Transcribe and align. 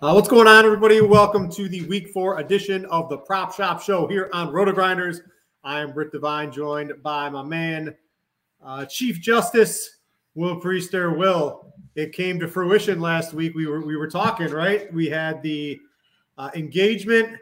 Uh, 0.00 0.12
what's 0.12 0.28
going 0.28 0.46
on, 0.46 0.64
everybody? 0.64 1.00
Welcome 1.00 1.50
to 1.50 1.68
the 1.68 1.82
week 1.86 2.10
four 2.10 2.38
edition 2.38 2.84
of 2.84 3.08
the 3.08 3.18
Prop 3.18 3.52
Shop 3.52 3.82
Show 3.82 4.06
here 4.06 4.30
on 4.32 4.52
Roto 4.52 4.70
Grinders. 4.70 5.22
I 5.64 5.80
am 5.80 5.90
Britt 5.90 6.12
Devine, 6.12 6.52
joined 6.52 6.92
by 7.02 7.28
my 7.28 7.42
man, 7.42 7.96
uh, 8.64 8.84
Chief 8.84 9.20
Justice 9.20 9.96
Will 10.36 10.60
Priester. 10.60 11.18
Will, 11.18 11.74
it 11.96 12.12
came 12.12 12.38
to 12.38 12.46
fruition 12.46 13.00
last 13.00 13.34
week. 13.34 13.56
We 13.56 13.66
were 13.66 13.84
we 13.84 13.96
were 13.96 14.08
talking, 14.08 14.52
right? 14.52 14.92
We 14.94 15.08
had 15.08 15.42
the 15.42 15.80
uh, 16.36 16.50
engagement. 16.54 17.36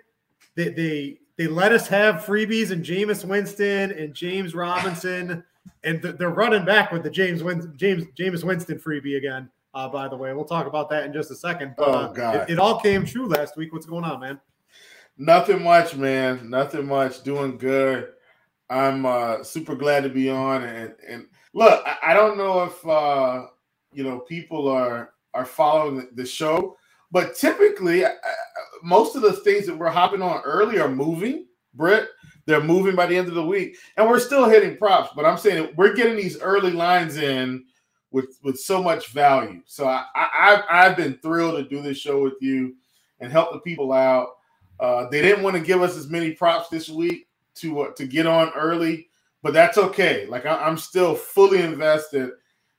They, 0.55 0.71
they 0.71 1.19
they 1.37 1.49
let 1.49 1.73
us 1.73 1.87
have 1.89 2.25
freebies 2.25 2.71
and 2.71 2.83
Jameis 2.83 3.23
Winston 3.23 3.93
and 3.93 4.15
James 4.15 4.55
Robinson, 4.55 5.45
and 5.85 6.01
th- 6.01 6.17
they're 6.17 6.31
running 6.31 6.65
back 6.65 6.91
with 6.91 7.03
the 7.03 7.11
James 7.11 7.43
Win- 7.43 7.75
James 7.77 8.05
Jameis 8.19 8.45
Winston 8.45 8.79
freebie 8.79 9.19
again 9.19 9.51
uh, 9.77 9.87
by 9.87 10.09
the 10.09 10.17
way. 10.17 10.33
We'll 10.33 10.47
talk 10.47 10.67
about 10.67 10.89
that 10.89 11.05
in 11.05 11.13
just 11.13 11.31
a 11.31 11.37
second. 11.37 11.75
But, 11.77 11.89
oh, 11.89 12.13
God. 12.13 12.37
It, 12.37 12.55
it, 12.55 12.59
all 12.59 12.81
came 12.81 13.05
true 13.05 13.29
last 13.29 13.59
week. 13.59 13.75
What's 13.75 13.85
going 13.85 14.05
on, 14.05 14.21
man? 14.21 14.41
Nothing 15.19 15.63
much, 15.63 15.95
man. 15.95 16.49
Nothing 16.49 16.87
much. 16.87 17.23
Doing 17.23 17.59
good. 17.59 18.09
I'm 18.71 19.05
uh, 19.05 19.45
super 19.45 19.77
glad 19.77 20.03
to 20.05 20.09
be 20.09 20.31
on. 20.31 20.65
And, 20.65 20.95
and 21.07 21.27
look, 21.53 21.85
I, 21.87 21.99
I 22.11 22.15
don't 22.15 22.39
know 22.39 22.65
if, 22.65 22.89
uh, 22.89 23.47
you 23.93 24.03
know, 24.03 24.21
people 24.21 24.67
are, 24.67 25.11
are 25.35 25.45
following 25.45 26.09
the 26.15 26.25
show, 26.25 26.79
but 27.13 27.37
typically, 27.37 28.03
most 28.83 29.15
of 29.15 29.21
the 29.21 29.33
things 29.35 29.67
that 29.67 29.77
we're 29.77 29.91
hopping 29.91 30.23
on 30.23 30.41
early 30.43 30.79
are 30.79 30.89
moving, 30.89 31.47
Britt. 31.75 32.09
They're 32.47 32.63
moving 32.63 32.97
by 32.97 33.07
the 33.07 33.17
end 33.17 33.29
of 33.29 33.35
the 33.35 33.45
week, 33.45 33.77
and 33.97 34.09
we're 34.09 34.21
still 34.21 34.49
hitting 34.49 34.77
props. 34.79 35.11
But 35.15 35.27
I'm 35.27 35.37
saying 35.37 35.75
we're 35.77 35.95
getting 35.95 36.17
these 36.17 36.41
early 36.41 36.71
lines 36.71 37.17
in 37.19 37.65
with 38.11 38.39
with 38.43 38.59
so 38.59 38.83
much 38.83 39.13
value. 39.13 39.61
So 39.67 39.87
I, 39.87 40.05
I 40.15 40.63
I've 40.69 40.97
been 40.97 41.19
thrilled 41.23 41.57
to 41.57 41.69
do 41.69 41.83
this 41.83 41.99
show 41.99 42.23
with 42.23 42.35
you 42.41 42.75
and 43.21 43.33
help 43.33 43.53
the 43.53 43.61
people 43.61 43.93
out. 43.93 44.29
Uh, 44.79 45.09
they 45.09 45.23
didn't 45.23 45.43
want 45.43 45.57
to 45.57 45.63
give 45.63 45.83
us 45.83 45.97
as 45.97 46.09
many 46.09 46.33
props 46.33 46.69
this 46.69 46.89
week 46.89 47.29
to 47.57 47.81
uh, 47.81 47.93
to 47.93 48.07
get 48.07 48.27
on 48.27 48.51
early, 48.55 49.09
but 49.43 49.53
that's 49.53 49.79
okay. 49.79 50.27
Like 50.27 50.47
I, 50.47 50.69
am 50.69 50.77
still 50.77 51.15
fully 51.15 51.63
invested 51.63 52.31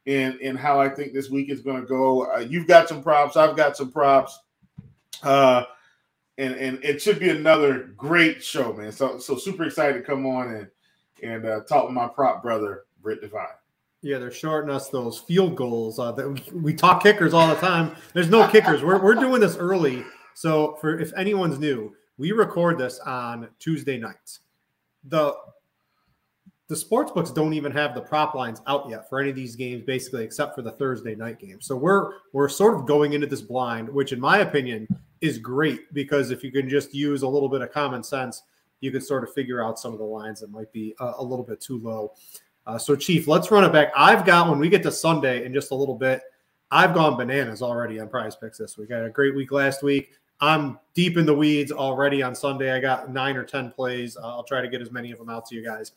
in 0.06 0.38
in 0.40 0.56
how 0.56 0.80
I 0.80 0.90
think 0.90 1.14
this 1.14 1.30
week 1.30 1.50
is 1.50 1.62
going 1.62 1.82
to 1.82 1.88
go. 1.88 2.32
Uh, 2.32 2.40
you've 2.40 2.68
got 2.68 2.88
some 2.88 3.04
props, 3.04 3.36
I've 3.36 3.58
got 3.58 3.76
some 3.76 3.92
props, 3.92 4.40
uh, 5.24 5.64
and 6.38 6.56
and 6.56 6.84
it 6.84 7.02
should 7.02 7.20
be 7.20 7.30
another 7.30 7.92
great 7.98 8.44
show, 8.44 8.74
man. 8.74 8.92
So 8.92 9.18
so 9.18 9.36
super 9.38 9.66
excited 9.66 9.94
to 9.94 10.04
come 10.04 10.26
on 10.26 10.54
and 10.54 10.68
and 11.24 11.46
uh, 11.46 11.62
talk 11.62 11.86
with 11.86 11.94
my 11.94 12.08
prop 12.08 12.44
brother 12.44 12.86
Britt 13.02 13.22
Devine. 13.22 13.48
Yeah, 14.08 14.20
they're 14.20 14.32
shorting 14.32 14.72
us 14.72 14.88
those 14.88 15.20
field 15.20 15.58
goals. 15.58 16.00
Uh, 16.00 16.14
that 16.14 16.30
we, 16.30 16.42
we 16.58 16.74
talk 16.74 17.04
kickers 17.04 17.34
all 17.34 17.50
the 17.50 17.60
time. 17.60 17.94
There's 18.14 18.30
no 18.30 18.48
kickers. 18.48 18.82
We're, 18.82 19.04
we're 19.04 19.16
doing 19.16 19.42
this 19.42 19.58
early. 19.58 20.06
So 20.34 20.78
for 20.80 20.98
if 20.98 21.12
anyone's 21.18 21.60
new, 21.60 21.94
we 22.18 22.32
record 22.32 22.78
this 22.78 23.00
on 23.00 23.50
Tuesday 23.60 23.98
nights. 23.98 24.40
The 25.04 25.36
the 26.70 26.76
sports 26.76 27.12
books 27.12 27.32
don't 27.32 27.54
even 27.54 27.72
have 27.74 27.96
the 27.96 28.02
prop 28.02 28.34
lines 28.34 28.62
out 28.66 28.90
yet 28.90 29.10
for 29.10 29.20
any 29.20 29.30
of 29.30 29.36
these 29.36 29.58
games, 29.58 29.84
basically, 29.86 30.24
except 30.24 30.56
for 30.56 30.62
the 30.62 30.72
Thursday 30.72 31.16
night 31.16 31.38
game. 31.38 31.60
So 31.60 31.76
we're 31.76 32.14
we're 32.32 32.48
sort 32.48 32.76
of 32.76 32.86
going 32.86 33.12
into 33.12 33.28
this 33.28 33.42
blind, 33.42 33.90
which 33.90 34.14
in 34.14 34.22
my 34.22 34.38
opinion 34.38 34.88
is 35.20 35.38
great 35.38 35.94
because 35.94 36.32
if 36.32 36.46
you 36.46 36.52
can 36.54 36.70
just 36.70 36.94
use 36.94 37.24
a 37.24 37.28
little 37.28 37.50
bit 37.50 37.62
of 37.62 37.74
common 37.74 38.04
sense, 38.04 38.44
you 38.80 38.90
can 38.90 39.02
sort 39.02 39.24
of 39.24 39.34
figure 39.34 39.62
out 39.62 39.80
some 39.80 39.92
of 39.92 40.00
the 40.00 40.06
lines 40.06 40.40
that 40.40 40.50
might 40.50 40.72
be 40.72 40.96
a, 41.02 41.14
a 41.18 41.24
little 41.24 41.44
bit 41.44 41.60
too 41.60 41.80
low. 41.80 42.14
Uh, 42.68 42.78
so, 42.78 42.96
Chief, 42.96 43.28
let's 43.28 43.50
run 43.50 43.64
it 43.64 43.72
back. 43.72 43.92
I've 43.96 44.26
got 44.26 44.50
when 44.50 44.60
we 44.60 44.68
get 44.68 44.84
to 44.84 44.92
Sunday 44.92 45.46
in 45.46 45.54
just 45.54 45.72
a 45.72 45.76
little 45.76 45.96
bit. 45.96 46.22
I've 46.70 46.94
gone 46.94 47.16
bananas 47.16 47.62
already 47.62 48.00
on 48.00 48.10
Prize 48.10 48.36
Picks 48.36 48.58
this 48.58 48.78
week. 48.78 48.92
I 48.92 48.98
had 48.98 49.06
a 49.06 49.10
great 49.10 49.34
week 49.34 49.54
last 49.54 49.84
week. 49.84 50.12
I'm 50.42 50.78
deep 50.94 51.18
in 51.18 51.26
the 51.26 51.34
weeds 51.34 51.72
already 51.72 52.22
on 52.22 52.36
Sunday. 52.36 52.74
I 52.74 52.80
got 52.80 53.10
nine 53.10 53.38
or 53.38 53.46
ten 53.46 53.72
plays. 53.72 54.18
Uh, 54.18 54.28
I'll 54.28 54.44
try 54.44 54.62
to 54.62 54.68
get 54.68 54.82
as 54.82 54.92
many 54.92 55.12
of 55.12 55.18
them 55.18 55.30
out 55.30 55.46
to 55.48 55.56
you 55.56 55.64
guys. 55.64 55.94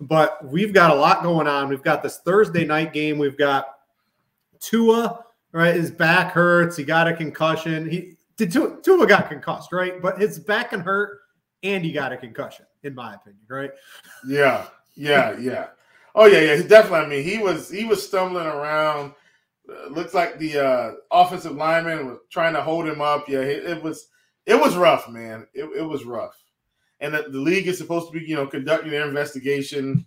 But 0.00 0.42
we've 0.44 0.72
got 0.72 0.90
a 0.90 0.94
lot 0.94 1.22
going 1.22 1.46
on. 1.46 1.68
We've 1.68 1.82
got 1.82 2.02
this 2.02 2.18
Thursday 2.18 2.64
night 2.64 2.94
game. 2.94 3.18
We've 3.18 3.36
got 3.36 3.66
Tua. 4.58 5.26
Right, 5.52 5.74
his 5.74 5.90
back 5.90 6.32
hurts. 6.32 6.76
He 6.76 6.84
got 6.84 7.08
a 7.08 7.12
concussion. 7.12 7.90
He 7.90 8.14
did 8.36 8.52
Tua, 8.52 8.80
Tua 8.82 9.04
got 9.04 9.28
concussed, 9.28 9.72
right? 9.72 10.00
But 10.00 10.16
his 10.20 10.38
back 10.38 10.70
can 10.70 10.78
hurt, 10.78 11.22
and 11.64 11.84
he 11.84 11.90
got 11.90 12.12
a 12.12 12.16
concussion, 12.16 12.66
in 12.84 12.94
my 12.94 13.14
opinion, 13.14 13.42
right? 13.48 13.72
Yeah, 14.24 14.66
yeah, 14.94 15.36
yeah. 15.38 15.66
Oh 16.14 16.26
yeah, 16.26 16.40
yeah, 16.40 16.62
definitely. 16.62 16.98
I 16.98 17.08
mean, 17.08 17.24
he 17.24 17.38
was 17.38 17.70
he 17.70 17.84
was 17.84 18.06
stumbling 18.06 18.46
around. 18.46 19.14
Uh, 19.68 19.88
looks 19.88 20.14
like 20.14 20.38
the 20.38 20.58
uh, 20.58 20.92
offensive 21.10 21.54
lineman 21.54 22.06
was 22.06 22.18
trying 22.30 22.54
to 22.54 22.62
hold 22.62 22.86
him 22.86 23.00
up. 23.00 23.28
Yeah, 23.28 23.40
it, 23.40 23.64
it 23.64 23.82
was 23.82 24.08
it 24.46 24.60
was 24.60 24.76
rough, 24.76 25.08
man. 25.08 25.46
It, 25.54 25.64
it 25.76 25.82
was 25.82 26.04
rough. 26.04 26.36
And 27.00 27.14
the, 27.14 27.22
the, 27.30 27.38
league 27.38 27.66
is 27.66 27.78
supposed 27.78 28.12
to 28.12 28.18
be, 28.18 28.26
you 28.26 28.34
know, 28.34 28.46
conducting 28.46 28.90
their 28.90 29.08
investigation. 29.08 30.04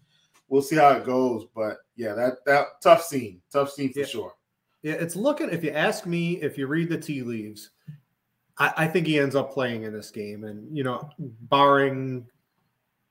We'll 0.47 0.61
see 0.61 0.75
how 0.75 0.91
it 0.91 1.05
goes, 1.05 1.45
but 1.55 1.77
yeah, 1.95 2.13
that 2.13 2.45
that 2.45 2.67
tough 2.81 3.03
scene, 3.03 3.41
tough 3.51 3.71
scene 3.71 3.91
for 3.93 4.01
yeah. 4.01 4.05
sure. 4.05 4.33
Yeah, 4.83 4.93
it's 4.93 5.15
looking. 5.15 5.49
If 5.49 5.63
you 5.63 5.71
ask 5.71 6.05
me, 6.05 6.41
if 6.41 6.57
you 6.57 6.67
read 6.67 6.89
the 6.89 6.97
tea 6.97 7.23
leaves, 7.23 7.71
I, 8.59 8.73
I 8.77 8.87
think 8.87 9.07
he 9.07 9.19
ends 9.19 9.35
up 9.35 9.53
playing 9.53 9.83
in 9.83 9.93
this 9.93 10.11
game, 10.11 10.43
and 10.43 10.75
you 10.75 10.83
know, 10.83 11.09
barring 11.17 12.27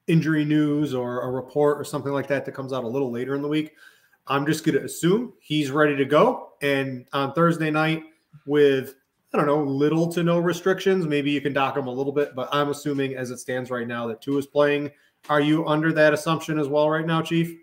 injury 0.07 0.45
news 0.45 0.95
or 0.95 1.23
a 1.23 1.31
report 1.31 1.81
or 1.81 1.85
something 1.85 2.13
like 2.13 2.27
that 2.29 2.45
that 2.45 2.53
comes 2.53 2.73
out 2.73 2.85
a 2.85 2.88
little 2.88 3.11
later 3.11 3.35
in 3.35 3.43
the 3.43 3.49
week, 3.49 3.75
I'm 4.26 4.47
just 4.47 4.65
going 4.65 4.79
to 4.79 4.85
assume 4.85 5.32
he's 5.41 5.71
ready 5.71 5.97
to 5.97 6.05
go. 6.05 6.53
And 6.62 7.06
on 7.12 7.32
Thursday 7.32 7.71
night, 7.71 8.05
with 8.47 8.94
I 9.32 9.38
don't 9.38 9.47
know, 9.47 9.62
little 9.62 10.12
to 10.12 10.23
no 10.23 10.38
restrictions, 10.38 11.06
maybe 11.06 11.31
you 11.31 11.41
can 11.41 11.55
dock 11.55 11.76
him 11.76 11.87
a 11.87 11.93
little 11.93 12.12
bit, 12.12 12.35
but 12.35 12.49
I'm 12.53 12.69
assuming 12.69 13.17
as 13.17 13.31
it 13.31 13.38
stands 13.38 13.71
right 13.71 13.88
now 13.88 14.06
that 14.09 14.21
Tua 14.21 14.38
is 14.38 14.47
playing. 14.47 14.91
Are 15.31 15.41
you 15.41 15.67
under 15.67 15.93
that 15.93 16.12
assumption 16.12 16.59
as 16.59 16.69
well 16.69 16.91
right 16.91 17.06
now, 17.06 17.23
Chief? 17.23 17.56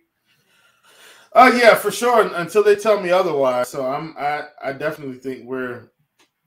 Uh 1.34 1.52
yeah, 1.56 1.76
for 1.76 1.92
sure. 1.92 2.34
Until 2.36 2.64
they 2.64 2.76
tell 2.76 3.00
me 3.00 3.12
otherwise. 3.12 3.70
So 3.70 3.86
I'm 3.86 4.16
I 4.18 4.46
I 4.64 4.74
definitely 4.74 5.18
think 5.18 5.46
we're 5.46 5.92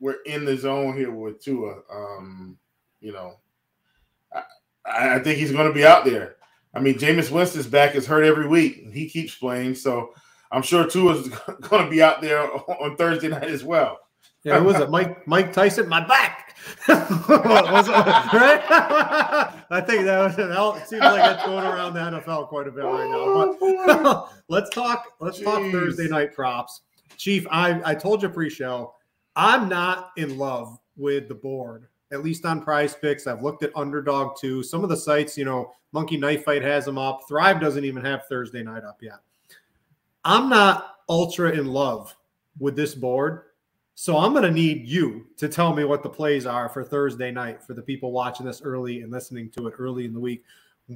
we're 0.01 0.21
in 0.27 0.45
the 0.45 0.57
zone 0.57 0.97
here 0.97 1.13
with 1.13 1.41
Tua. 1.41 1.77
Um, 1.91 2.59
you 3.01 3.13
know, 3.13 3.37
I, 4.87 5.17
I 5.17 5.19
think 5.19 5.39
he's 5.39 5.53
going 5.53 5.69
to 5.69 5.75
be 5.75 5.85
out 5.85 6.05
there. 6.05 6.37
I 6.75 6.81
mean, 6.81 6.95
Jameis 6.95 7.31
Winston's 7.31 7.67
back 7.67 7.95
is 7.95 8.07
hurt 8.07 8.25
every 8.25 8.47
week. 8.47 8.87
He 8.93 9.09
keeps 9.09 9.35
playing, 9.35 9.75
so 9.75 10.15
I'm 10.51 10.63
sure 10.63 10.87
Tua 10.87 11.17
is 11.17 11.29
going 11.61 11.85
to 11.85 11.91
be 11.91 12.03
out 12.03 12.23
there 12.23 12.41
on 12.83 12.97
Thursday 12.97 13.29
night 13.29 13.45
as 13.45 13.65
well. 13.65 13.99
Yeah, 14.45 14.59
who 14.59 14.65
was 14.65 14.81
it? 14.81 14.91
Mike 14.91 15.27
Mike 15.29 15.53
Tyson, 15.53 15.89
my 15.89 16.05
back. 16.05 16.57
right? 16.89 17.01
I 19.71 19.81
think 19.87 20.05
that 20.05 20.19
was 20.19 20.37
it. 20.37 20.89
Seems 20.89 21.01
like 21.01 21.23
that's 21.23 21.45
going 21.45 21.65
around 21.65 21.95
the 21.95 22.01
NFL 22.01 22.49
quite 22.49 22.67
a 22.67 22.73
bit 22.73 22.85
right 22.85 23.09
now. 23.09 23.35
But 23.35 23.57
oh, 23.63 24.31
let's 24.49 24.69
talk. 24.71 25.13
Let's 25.21 25.39
Jeez. 25.39 25.45
talk 25.45 25.61
Thursday 25.71 26.09
night 26.09 26.35
props. 26.35 26.83
Chief, 27.17 27.47
I 27.51 27.81
I 27.85 27.95
told 27.95 28.23
you 28.23 28.29
pre-show, 28.29 28.95
I'm 29.37 29.69
not 29.69 30.11
in 30.17 30.39
love 30.39 30.77
with 30.97 31.29
the 31.29 31.35
board. 31.35 31.87
At 32.13 32.23
least 32.23 32.45
on 32.45 32.63
Prize 32.63 32.95
Picks, 32.95 33.27
I've 33.27 33.43
looked 33.43 33.63
at 33.63 33.75
Underdog 33.75 34.37
too. 34.39 34.63
Some 34.63 34.85
of 34.85 34.91
the 34.91 34.97
sites, 34.97 35.37
you 35.37 35.45
know, 35.45 35.73
Monkey 35.93 36.17
Knife 36.17 36.45
Fight 36.45 36.63
has 36.63 36.85
them 36.85 36.99
up. 36.99 37.23
Thrive 37.27 37.61
doesn't 37.61 37.85
even 37.85 38.05
have 38.05 38.27
Thursday 38.27 38.63
night 38.63 38.85
up 38.85 38.99
yet. 39.03 39.21
I'm 40.25 40.49
not 40.49 40.97
ultra 41.09 41.51
in 41.51 41.67
love 41.67 42.15
with 42.59 42.77
this 42.77 42.95
board 42.95 43.43
so 43.95 44.17
I'm 44.17 44.33
going 44.33 44.45
to 44.45 44.51
need 44.51 44.87
you 44.87 45.27
to 45.37 45.49
tell 45.49 45.75
me 45.75 45.85
what 45.85 46.03
the 46.03 46.09
plays 46.09 46.47
are 46.47 46.69
for 46.69 46.83
Thursday 46.83 47.31
night 47.31 47.63
for 47.63 47.75
the 47.75 47.83
people 47.83 48.11
watching 48.11 48.47
this 48.47 48.63
early 48.63 49.03
and 49.03 49.13
listening 49.13 49.51
to 49.51 49.67
it 49.67 49.75
early 49.79 50.07
in 50.07 50.15
the 50.15 50.21
week. 50.21 50.45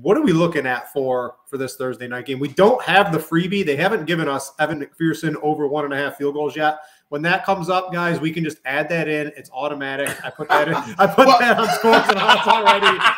What 0.03 0.17
are 0.17 0.23
we 0.23 0.33
looking 0.33 0.67
at 0.67 0.93
for 0.93 1.37
for 1.47 1.59
this 1.59 1.77
Thursday 1.77 2.09
night 2.09 2.27
game? 2.27 2.39
We 2.39 2.49
don't 2.49 2.83
have 2.83 3.13
the 3.13 3.19
freebie. 3.19 3.65
They 3.65 3.77
haven't 3.77 4.07
given 4.07 4.29
us 4.29 4.53
Evan 4.59 4.81
McPherson 4.81 5.37
over 5.43 5.67
one 5.67 5.85
and 5.85 5.95
a 5.95 5.97
half 5.97 6.17
field 6.17 6.35
goals 6.35 6.57
yet. 6.57 6.79
When 7.09 7.23
that 7.23 7.45
comes 7.45 7.69
up, 7.69 7.93
guys, 7.93 8.21
we 8.21 8.33
can 8.33 8.43
just 8.43 8.59
add 8.65 8.89
that 8.89 9.09
in. 9.09 9.29
It's 9.37 9.51
automatic. 9.51 10.09
I 10.25 10.31
put 10.31 10.49
that 10.49 10.69
in. 10.69 10.75
I 10.75 11.07
put 11.07 11.27
that 11.39 11.59
on 11.59 11.69
scores 11.69 12.09
and 12.09 12.19
odds 12.19 12.47
already. 12.47 12.99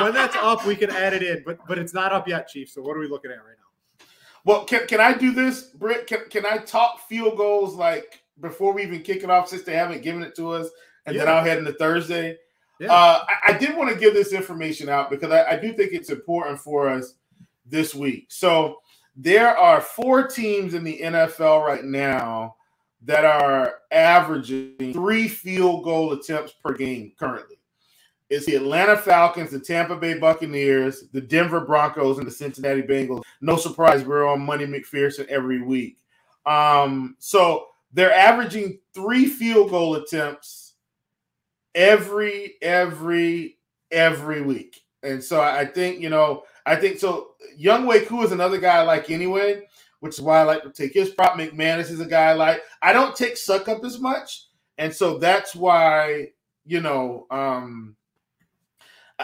When 0.00 0.14
that's 0.14 0.34
up, 0.36 0.64
we 0.64 0.74
can 0.74 0.88
add 0.90 1.12
it 1.12 1.22
in, 1.22 1.42
but 1.44 1.58
but 1.68 1.78
it's 1.78 1.92
not 1.92 2.12
up 2.12 2.26
yet, 2.26 2.48
Chief. 2.48 2.70
So 2.70 2.80
what 2.80 2.96
are 2.96 3.00
we 3.00 3.08
looking 3.08 3.30
at 3.30 3.36
right 3.36 3.56
now? 3.58 4.06
Well, 4.44 4.64
can, 4.64 4.86
can 4.86 5.00
I 5.00 5.12
do 5.12 5.32
this, 5.32 5.64
Britt? 5.64 6.06
Can, 6.06 6.20
can 6.30 6.46
I 6.46 6.58
talk 6.58 7.06
field 7.08 7.36
goals 7.36 7.74
like 7.74 8.22
before 8.40 8.72
we 8.72 8.82
even 8.82 9.02
kick 9.02 9.22
it 9.22 9.30
off, 9.30 9.48
since 9.48 9.64
they 9.64 9.74
haven't 9.74 10.02
given 10.02 10.22
it 10.22 10.34
to 10.36 10.50
us, 10.50 10.68
and 11.04 11.14
yeah. 11.14 11.24
then 11.24 11.34
I'll 11.34 11.44
head 11.44 11.58
into 11.58 11.74
Thursday. 11.74 12.38
Yeah. 12.82 12.92
Uh, 12.92 13.24
I, 13.28 13.52
I, 13.52 13.58
did 13.58 13.76
want 13.76 13.90
to 13.90 13.96
give 13.96 14.12
this 14.12 14.32
information 14.32 14.88
out 14.88 15.08
because 15.08 15.30
I, 15.30 15.52
I 15.52 15.56
do 15.56 15.72
think 15.72 15.92
it's 15.92 16.10
important 16.10 16.58
for 16.58 16.88
us 16.88 17.14
this 17.64 17.94
week. 17.94 18.26
So 18.28 18.80
there 19.14 19.56
are 19.56 19.80
four 19.80 20.26
teams 20.26 20.74
in 20.74 20.82
the 20.82 20.98
NFL 21.00 21.64
right 21.64 21.84
now 21.84 22.56
that 23.02 23.24
are 23.24 23.74
averaging 23.92 24.92
three 24.92 25.28
field 25.28 25.84
goal 25.84 26.12
attempts 26.12 26.54
per 26.54 26.72
game 26.72 27.12
currently. 27.16 27.56
It's 28.28 28.46
the 28.46 28.56
Atlanta 28.56 28.96
Falcons, 28.96 29.52
the 29.52 29.60
Tampa 29.60 29.94
Bay 29.94 30.18
Buccaneers, 30.18 31.04
the 31.12 31.20
Denver 31.20 31.60
Broncos, 31.60 32.18
and 32.18 32.26
the 32.26 32.32
Cincinnati 32.32 32.82
Bengals. 32.82 33.22
No 33.40 33.56
surprise, 33.56 34.04
we're 34.04 34.26
on 34.26 34.44
Money 34.44 34.66
McPherson 34.66 35.28
every 35.28 35.62
week. 35.62 35.98
Um, 36.46 37.14
so 37.20 37.68
they're 37.92 38.12
averaging 38.12 38.80
three 38.92 39.26
field 39.26 39.70
goal 39.70 39.94
attempts 39.94 40.71
every, 41.74 42.54
every, 42.62 43.58
every 43.90 44.42
week. 44.42 44.80
And 45.02 45.22
so 45.22 45.40
I 45.40 45.64
think, 45.64 46.00
you 46.00 46.10
know, 46.10 46.44
I 46.64 46.76
think 46.76 46.98
so. 46.98 47.32
Younghoe 47.58 48.06
Koo 48.06 48.22
is 48.22 48.32
another 48.32 48.58
guy 48.58 48.78
I 48.78 48.82
like 48.82 49.10
anyway, 49.10 49.62
which 50.00 50.14
is 50.14 50.20
why 50.20 50.40
I 50.40 50.44
like 50.44 50.62
to 50.62 50.70
take 50.70 50.94
his 50.94 51.10
prop. 51.10 51.38
McManus 51.38 51.90
is 51.90 52.00
a 52.00 52.06
guy 52.06 52.30
I 52.30 52.32
like. 52.34 52.62
I 52.80 52.92
don't 52.92 53.16
take 53.16 53.34
Succop 53.34 53.84
as 53.84 53.98
much. 53.98 54.46
And 54.78 54.94
so 54.94 55.18
that's 55.18 55.54
why, 55.54 56.28
you 56.64 56.80
know, 56.80 57.26
um, 57.30 57.96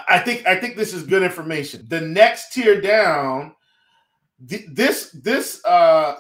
I 0.09 0.19
think 0.19 0.47
I 0.47 0.57
think 0.57 0.77
this 0.77 0.93
is 0.93 1.03
good 1.03 1.23
information. 1.23 1.87
The 1.89 2.01
next 2.01 2.53
tier 2.53 2.81
down, 2.81 3.55
th- 4.47 4.67
this 4.73 5.11
this 5.11 5.65
uh 5.65 6.17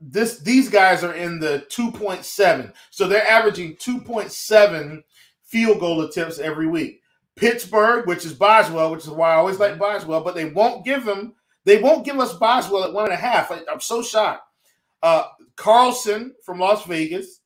this 0.00 0.38
these 0.38 0.68
guys 0.68 1.04
are 1.04 1.14
in 1.14 1.38
the 1.38 1.64
2.7 1.70 2.72
so 2.90 3.06
they're 3.06 3.26
averaging 3.26 3.76
2.7 3.76 5.02
field 5.50 5.80
goal 5.80 6.02
attempts 6.02 6.38
every 6.38 6.66
week. 6.66 7.00
Pittsburgh 7.36 8.06
which 8.06 8.24
is 8.24 8.32
boswell 8.34 8.90
which 8.90 9.04
is 9.04 9.10
why 9.10 9.30
i 9.30 9.36
always 9.36 9.58
like 9.58 9.78
boswell 9.78 10.20
but 10.20 10.34
they 10.34 10.46
won't 10.46 10.84
give 10.84 11.06
him 11.06 11.32
they 11.64 11.80
won't 11.80 12.04
give 12.04 12.18
us 12.18 12.34
boswell 12.34 12.84
at 12.84 12.92
one 12.92 13.04
and 13.04 13.14
a 13.14 13.16
half. 13.16 13.50
I, 13.50 13.60
am 13.70 13.80
so 13.80 14.02
shocked. 14.02 14.42
Uh 15.02 15.24
carlson 15.56 16.34
from 16.44 16.58
las 16.58 16.84
vegas 16.84 17.40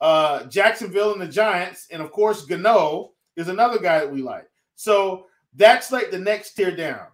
uh 0.00 0.44
jacksonville 0.44 1.12
and 1.12 1.20
the 1.20 1.28
giants 1.28 1.86
and 1.90 2.02
of 2.02 2.10
course 2.10 2.44
gano 2.44 3.12
is 3.36 3.48
another 3.48 3.78
guy 3.78 4.00
that 4.00 4.12
we 4.12 4.22
like. 4.22 4.48
So 4.76 5.26
that's 5.54 5.90
like 5.90 6.10
the 6.10 6.18
next 6.18 6.54
tier 6.54 6.74
down. 6.74 7.06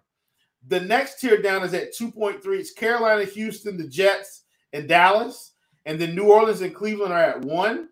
The 0.67 0.81
next 0.81 1.19
tier 1.19 1.41
down 1.41 1.63
is 1.63 1.73
at 1.73 1.95
2.3 1.95 2.41
it's 2.59 2.73
carolina 2.73 3.25
houston 3.25 3.77
the 3.77 3.87
jets 3.87 4.43
and 4.73 4.87
Dallas, 4.87 5.53
and 5.85 5.99
then 5.99 6.15
New 6.15 6.31
Orleans 6.31 6.61
and 6.61 6.73
Cleveland 6.75 7.13
are 7.13 7.21
at 7.21 7.41
one. 7.41 7.89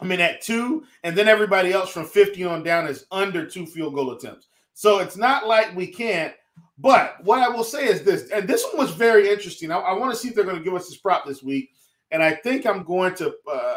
I 0.00 0.04
mean, 0.04 0.20
at 0.20 0.42
two, 0.42 0.84
and 1.02 1.16
then 1.16 1.28
everybody 1.28 1.72
else 1.72 1.90
from 1.90 2.04
50 2.04 2.44
on 2.44 2.62
down 2.62 2.86
is 2.86 3.06
under 3.10 3.46
two 3.46 3.66
field 3.66 3.94
goal 3.94 4.12
attempts. 4.12 4.48
So 4.74 4.98
it's 4.98 5.16
not 5.16 5.46
like 5.46 5.74
we 5.76 5.86
can't. 5.86 6.34
But 6.78 7.22
what 7.22 7.38
I 7.38 7.48
will 7.48 7.64
say 7.64 7.86
is 7.86 8.02
this, 8.02 8.30
and 8.30 8.48
this 8.48 8.64
one 8.64 8.78
was 8.78 8.90
very 8.90 9.30
interesting. 9.30 9.70
I, 9.70 9.78
I 9.78 9.92
want 9.92 10.12
to 10.12 10.18
see 10.18 10.28
if 10.28 10.34
they're 10.34 10.44
going 10.44 10.56
to 10.56 10.62
give 10.62 10.74
us 10.74 10.88
this 10.88 10.98
prop 10.98 11.24
this 11.24 11.42
week, 11.42 11.70
and 12.10 12.22
I 12.22 12.34
think 12.34 12.66
I'm 12.66 12.82
going 12.82 13.14
to 13.16 13.32
uh, 13.50 13.74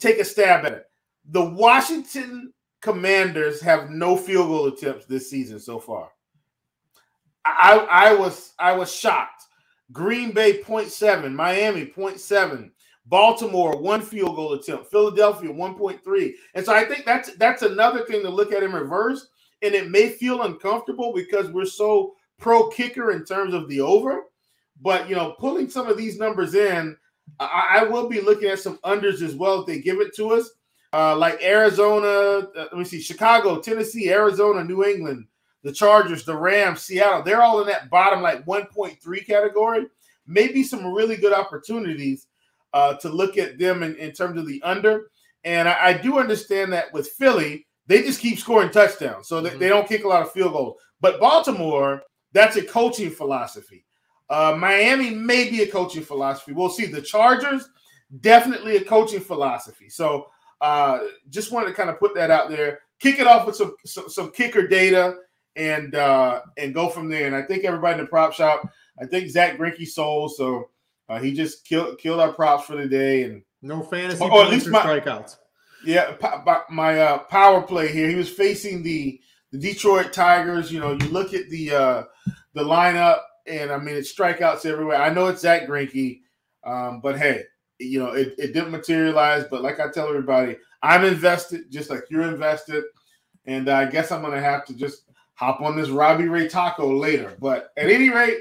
take 0.00 0.18
a 0.18 0.24
stab 0.24 0.64
at 0.66 0.72
it. 0.72 0.90
The 1.30 1.44
Washington 1.44 2.52
Commanders 2.80 3.60
have 3.60 3.90
no 3.90 4.16
field 4.16 4.48
goal 4.48 4.66
attempts 4.66 5.06
this 5.06 5.30
season 5.30 5.60
so 5.60 5.78
far. 5.78 6.10
I, 7.44 7.86
I 7.90 8.14
was 8.14 8.52
I 8.58 8.72
was 8.72 8.92
shocked. 8.92 9.44
Green 9.90 10.32
Bay 10.32 10.60
0.7, 10.62 11.32
Miami 11.32 11.86
0.7, 11.86 12.70
Baltimore 13.08 13.80
one 13.80 14.02
field 14.02 14.36
goal 14.36 14.52
attempt, 14.52 14.90
Philadelphia 14.90 15.50
1.3. 15.50 16.32
And 16.54 16.64
so 16.64 16.74
I 16.74 16.84
think 16.84 17.04
that's 17.04 17.34
that's 17.36 17.62
another 17.62 18.04
thing 18.04 18.22
to 18.22 18.30
look 18.30 18.52
at 18.52 18.62
in 18.62 18.72
reverse. 18.72 19.28
And 19.62 19.74
it 19.74 19.90
may 19.90 20.10
feel 20.10 20.42
uncomfortable 20.42 21.12
because 21.14 21.50
we're 21.50 21.64
so 21.64 22.14
pro 22.38 22.68
kicker 22.68 23.10
in 23.10 23.24
terms 23.24 23.54
of 23.54 23.68
the 23.68 23.80
over. 23.80 24.24
But 24.80 25.08
you 25.08 25.16
know, 25.16 25.34
pulling 25.38 25.70
some 25.70 25.88
of 25.88 25.96
these 25.96 26.18
numbers 26.18 26.54
in, 26.54 26.96
I, 27.40 27.80
I 27.80 27.84
will 27.84 28.08
be 28.08 28.20
looking 28.20 28.50
at 28.50 28.60
some 28.60 28.78
unders 28.84 29.22
as 29.22 29.34
well 29.34 29.60
if 29.60 29.66
they 29.66 29.80
give 29.80 30.00
it 30.00 30.14
to 30.16 30.32
us. 30.32 30.50
Uh, 30.92 31.16
like 31.16 31.42
Arizona, 31.42 32.08
uh, 32.08 32.44
let 32.54 32.74
me 32.74 32.84
see, 32.84 33.00
Chicago, 33.00 33.60
Tennessee, 33.60 34.10
Arizona, 34.10 34.64
New 34.64 34.84
England, 34.84 35.26
the 35.62 35.72
Chargers, 35.72 36.24
the 36.24 36.34
Rams, 36.34 36.80
Seattle, 36.80 37.22
they're 37.22 37.42
all 37.42 37.60
in 37.60 37.66
that 37.66 37.90
bottom 37.90 38.22
like 38.22 38.46
1.3 38.46 39.26
category. 39.26 39.86
Maybe 40.26 40.62
some 40.62 40.86
really 40.86 41.16
good 41.16 41.34
opportunities 41.34 42.26
uh, 42.72 42.94
to 42.94 43.08
look 43.08 43.38
at 43.38 43.58
them 43.58 43.82
in, 43.82 43.94
in 43.96 44.12
terms 44.12 44.38
of 44.38 44.46
the 44.46 44.62
under. 44.62 45.10
And 45.44 45.68
I, 45.68 45.86
I, 45.86 45.92
do 45.94 46.18
understand 46.18 46.72
that 46.72 46.92
with 46.92 47.08
Philly, 47.10 47.66
they 47.86 48.02
just 48.02 48.20
keep 48.20 48.38
scoring 48.38 48.70
touchdowns, 48.70 49.28
so 49.28 49.40
mm-hmm. 49.40 49.58
they 49.58 49.68
don't 49.68 49.88
kick 49.88 50.04
a 50.04 50.08
lot 50.08 50.22
of 50.22 50.32
field 50.32 50.52
goals. 50.52 50.80
But 51.00 51.20
Baltimore, 51.20 52.02
that's 52.32 52.56
a 52.56 52.62
coaching 52.62 53.10
philosophy. 53.10 53.84
Uh, 54.28 54.56
Miami 54.58 55.10
may 55.10 55.48
be 55.48 55.62
a 55.62 55.70
coaching 55.70 56.02
philosophy. 56.02 56.52
We'll 56.52 56.68
see. 56.68 56.86
The 56.86 57.00
Chargers, 57.00 57.68
definitely 58.20 58.76
a 58.76 58.84
coaching 58.84 59.20
philosophy. 59.20 59.88
So 59.88 60.26
uh, 60.60 60.98
just 61.30 61.52
wanted 61.52 61.68
to 61.68 61.74
kind 61.74 61.88
of 61.88 61.98
put 61.98 62.14
that 62.14 62.30
out 62.30 62.50
there. 62.50 62.80
Kick 63.00 63.20
it 63.20 63.26
off 63.26 63.46
with 63.46 63.56
some 63.56 63.74
some, 63.86 64.08
some 64.08 64.30
kicker 64.32 64.66
data 64.66 65.16
and 65.56 65.94
uh, 65.94 66.42
and 66.56 66.74
go 66.74 66.88
from 66.88 67.08
there. 67.08 67.26
And 67.26 67.36
I 67.36 67.42
think 67.42 67.64
everybody 67.64 67.98
in 67.98 68.04
the 68.04 68.08
prop 68.08 68.32
shop, 68.32 68.68
I 69.00 69.06
think 69.06 69.30
Zach 69.30 69.56
Greinke 69.56 69.86
sold, 69.86 70.34
so 70.34 70.68
uh, 71.08 71.18
he 71.18 71.32
just 71.32 71.64
killed 71.64 71.98
killed 71.98 72.20
our 72.20 72.32
props 72.32 72.66
for 72.66 72.76
the 72.76 72.86
day. 72.86 73.22
And 73.24 73.42
no 73.62 73.82
fantasy 73.82 74.22
or, 74.22 74.30
or 74.30 74.44
at 74.44 74.50
least 74.50 74.68
my, 74.68 74.80
strikeouts. 74.80 75.36
Yeah, 75.84 76.16
my 76.70 77.00
uh, 77.00 77.18
power 77.18 77.62
play 77.62 77.88
here. 77.92 78.08
He 78.08 78.14
was 78.14 78.28
facing 78.28 78.82
the 78.82 79.20
the 79.52 79.58
Detroit 79.58 80.12
Tigers. 80.12 80.72
You 80.72 80.80
know, 80.80 80.92
you 80.92 81.08
look 81.08 81.34
at 81.34 81.48
the 81.48 81.72
uh, 81.72 82.02
the 82.54 82.62
lineup, 82.62 83.20
and 83.46 83.70
I 83.70 83.78
mean 83.78 83.96
it's 83.96 84.12
strikeouts 84.12 84.66
everywhere. 84.66 85.00
I 85.00 85.12
know 85.12 85.26
it's 85.26 85.42
Zach 85.42 85.66
Greinke, 85.66 86.20
um, 86.64 87.00
but 87.00 87.18
hey, 87.18 87.44
you 87.78 88.00
know 88.00 88.12
it, 88.12 88.34
it 88.38 88.52
didn't 88.52 88.70
materialize. 88.70 89.44
But 89.50 89.62
like 89.62 89.80
I 89.80 89.90
tell 89.90 90.08
everybody, 90.08 90.56
I'm 90.82 91.04
invested, 91.04 91.70
just 91.70 91.90
like 91.90 92.04
you're 92.10 92.22
invested, 92.22 92.84
and 93.46 93.68
I 93.68 93.86
guess 93.86 94.12
I'm 94.12 94.22
gonna 94.22 94.40
have 94.40 94.66
to 94.66 94.74
just 94.74 95.04
hop 95.34 95.60
on 95.60 95.76
this 95.76 95.88
Robbie 95.88 96.28
Ray 96.28 96.48
taco 96.48 96.94
later. 96.96 97.36
But 97.40 97.70
at 97.76 97.88
any 97.88 98.10
rate, 98.10 98.38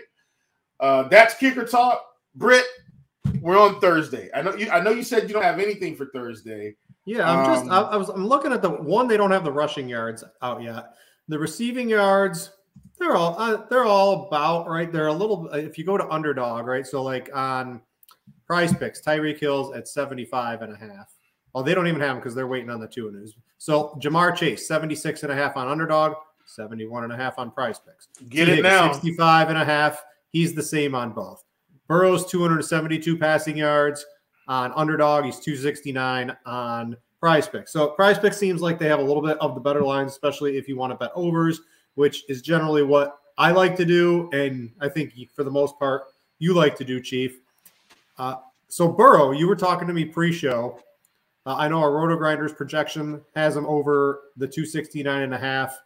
uh, 0.79 1.03
that's 1.03 1.35
kicker 1.35 1.65
talk. 1.65 2.06
Britt, 2.37 2.65
we're 3.41 3.59
on 3.59 3.79
Thursday. 3.79 4.29
I 4.33 4.41
know 4.41 4.55
you. 4.55 4.69
I 4.69 4.79
know 4.79 4.91
you 4.91 5.03
said 5.03 5.27
you 5.27 5.33
don't 5.33 5.43
have 5.43 5.59
anything 5.59 5.95
for 5.95 6.05
Thursday. 6.07 6.75
Yeah, 7.05 7.29
I'm 7.29 7.39
um, 7.39 7.55
just. 7.55 7.71
I, 7.71 7.81
I, 7.81 7.97
was. 7.97 8.09
I'm 8.09 8.27
looking 8.27 8.53
at 8.53 8.61
the 8.61 8.69
one. 8.69 9.07
They 9.07 9.17
don't 9.17 9.31
have 9.31 9.43
the 9.43 9.51
rushing 9.51 9.89
yards 9.89 10.23
out 10.41 10.61
yet. 10.61 10.93
The 11.27 11.39
receiving 11.39 11.89
yards. 11.89 12.51
They're 12.99 13.15
all. 13.15 13.35
Uh, 13.37 13.65
they're 13.69 13.85
all 13.85 14.27
about 14.27 14.67
right. 14.67 14.91
They're 14.91 15.07
a 15.07 15.13
little. 15.13 15.47
If 15.49 15.77
you 15.77 15.83
go 15.83 15.97
to 15.97 16.07
underdog, 16.09 16.67
right. 16.67 16.85
So 16.85 17.01
like 17.01 17.29
on 17.33 17.81
Prize 18.45 18.73
Picks, 18.73 19.01
Tyreek 19.01 19.39
Hill's 19.39 19.75
at 19.75 19.87
75 19.87 20.61
and 20.61 20.73
a 20.73 20.77
half. 20.77 21.11
Oh, 21.55 21.63
they 21.63 21.73
don't 21.73 21.87
even 21.87 22.01
have 22.01 22.09
them 22.09 22.17
because 22.17 22.35
they're 22.35 22.47
waiting 22.47 22.69
on 22.69 22.79
the 22.79 22.87
Tua 22.87 23.11
news. 23.11 23.35
So 23.57 23.97
Ja'Marr 24.01 24.35
Chase, 24.35 24.67
76 24.67 25.23
and 25.23 25.31
a 25.31 25.35
half 25.35 25.57
on 25.57 25.67
underdog. 25.67 26.13
71 26.45 27.03
and 27.03 27.11
a 27.11 27.17
half 27.17 27.39
on 27.39 27.51
Prize 27.51 27.79
Picks. 27.79 28.07
Get 28.29 28.47
it 28.47 28.61
now. 28.61 28.91
65 28.93 29.49
and 29.49 29.57
a 29.57 29.65
half. 29.65 30.03
He's 30.29 30.53
the 30.53 30.63
same 30.63 30.95
on 30.95 31.11
both. 31.11 31.43
Burrow's 31.87 32.25
272 32.29 33.17
passing 33.17 33.57
yards. 33.57 34.05
on 34.47 34.71
underdog. 34.75 35.25
He's 35.25 35.39
269 35.39 36.35
on 36.45 36.97
prize 37.19 37.47
pick. 37.47 37.67
So 37.67 37.89
prize 37.89 38.17
pick 38.17 38.33
seems 38.33 38.61
like 38.61 38.79
they 38.79 38.87
have 38.87 38.99
a 38.99 39.03
little 39.03 39.21
bit 39.21 39.37
of 39.39 39.55
the 39.55 39.61
better 39.61 39.81
lines, 39.81 40.11
especially 40.11 40.57
if 40.57 40.67
you 40.67 40.77
want 40.77 40.91
to 40.91 40.97
bet 40.97 41.11
overs, 41.15 41.61
which 41.95 42.23
is 42.29 42.41
generally 42.41 42.83
what 42.83 43.19
I 43.37 43.51
like 43.51 43.75
to 43.77 43.85
do. 43.85 44.29
And 44.31 44.71
I 44.79 44.89
think 44.89 45.13
for 45.33 45.43
the 45.43 45.51
most 45.51 45.77
part, 45.79 46.03
you 46.39 46.53
like 46.53 46.75
to 46.77 46.85
do, 46.85 47.01
Chief. 47.01 47.39
Uh, 48.17 48.35
so 48.67 48.87
Burrow, 48.87 49.31
you 49.31 49.47
were 49.47 49.55
talking 49.55 49.87
to 49.87 49.93
me 49.93 50.05
pre-show. 50.05 50.79
Uh, 51.45 51.55
I 51.55 51.67
know 51.67 51.79
our 51.79 51.91
Roto 51.91 52.15
Grinders 52.17 52.53
projection 52.53 53.21
has 53.35 53.55
him 53.55 53.65
over 53.65 54.21
the 54.35 54.47
269 54.47 55.21
and 55.21 55.33
a 55.33 55.37
half. 55.37 55.77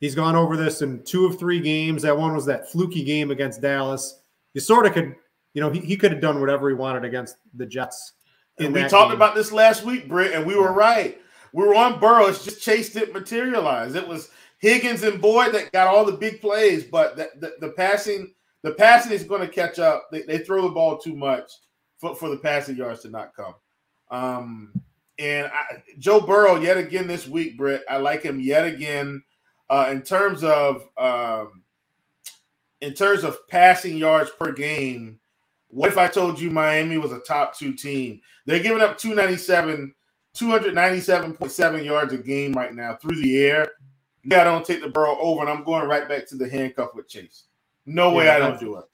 He's 0.00 0.14
gone 0.14 0.34
over 0.34 0.56
this 0.56 0.82
in 0.82 1.02
two 1.04 1.24
of 1.24 1.38
three 1.38 1.60
games. 1.60 2.02
That 2.02 2.16
one 2.16 2.34
was 2.34 2.44
that 2.46 2.70
fluky 2.70 3.04
game 3.04 3.30
against 3.30 3.62
Dallas. 3.62 4.22
You 4.54 4.60
sort 4.60 4.86
of 4.86 4.94
could, 4.94 5.14
you 5.52 5.60
know, 5.60 5.70
he, 5.70 5.80
he 5.80 5.96
could 5.96 6.12
have 6.12 6.20
done 6.20 6.40
whatever 6.40 6.68
he 6.68 6.74
wanted 6.74 7.04
against 7.04 7.36
the 7.54 7.66
Jets. 7.66 8.12
And 8.58 8.72
we 8.72 8.80
talked 8.82 9.10
game. 9.10 9.16
about 9.16 9.34
this 9.34 9.52
last 9.52 9.84
week, 9.84 10.08
Britt, 10.08 10.32
and 10.32 10.46
we 10.46 10.56
were 10.56 10.72
right. 10.72 11.20
We 11.52 11.64
were 11.64 11.74
on 11.74 12.00
Burrow. 12.00 12.26
It's 12.26 12.44
just 12.44 12.62
Chase 12.62 12.92
didn't 12.92 13.12
materialize. 13.12 13.94
It 13.94 14.06
was 14.06 14.30
Higgins 14.58 15.02
and 15.02 15.20
Boyd 15.20 15.52
that 15.54 15.72
got 15.72 15.88
all 15.88 16.04
the 16.04 16.12
big 16.12 16.40
plays, 16.40 16.84
but 16.84 17.16
the, 17.16 17.30
the, 17.38 17.54
the 17.60 17.72
passing 17.72 18.32
the 18.62 18.72
passing 18.72 19.12
is 19.12 19.24
going 19.24 19.42
to 19.42 19.48
catch 19.48 19.78
up. 19.78 20.08
They, 20.10 20.22
they, 20.22 20.38
throw 20.38 20.62
the 20.62 20.70
ball 20.70 20.96
too 20.96 21.14
much 21.14 21.52
for, 21.98 22.14
for 22.16 22.30
the 22.30 22.38
passing 22.38 22.76
yards 22.76 23.02
to 23.02 23.10
not 23.10 23.34
come. 23.36 23.54
Um, 24.10 24.72
and 25.18 25.48
I, 25.48 25.82
Joe 25.98 26.20
Burrow 26.20 26.56
yet 26.56 26.78
again 26.78 27.06
this 27.06 27.28
week, 27.28 27.58
Britt. 27.58 27.84
I 27.90 27.98
like 27.98 28.22
him 28.22 28.40
yet 28.40 28.64
again 28.64 29.22
uh, 29.68 29.88
in 29.90 30.00
terms 30.00 30.42
of 30.42 30.88
um, 30.96 31.62
in 32.84 32.92
terms 32.92 33.24
of 33.24 33.48
passing 33.48 33.96
yards 33.96 34.30
per 34.30 34.52
game. 34.52 35.18
What 35.68 35.90
if 35.90 35.98
I 35.98 36.06
told 36.06 36.38
you 36.38 36.50
Miami 36.50 36.98
was 36.98 37.12
a 37.12 37.18
top 37.20 37.56
two 37.56 37.72
team? 37.72 38.20
They're 38.46 38.62
giving 38.62 38.82
up 38.82 38.98
297, 38.98 39.92
297.7 40.36 41.84
yards 41.84 42.12
a 42.12 42.18
game 42.18 42.52
right 42.52 42.74
now 42.74 42.96
through 42.96 43.16
the 43.16 43.38
air. 43.38 43.72
Yeah, 44.22 44.42
I 44.42 44.44
don't 44.44 44.64
take 44.64 44.82
the 44.82 44.88
Burrow 44.88 45.18
over, 45.18 45.40
and 45.40 45.50
I'm 45.50 45.64
going 45.64 45.88
right 45.88 46.08
back 46.08 46.26
to 46.28 46.36
the 46.36 46.48
handcuff 46.48 46.94
with 46.94 47.08
Chase. 47.08 47.44
No 47.86 48.12
way 48.12 48.26
yeah, 48.26 48.36
I 48.36 48.38
don't 48.38 48.60
do 48.60 48.76
it. 48.76 48.84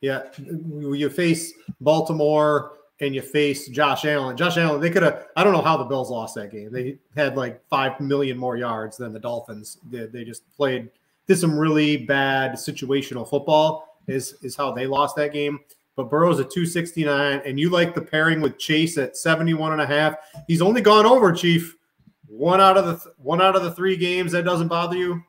Yeah, 0.00 0.22
you 0.38 1.08
face 1.08 1.52
Baltimore 1.80 2.72
and 3.00 3.14
you 3.14 3.22
face 3.22 3.68
Josh 3.68 4.04
Allen. 4.04 4.36
Josh 4.36 4.56
Allen, 4.56 4.80
they 4.80 4.90
could 4.90 5.02
have. 5.02 5.26
I 5.36 5.44
don't 5.44 5.52
know 5.52 5.62
how 5.62 5.76
the 5.76 5.84
Bills 5.84 6.10
lost 6.10 6.34
that 6.34 6.50
game. 6.50 6.72
They 6.72 6.98
had 7.14 7.36
like 7.36 7.62
five 7.68 7.98
million 8.00 8.36
more 8.36 8.56
yards 8.56 8.96
than 8.96 9.12
the 9.12 9.20
Dolphins 9.20 9.78
did. 9.90 10.12
They 10.12 10.24
just 10.24 10.50
played 10.54 10.90
did 11.26 11.38
some 11.38 11.58
really 11.58 11.96
bad 11.96 12.52
situational 12.52 13.28
football. 13.28 14.00
Is 14.06 14.34
is 14.42 14.54
how 14.54 14.72
they 14.72 14.86
lost 14.86 15.16
that 15.16 15.32
game. 15.32 15.60
But 15.96 16.10
Burrow's 16.10 16.38
at 16.38 16.50
269, 16.50 17.40
and 17.46 17.58
you 17.58 17.70
like 17.70 17.94
the 17.94 18.02
pairing 18.02 18.42
with 18.42 18.58
Chase 18.58 18.98
at 18.98 19.16
71 19.16 19.72
and 19.72 19.80
a 19.80 19.86
half. 19.86 20.16
He's 20.46 20.60
only 20.60 20.82
gone 20.82 21.06
over, 21.06 21.32
Chief. 21.32 21.74
One 22.26 22.60
out 22.60 22.76
of 22.76 22.86
the 22.86 22.96
th- 22.96 23.14
one 23.16 23.40
out 23.40 23.56
of 23.56 23.62
the 23.62 23.72
three 23.72 23.96
games 23.96 24.32
that 24.32 24.44
doesn't 24.44 24.68
bother 24.68 24.96
you. 24.96 25.22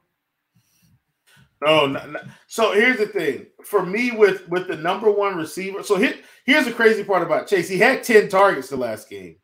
No, 1.65 1.87
no, 1.87 2.05
no, 2.05 2.19
so 2.45 2.73
here's 2.73 2.97
the 2.97 3.07
thing 3.07 3.47
for 3.63 3.83
me 3.83 4.11
with 4.11 4.47
with 4.49 4.67
the 4.67 4.75
number 4.75 5.09
one 5.09 5.37
receiver. 5.37 5.81
So 5.83 5.95
here, 5.97 6.15
here's 6.45 6.65
the 6.65 6.71
crazy 6.71 7.03
part 7.03 7.23
about 7.23 7.47
Chase. 7.47 7.69
He 7.69 7.79
had 7.79 8.03
10 8.03 8.29
targets 8.29 8.69
the 8.69 8.77
last 8.77 9.09
game. 9.09 9.37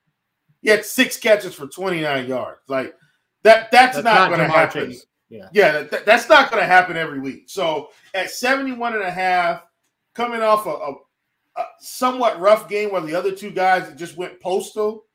He 0.61 0.69
had 0.69 0.85
six 0.85 1.17
catches 1.17 1.55
for 1.55 1.67
29 1.67 2.27
yards. 2.27 2.59
Like 2.67 2.93
that, 3.43 3.71
that's, 3.71 3.95
that's 3.95 4.05
not, 4.05 4.29
not 4.29 4.37
going 4.37 4.49
to 4.49 4.55
happen. 4.55 4.91
Chase. 4.91 5.05
Yeah, 5.33 5.49
yeah 5.53 5.83
that, 5.83 6.05
that's 6.05 6.29
not 6.29 6.51
going 6.51 6.61
to 6.61 6.67
happen 6.67 6.97
every 6.97 7.19
week. 7.19 7.45
So 7.47 7.89
at 8.13 8.29
71 8.29 8.93
and 8.93 9.03
a 9.03 9.11
half, 9.11 9.63
coming 10.13 10.41
off 10.41 10.65
a, 10.65 10.69
a, 10.69 10.93
a, 11.57 11.65
somewhat 11.79 12.39
rough 12.39 12.69
game 12.69 12.91
where 12.91 13.01
the 13.01 13.15
other 13.15 13.31
two 13.31 13.51
guys 13.51 13.91
just 13.95 14.17
went 14.17 14.39
postal. 14.39 15.05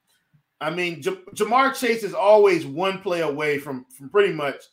I 0.61 0.71
mean, 0.71 1.01
J- 1.01 1.23
Ja'Marr 1.35 1.75
Chase 1.79 2.03
is 2.03 2.15
always 2.15 2.67
one 2.67 3.01
play 3.01 3.21
away 3.21 3.59
from 3.59 3.87
from 3.97 4.09
pretty 4.09 4.33
much– 4.33 4.57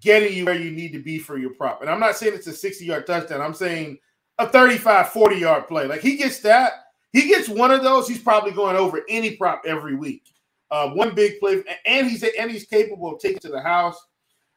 getting 0.00 0.36
you 0.36 0.44
where 0.44 0.54
you 0.54 0.70
need 0.70 0.92
to 0.92 0.98
be 0.98 1.18
for 1.18 1.38
your 1.38 1.54
prop. 1.54 1.80
And 1.80 1.90
I'm 1.90 2.00
not 2.00 2.16
saying 2.16 2.34
it's 2.34 2.46
a 2.46 2.52
60 2.52 2.84
yard 2.84 3.06
touchdown. 3.06 3.40
I'm 3.40 3.54
saying 3.54 3.98
a 4.38 4.48
35, 4.48 5.10
40 5.10 5.36
yard 5.36 5.68
play. 5.68 5.86
Like 5.86 6.00
he 6.00 6.16
gets 6.16 6.40
that. 6.40 6.72
He 7.12 7.28
gets 7.28 7.48
one 7.48 7.70
of 7.70 7.82
those. 7.82 8.08
He's 8.08 8.22
probably 8.22 8.52
going 8.52 8.76
over 8.76 9.02
any 9.08 9.36
prop 9.36 9.62
every 9.66 9.94
week. 9.94 10.22
Uh, 10.70 10.88
one 10.90 11.14
big 11.14 11.38
play, 11.38 11.62
and 11.84 12.08
he's 12.08 12.22
and 12.22 12.50
he's 12.50 12.64
capable 12.64 13.14
of 13.14 13.20
taking 13.20 13.40
to 13.40 13.50
the 13.50 13.60
house. 13.60 13.98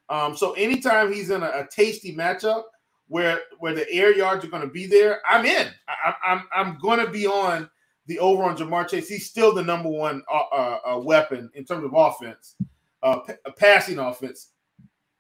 Um, 0.10 0.38
so 0.38 0.54
anytime 0.54 1.12
he's 1.12 1.30
in 1.30 1.42
a, 1.44 1.48
a, 1.48 1.68
tasty 1.72 2.16
matchup 2.16 2.64
where 3.08 3.40
where 3.60 3.74
the 3.74 3.92
air 3.92 4.16
yards 4.16 4.46
are 4.46 4.50
going 4.50 4.62
to 4.62 4.70
be 4.70 4.86
there, 4.86 5.20
I'm 5.28 5.46
in. 5.46 5.68
I, 5.88 6.10
am 6.10 6.14
I'm, 6.26 6.48
I'm 6.54 6.78
going 6.80 7.04
to 7.04 7.12
be 7.12 7.26
on 7.26 7.70
the 8.08 8.20
over 8.20 8.44
on 8.44 8.56
Ja'Marr 8.56 8.88
Chase. 8.88 9.10
He's 9.10 9.28
still 9.28 9.54
the 9.54 9.64
number 9.64 9.90
one 9.90 10.22
uh, 10.32 10.56
uh, 10.56 10.80
uh 10.86 11.00
weapon 11.00 11.50
in 11.56 11.66
terms 11.66 11.86
of 11.86 11.94
offense, 11.96 12.56
uh, 13.02 13.20
p- 13.20 13.34
passing 13.58 13.98
offense 13.98 14.50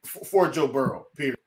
for 0.04 0.50
Joe 0.50 0.68
Burrow. 0.68 1.08
Period. 1.18 1.38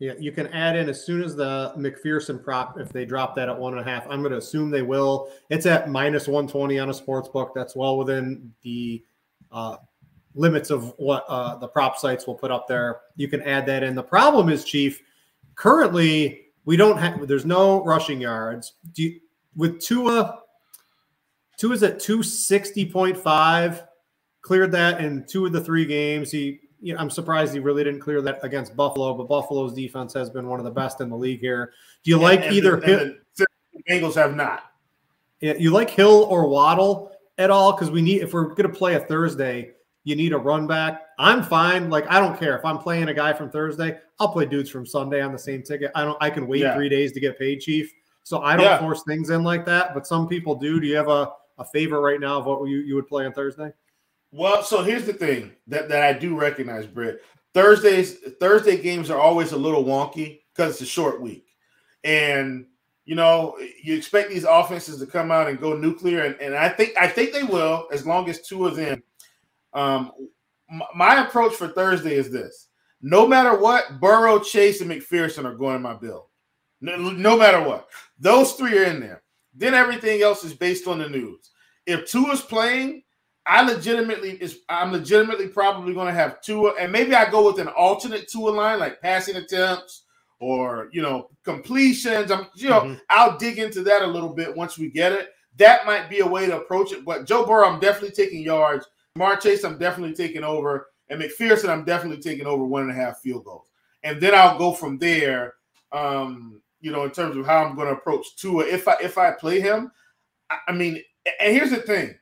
Yeah, 0.00 0.14
you 0.18 0.32
can 0.32 0.46
add 0.46 0.76
in 0.76 0.88
as 0.88 1.04
soon 1.04 1.22
as 1.22 1.36
the 1.36 1.74
McPherson 1.76 2.42
prop, 2.42 2.80
if 2.80 2.90
they 2.90 3.04
drop 3.04 3.34
that 3.34 3.50
at 3.50 3.58
one 3.58 3.76
and 3.76 3.82
a 3.82 3.84
half. 3.84 4.06
I'm 4.08 4.20
going 4.20 4.32
to 4.32 4.38
assume 4.38 4.70
they 4.70 4.80
will. 4.80 5.30
It's 5.50 5.66
at 5.66 5.90
minus 5.90 6.26
120 6.26 6.78
on 6.78 6.88
a 6.88 6.94
sports 6.94 7.28
book. 7.28 7.52
That's 7.54 7.76
well 7.76 7.98
within 7.98 8.50
the 8.62 9.04
uh, 9.52 9.76
limits 10.34 10.70
of 10.70 10.94
what 10.96 11.24
uh, 11.28 11.56
the 11.56 11.68
prop 11.68 11.98
sites 11.98 12.26
will 12.26 12.34
put 12.34 12.50
up 12.50 12.68
there. 12.68 13.00
You 13.16 13.28
can 13.28 13.42
add 13.42 13.66
that 13.66 13.82
in. 13.82 13.94
The 13.94 14.02
problem 14.02 14.48
is, 14.48 14.64
Chief, 14.64 15.02
currently 15.54 16.46
we 16.64 16.76
don't 16.76 16.98
have, 16.98 17.26
there's 17.26 17.46
no 17.46 17.84
rushing 17.84 18.20
yards. 18.20 18.74
Do 18.92 19.02
you, 19.02 19.20
with 19.56 19.80
Tua, 19.80 20.40
Tua 21.56 21.74
is 21.74 21.82
at 21.82 21.98
260.5, 21.98 23.86
cleared 24.42 24.72
that 24.72 25.00
in 25.00 25.24
two 25.26 25.46
of 25.46 25.52
the 25.52 25.60
three 25.60 25.84
games. 25.84 26.30
He 26.30 26.60
you 26.80 26.94
know, 26.94 27.00
I'm 27.00 27.10
surprised 27.10 27.52
he 27.52 27.60
really 27.60 27.84
didn't 27.84 28.00
clear 28.00 28.22
that 28.22 28.40
against 28.42 28.74
Buffalo, 28.74 29.14
but 29.14 29.28
Buffalo's 29.28 29.74
defense 29.74 30.14
has 30.14 30.30
been 30.30 30.48
one 30.48 30.58
of 30.58 30.64
the 30.64 30.70
best 30.70 31.00
in 31.00 31.10
the 31.10 31.16
league 31.16 31.40
here. 31.40 31.72
Do 32.02 32.10
you 32.10 32.16
and, 32.16 32.24
like 32.24 32.40
and 32.42 32.54
either 32.54 32.76
the, 32.76 32.86
Hill, 32.86 33.14
the 33.36 33.46
Bengals 33.88 34.14
have 34.14 34.34
not? 34.34 34.64
Yeah, 35.40 35.54
you 35.58 35.70
like 35.70 35.90
Hill 35.90 36.24
or 36.24 36.48
Waddle 36.48 37.12
at 37.38 37.50
all? 37.50 37.72
Because 37.72 37.90
we 37.90 38.02
need 38.02 38.22
if 38.22 38.32
we're 38.32 38.48
going 38.54 38.70
to 38.70 38.76
play 38.76 38.94
a 38.94 39.00
Thursday, 39.00 39.72
you 40.04 40.16
need 40.16 40.32
a 40.32 40.38
run 40.38 40.66
back. 40.66 41.02
I'm 41.18 41.42
fine. 41.42 41.90
Like 41.90 42.10
I 42.10 42.20
don't 42.20 42.38
care 42.38 42.56
if 42.56 42.64
I'm 42.64 42.78
playing 42.78 43.08
a 43.08 43.14
guy 43.14 43.32
from 43.32 43.50
Thursday. 43.50 43.98
I'll 44.18 44.32
play 44.32 44.46
dudes 44.46 44.70
from 44.70 44.86
Sunday 44.86 45.20
on 45.20 45.32
the 45.32 45.38
same 45.38 45.62
ticket. 45.62 45.90
I 45.94 46.04
don't. 46.04 46.18
I 46.20 46.30
can 46.30 46.46
wait 46.46 46.62
yeah. 46.62 46.74
three 46.74 46.88
days 46.88 47.12
to 47.12 47.20
get 47.20 47.38
paid, 47.38 47.60
Chief. 47.60 47.92
So 48.22 48.42
I 48.42 48.56
don't 48.56 48.66
yeah. 48.66 48.78
force 48.78 49.02
things 49.06 49.30
in 49.30 49.42
like 49.42 49.64
that. 49.66 49.94
But 49.94 50.06
some 50.06 50.28
people 50.28 50.54
do. 50.54 50.80
Do 50.80 50.86
you 50.86 50.96
have 50.96 51.08
a 51.08 51.32
a 51.58 51.64
favorite 51.64 52.00
right 52.00 52.20
now 52.20 52.38
of 52.38 52.46
what 52.46 52.66
you, 52.68 52.78
you 52.78 52.94
would 52.94 53.06
play 53.06 53.26
on 53.26 53.32
Thursday? 53.32 53.70
Well, 54.32 54.62
so 54.62 54.82
here's 54.82 55.04
the 55.04 55.12
thing 55.12 55.52
that, 55.66 55.88
that 55.88 56.02
I 56.02 56.18
do 56.18 56.36
recognize, 56.36 56.86
Britt. 56.86 57.22
Thursdays, 57.52 58.18
Thursday 58.40 58.80
games 58.80 59.10
are 59.10 59.18
always 59.18 59.52
a 59.52 59.56
little 59.56 59.84
wonky 59.84 60.40
because 60.54 60.74
it's 60.74 60.82
a 60.82 60.86
short 60.86 61.20
week. 61.20 61.46
And 62.04 62.66
you 63.04 63.16
know, 63.16 63.58
you 63.82 63.96
expect 63.96 64.30
these 64.30 64.44
offenses 64.44 65.00
to 65.00 65.06
come 65.06 65.32
out 65.32 65.48
and 65.48 65.60
go 65.60 65.74
nuclear, 65.76 66.22
and, 66.22 66.36
and 66.40 66.54
I 66.54 66.68
think 66.68 66.96
I 66.98 67.08
think 67.08 67.32
they 67.32 67.42
will 67.42 67.88
as 67.92 68.06
long 68.06 68.28
as 68.28 68.40
two 68.40 68.66
of 68.66 68.78
in. 68.78 69.02
Um, 69.72 70.12
my 70.94 71.26
approach 71.26 71.54
for 71.54 71.68
Thursday 71.68 72.14
is 72.14 72.30
this: 72.30 72.68
no 73.02 73.26
matter 73.26 73.58
what, 73.58 74.00
Burrow, 74.00 74.38
Chase, 74.38 74.80
and 74.80 74.90
McPherson 74.90 75.44
are 75.44 75.54
going 75.54 75.76
in 75.76 75.82
my 75.82 75.94
bill. 75.94 76.28
No, 76.80 76.96
no 76.96 77.36
matter 77.36 77.62
what, 77.62 77.88
those 78.18 78.52
three 78.52 78.78
are 78.78 78.84
in 78.84 79.00
there. 79.00 79.22
Then 79.54 79.74
everything 79.74 80.22
else 80.22 80.44
is 80.44 80.54
based 80.54 80.86
on 80.86 80.98
the 80.98 81.08
news. 81.08 81.50
If 81.86 82.10
Tua 82.10 82.32
is 82.32 82.40
playing, 82.40 83.02
I 83.46 83.62
legitimately 83.62 84.32
is 84.40 84.60
I'm 84.68 84.92
legitimately 84.92 85.48
probably 85.48 85.94
going 85.94 86.06
to 86.06 86.12
have 86.12 86.40
Tua, 86.40 86.74
and 86.78 86.92
maybe 86.92 87.14
I 87.14 87.30
go 87.30 87.46
with 87.46 87.58
an 87.58 87.68
alternate 87.68 88.28
Tua 88.28 88.50
line, 88.50 88.78
like 88.78 89.00
passing 89.00 89.36
attempts 89.36 90.04
or 90.40 90.88
you 90.92 91.02
know 91.02 91.30
completions. 91.44 92.30
I'm 92.30 92.46
you 92.54 92.68
know 92.68 92.80
mm-hmm. 92.82 92.94
I'll 93.08 93.38
dig 93.38 93.58
into 93.58 93.82
that 93.82 94.02
a 94.02 94.06
little 94.06 94.32
bit 94.32 94.54
once 94.54 94.78
we 94.78 94.90
get 94.90 95.12
it. 95.12 95.30
That 95.56 95.84
might 95.84 96.08
be 96.08 96.20
a 96.20 96.26
way 96.26 96.46
to 96.46 96.58
approach 96.58 96.92
it. 96.92 97.04
But 97.04 97.26
Joe 97.26 97.44
Burrow, 97.44 97.68
I'm 97.68 97.80
definitely 97.80 98.12
taking 98.12 98.42
yards. 98.42 98.86
Mar 99.20 99.36
Chase, 99.36 99.64
I'm 99.64 99.78
definitely 99.78 100.16
taking 100.16 100.42
over, 100.42 100.88
and 101.10 101.20
McPherson, 101.20 101.68
I'm 101.68 101.84
definitely 101.84 102.22
taking 102.22 102.46
over 102.46 102.64
one 102.64 102.82
and 102.82 102.90
a 102.90 102.94
half 102.94 103.20
field 103.20 103.44
goals, 103.44 103.68
and 104.02 104.18
then 104.18 104.34
I'll 104.34 104.56
go 104.56 104.72
from 104.72 104.96
there. 104.98 105.54
Um, 105.92 106.62
you 106.80 106.90
know, 106.90 107.04
in 107.04 107.10
terms 107.10 107.36
of 107.36 107.44
how 107.44 107.62
I'm 107.62 107.76
going 107.76 107.88
to 107.88 107.94
approach 107.94 108.36
Tua 108.36 108.64
if 108.64 108.88
I 108.88 108.94
if 109.02 109.18
I 109.18 109.32
play 109.32 109.60
him. 109.60 109.92
I, 110.48 110.56
I 110.68 110.72
mean, 110.72 111.02
and 111.38 111.54
here's 111.54 111.70
the 111.70 111.76
thing 111.76 112.14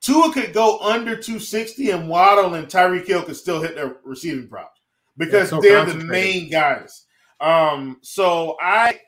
Tua 0.00 0.32
could 0.32 0.52
go 0.52 0.78
under 0.78 1.16
260 1.16 1.90
and 1.90 2.08
Waddle 2.08 2.54
and 2.54 2.68
Tyreek 2.68 3.06
Hill 3.06 3.22
could 3.22 3.36
still 3.36 3.60
hit 3.60 3.74
their 3.74 3.96
receiving 4.04 4.48
props 4.48 4.80
because 5.16 5.50
so 5.50 5.60
they're 5.60 5.84
the 5.84 5.94
main 5.94 6.48
guys. 6.48 7.06
Um, 7.40 7.98
so 8.02 8.56
I, 8.60 9.00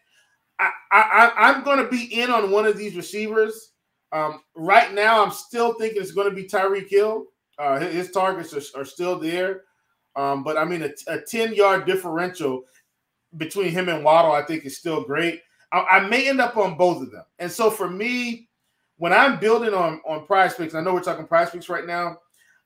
I, 0.59 0.71
I 0.91 1.33
I'm 1.37 1.63
going 1.63 1.79
to 1.79 1.89
be 1.89 2.21
in 2.21 2.31
on 2.31 2.51
one 2.51 2.67
of 2.67 2.77
these 2.77 2.97
receivers. 2.97 3.74
Um, 4.15 4.43
right 4.55 4.95
now, 4.95 5.25
I'm 5.25 5.33
still 5.33 5.75
thinking 5.75 6.01
it's 6.01 6.13
going 6.13 6.31
to 6.31 6.35
be 6.35 6.45
Tyreek 6.45 6.89
Hill. 6.89 7.27
Uh, 7.59 7.81
his, 7.81 8.13
targets 8.13 8.55
are, 8.55 8.81
are 8.81 8.85
still 8.85 9.19
there, 9.19 9.63
um, 10.17 10.43
but 10.43 10.57
I 10.57 10.65
mean 10.65 10.83
a, 10.83 10.91
a 11.13 11.21
10 11.21 11.55
yard 11.55 11.85
differential 11.85 12.63
between 13.37 13.71
him 13.71 13.89
and 13.89 14.05
Waddle, 14.05 14.33
I 14.33 14.43
think 14.43 14.65
is 14.65 14.79
still 14.79 15.03
great. 15.03 15.41
I, 15.73 15.81
I, 15.83 16.09
may 16.09 16.29
end 16.29 16.41
up 16.41 16.57
on 16.57 16.77
both 16.77 17.03
of 17.03 17.11
them. 17.11 17.25
And 17.39 17.51
so 17.51 17.71
for 17.71 17.89
me, 17.89 18.49
when 18.97 19.13
I'm 19.13 19.39
building 19.39 19.75
on 19.75 20.01
on 20.07 20.27
Prize 20.27 20.55
Picks, 20.55 20.75
I 20.75 20.81
know 20.81 20.95
we're 20.95 21.03
talking 21.03 21.27
Prize 21.27 21.51
Picks 21.51 21.69
right 21.69 21.87
now. 21.87 22.17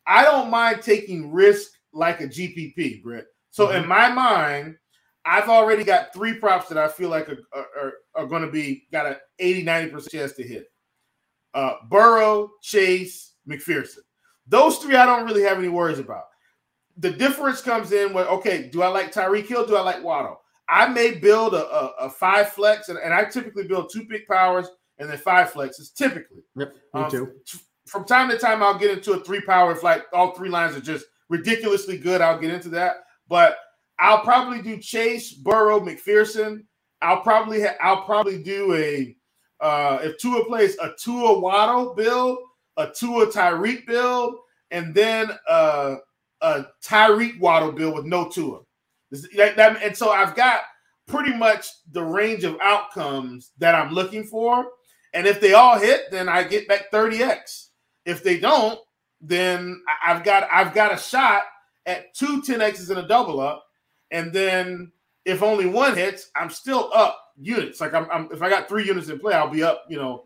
I 0.07 0.23
don't 0.25 0.51
mind 0.51 0.83
taking 0.83 1.33
risk 1.33 1.73
like 1.93 2.21
a 2.21 2.29
GPP, 2.29 3.03
Britt. 3.03 3.27
So 3.51 3.67
mm-hmm. 3.67 3.83
in 3.83 3.89
my 3.89 4.11
mind, 4.11 4.77
I've 5.25 5.49
already 5.49 5.85
got 5.85 6.15
three 6.15 6.35
props 6.35 6.69
that 6.69 6.79
I 6.79 6.89
feel 6.89 7.11
like 7.11 7.29
are, 7.29 7.39
are, 7.55 7.93
are 8.15 8.27
going 8.27 8.43
to 8.43 8.51
be 8.51 8.87
got 8.91 9.07
an 9.07 9.17
80, 9.39 9.65
90% 9.65 10.11
chance 10.11 10.33
to 10.33 10.43
hit. 10.43 10.71
Uh, 11.59 11.75
Burrow, 11.89 12.53
Chase, 12.63 13.33
McPherson. 13.49 13.99
Those 14.47 14.79
three 14.79 14.95
I 14.95 15.05
don't 15.05 15.27
really 15.27 15.43
have 15.43 15.59
any 15.59 15.67
worries 15.67 15.99
about. 15.99 16.27
The 16.99 17.11
difference 17.11 17.61
comes 17.61 17.91
in 17.91 18.15
with 18.15 18.29
okay, 18.29 18.69
do 18.71 18.83
I 18.83 18.87
like 18.87 19.13
Tyreek 19.13 19.47
Hill? 19.47 19.67
Do 19.67 19.75
I 19.75 19.81
like 19.81 20.05
Waddle? 20.05 20.41
I 20.69 20.87
may 20.87 21.15
build 21.17 21.55
a, 21.55 21.67
a, 21.67 21.95
a 22.03 22.11
five 22.11 22.51
flex, 22.51 22.91
and, 22.91 22.99
and, 22.99 23.13
I 23.13 23.25
typically 23.25 23.67
build 23.67 23.91
two 23.93 24.05
pick 24.05 24.29
powers 24.29 24.69
and 24.99 25.11
then 25.11 25.19
five 25.19 25.53
flexes. 25.53 25.93
Typically, 25.93 26.45
yep, 26.55 26.77
me 26.95 27.03
um, 27.03 27.11
too. 27.11 27.33
From 27.89 28.05
time 28.05 28.29
to 28.29 28.39
time, 28.39 28.63
I'll 28.63 28.79
get 28.79 28.97
into 28.97 29.15
a 29.15 29.25
three 29.25 29.41
power 29.41 29.73
if 29.73 29.83
like 29.83 30.05
all 30.13 30.37
three 30.37 30.51
lines 30.51 30.77
are 30.77 30.81
just 30.81 31.07
ridiculously 31.29 31.99
good. 31.99 32.21
I'll 32.21 32.39
get 32.39 32.55
into 32.55 32.69
that, 32.69 32.99
but 33.29 33.57
I'll 33.99 34.21
probably 34.21 34.63
do 34.63 34.79
Chase, 34.79 35.33
Burrow, 35.33 35.81
McPherson. 35.81 36.67
I'll 37.03 37.23
probably 37.23 37.63
ha- 37.63 37.77
I'll 37.81 38.05
probably 38.05 38.41
do 38.41 38.75
a 38.75 39.17
uh, 39.61 39.99
if 40.03 40.19
Tua 40.19 40.45
plays 40.47 40.77
a 40.79 40.93
Tua 40.99 41.39
Waddle 41.39 41.95
build, 41.95 42.39
a 42.77 42.91
Tua 42.91 43.27
Tyreek 43.27 43.87
build, 43.87 44.37
and 44.71 44.95
then 44.95 45.31
uh, 45.49 45.97
a 46.41 46.67
Tyreek 46.85 47.41
Waddle 47.41 47.73
build 47.73 47.95
with 47.95 48.05
no 48.05 48.29
Tua. 48.29 48.61
That, 49.11 49.57
that, 49.57 49.83
and 49.83 49.97
so 49.97 50.11
I've 50.11 50.37
got 50.37 50.61
pretty 51.07 51.35
much 51.35 51.67
the 51.93 52.03
range 52.03 52.45
of 52.45 52.57
outcomes 52.63 53.53
that 53.59 53.75
I'm 53.75 53.93
looking 53.93 54.25
for. 54.25 54.67
And 55.15 55.27
if 55.27 55.41
they 55.41 55.55
all 55.55 55.79
hit, 55.79 56.11
then 56.11 56.29
I 56.29 56.43
get 56.45 56.69
back 56.69 56.91
30x. 56.93 57.69
If 58.05 58.23
they 58.23 58.39
don't, 58.39 58.79
then 59.21 59.83
I've 60.05 60.23
got 60.23 60.49
I've 60.53 60.75
got 60.75 60.95
a 60.95 60.97
shot 60.97 61.43
at 61.87 62.15
two 62.15 62.43
10x's 62.43 62.91
and 62.91 63.01
a 63.01 63.09
double 63.09 63.41
up. 63.41 63.65
And 64.11 64.33
then 64.33 64.93
if 65.29 65.43
only 65.43 65.67
one 65.67 65.95
hits, 65.95 66.31
I'm 66.35 66.49
still 66.49 66.91
up 66.95 67.21
units. 67.39 67.81
Like 67.81 67.93
I'm, 67.93 68.11
I'm 68.11 68.29
if 68.33 68.41
I 68.41 68.49
got 68.49 68.69
three 68.69 68.87
units 68.87 69.11
in 69.11 69.19
play, 69.19 69.35
I'll 69.35 69.51
be 69.51 69.63
up, 69.63 69.85
you 69.89 69.99
know, 69.99 70.25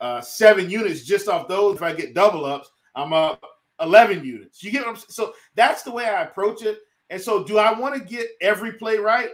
uh, 0.00 0.20
seven 0.20 0.70
units 0.70 1.04
just 1.04 1.28
off 1.28 1.48
those. 1.48 1.76
If 1.76 1.82
I 1.82 1.92
get 1.92 2.14
double 2.14 2.44
ups, 2.44 2.70
I'm 2.94 3.12
up 3.12 3.42
11 3.80 4.24
units. 4.24 4.62
You 4.62 4.70
get 4.70 4.86
what 4.86 4.96
I'm 4.96 5.02
so 5.08 5.34
that's 5.56 5.82
the 5.82 5.90
way 5.90 6.06
I 6.06 6.22
approach 6.22 6.62
it. 6.62 6.78
And 7.10 7.20
so, 7.20 7.42
do 7.44 7.58
I 7.58 7.78
want 7.78 7.94
to 7.94 8.00
get 8.00 8.28
every 8.40 8.72
play 8.72 8.96
right? 8.96 9.30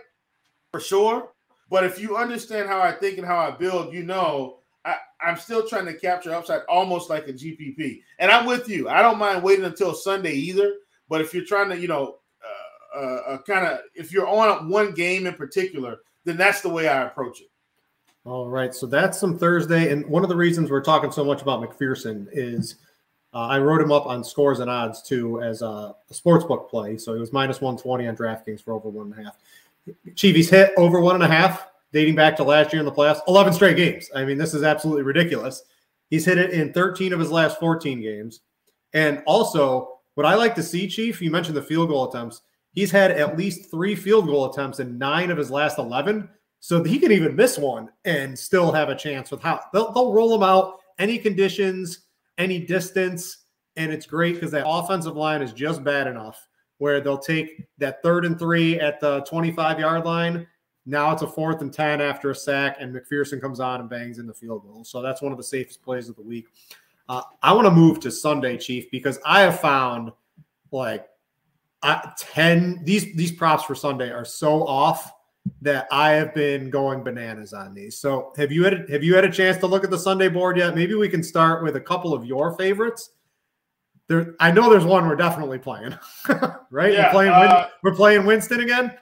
For 0.72 0.80
sure. 0.80 1.32
But 1.68 1.84
if 1.84 2.00
you 2.00 2.16
understand 2.16 2.68
how 2.68 2.80
I 2.80 2.92
think 2.92 3.18
and 3.18 3.26
how 3.26 3.38
I 3.38 3.50
build, 3.50 3.92
you 3.92 4.02
know 4.02 4.60
I, 4.84 4.96
am 5.22 5.36
still 5.36 5.68
trying 5.68 5.86
to 5.86 5.94
capture 5.94 6.34
upside 6.34 6.62
almost 6.68 7.10
like 7.10 7.28
a 7.28 7.32
GPP. 7.32 8.00
And 8.18 8.30
I'm 8.30 8.46
with 8.46 8.68
you. 8.68 8.88
I 8.88 9.02
don't 9.02 9.18
mind 9.18 9.42
waiting 9.42 9.66
until 9.66 9.94
Sunday 9.94 10.32
either. 10.32 10.76
But 11.08 11.20
if 11.20 11.34
you're 11.34 11.44
trying 11.44 11.68
to, 11.68 11.78
you 11.78 11.88
know, 11.88 12.19
uh, 12.94 12.98
uh, 12.98 13.38
kind 13.42 13.66
of, 13.66 13.80
if 13.94 14.12
you're 14.12 14.28
on 14.28 14.68
one 14.68 14.92
game 14.92 15.26
in 15.26 15.34
particular, 15.34 15.98
then 16.24 16.36
that's 16.36 16.60
the 16.60 16.68
way 16.68 16.88
I 16.88 17.04
approach 17.04 17.40
it. 17.40 17.48
All 18.24 18.48
right. 18.48 18.74
So 18.74 18.86
that's 18.86 19.18
some 19.18 19.38
Thursday. 19.38 19.90
And 19.92 20.06
one 20.06 20.22
of 20.22 20.28
the 20.28 20.36
reasons 20.36 20.70
we're 20.70 20.82
talking 20.82 21.10
so 21.10 21.24
much 21.24 21.42
about 21.42 21.60
McPherson 21.62 22.28
is– 22.32 22.76
uh, 23.32 23.46
I 23.46 23.58
wrote 23.58 23.80
him 23.80 23.92
up 23.92 24.06
on 24.06 24.24
scores 24.24 24.60
and 24.60 24.68
odds 24.68 25.02
too 25.02 25.40
as 25.40 25.62
a, 25.62 25.94
a 26.10 26.14
sports 26.14 26.44
book 26.44 26.68
play. 26.68 26.96
So 26.96 27.14
he 27.14 27.20
was 27.20 27.32
minus 27.32 27.60
120 27.60 28.08
on 28.08 28.16
DraftKings 28.16 28.62
for 28.62 28.72
over 28.72 28.88
one 28.88 29.12
and 29.12 29.20
a 29.20 29.24
half. 29.24 29.36
Chivi's 30.14 30.50
hit 30.50 30.72
over 30.76 31.00
one 31.00 31.14
and 31.14 31.24
a 31.24 31.28
half 31.28 31.68
dating 31.92 32.16
back 32.16 32.36
to 32.36 32.44
last 32.44 32.72
year 32.72 32.80
in 32.80 32.86
the 32.86 32.92
playoffs. 32.92 33.20
11 33.28 33.52
straight 33.52 33.76
games. 33.76 34.10
I 34.14 34.24
mean, 34.24 34.36
this 34.36 34.54
is 34.54 34.62
absolutely 34.62 35.02
ridiculous. 35.02 35.62
He's 36.08 36.24
hit 36.24 36.38
it 36.38 36.50
in 36.50 36.72
13 36.72 37.12
of 37.12 37.20
his 37.20 37.30
last 37.30 37.60
14 37.60 38.00
games. 38.00 38.40
And 38.92 39.22
also, 39.26 40.00
what 40.14 40.26
I 40.26 40.34
like 40.34 40.56
to 40.56 40.62
see, 40.62 40.88
Chief, 40.88 41.22
you 41.22 41.30
mentioned 41.30 41.56
the 41.56 41.62
field 41.62 41.88
goal 41.88 42.08
attempts. 42.08 42.42
He's 42.72 42.90
had 42.90 43.10
at 43.10 43.36
least 43.36 43.70
three 43.70 43.94
field 43.94 44.26
goal 44.26 44.50
attempts 44.50 44.80
in 44.80 44.98
nine 44.98 45.30
of 45.30 45.38
his 45.38 45.50
last 45.50 45.78
11. 45.78 46.28
So 46.60 46.84
he 46.84 46.98
can 46.98 47.10
even 47.10 47.34
miss 47.34 47.58
one 47.58 47.88
and 48.04 48.38
still 48.38 48.70
have 48.70 48.90
a 48.90 48.94
chance 48.94 49.30
with 49.30 49.40
how 49.40 49.60
they'll, 49.72 49.92
they'll 49.92 50.12
roll 50.12 50.34
him 50.34 50.42
out 50.42 50.78
any 50.98 51.16
conditions 51.16 52.06
any 52.40 52.58
distance. 52.58 53.44
And 53.76 53.92
it's 53.92 54.06
great 54.06 54.34
because 54.34 54.50
that 54.50 54.66
offensive 54.66 55.16
line 55.16 55.42
is 55.42 55.52
just 55.52 55.84
bad 55.84 56.08
enough 56.08 56.48
where 56.78 57.00
they'll 57.00 57.18
take 57.18 57.66
that 57.78 58.02
third 58.02 58.24
and 58.24 58.38
three 58.38 58.80
at 58.80 58.98
the 58.98 59.20
25 59.20 59.78
yard 59.78 60.04
line. 60.04 60.46
Now 60.86 61.12
it's 61.12 61.22
a 61.22 61.28
fourth 61.28 61.60
and 61.60 61.72
10 61.72 62.00
after 62.00 62.30
a 62.30 62.34
sack, 62.34 62.78
and 62.80 62.92
McPherson 62.92 63.40
comes 63.40 63.60
on 63.60 63.80
and 63.80 63.88
bangs 63.88 64.18
in 64.18 64.26
the 64.26 64.32
field 64.32 64.62
goal. 64.62 64.82
So 64.82 65.02
that's 65.02 65.20
one 65.20 65.30
of 65.30 65.38
the 65.38 65.44
safest 65.44 65.82
plays 65.82 66.08
of 66.08 66.16
the 66.16 66.22
week. 66.22 66.46
Uh, 67.08 67.22
I 67.42 67.52
want 67.52 67.66
to 67.66 67.70
move 67.70 68.00
to 68.00 68.10
Sunday, 68.10 68.56
Chief, 68.56 68.90
because 68.90 69.18
I 69.24 69.42
have 69.42 69.60
found 69.60 70.10
like 70.72 71.06
uh, 71.82 72.00
10 72.18 72.84
these 72.84 73.14
these 73.14 73.32
props 73.32 73.64
for 73.64 73.74
Sunday 73.74 74.10
are 74.10 74.24
so 74.24 74.66
off 74.66 75.12
that 75.62 75.86
I 75.90 76.10
have 76.10 76.34
been 76.34 76.70
going 76.70 77.02
bananas 77.02 77.52
on 77.52 77.74
these. 77.74 77.98
So 77.98 78.32
have 78.36 78.52
you 78.52 78.64
had 78.64 78.88
have 78.90 79.02
you 79.02 79.14
had 79.14 79.24
a 79.24 79.30
chance 79.30 79.56
to 79.58 79.66
look 79.66 79.84
at 79.84 79.90
the 79.90 79.98
Sunday 79.98 80.28
board 80.28 80.56
yet? 80.56 80.74
Maybe 80.74 80.94
we 80.94 81.08
can 81.08 81.22
start 81.22 81.62
with 81.62 81.76
a 81.76 81.80
couple 81.80 82.12
of 82.12 82.24
your 82.24 82.56
favorites. 82.56 83.10
There, 84.08 84.34
I 84.40 84.50
know 84.50 84.68
there's 84.68 84.84
one 84.84 85.06
we're 85.06 85.16
definitely 85.16 85.58
playing, 85.58 85.96
right? 86.70 86.92
Yeah, 86.92 87.06
we're 87.06 87.12
playing. 87.12 87.32
Uh, 87.32 87.68
we're 87.82 87.94
playing 87.94 88.26
Winston 88.26 88.60
again. 88.60 88.92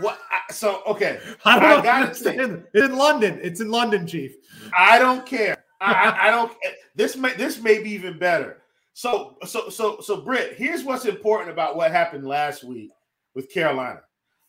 What? 0.00 0.18
So 0.50 0.82
okay, 0.86 1.20
I 1.44 1.58
don't 1.58 1.80
I 1.80 1.82
gotta 1.82 2.04
understand. 2.04 2.64
It's 2.72 2.86
in 2.86 2.96
London. 2.96 3.38
It's 3.42 3.60
in 3.60 3.70
London, 3.70 4.06
Chief. 4.06 4.36
I 4.76 4.98
don't 4.98 5.26
care. 5.26 5.56
I, 5.80 6.28
I 6.28 6.30
don't. 6.30 6.52
This 6.96 7.14
may 7.14 7.34
this 7.34 7.60
may 7.60 7.82
be 7.82 7.90
even 7.90 8.18
better. 8.18 8.62
So 8.96 9.36
so 9.44 9.68
so 9.68 10.00
so 10.00 10.22
Britt, 10.22 10.54
here's 10.56 10.82
what's 10.82 11.04
important 11.04 11.50
about 11.50 11.76
what 11.76 11.90
happened 11.90 12.26
last 12.26 12.64
week 12.64 12.88
with 13.34 13.52
Carolina. 13.52 14.00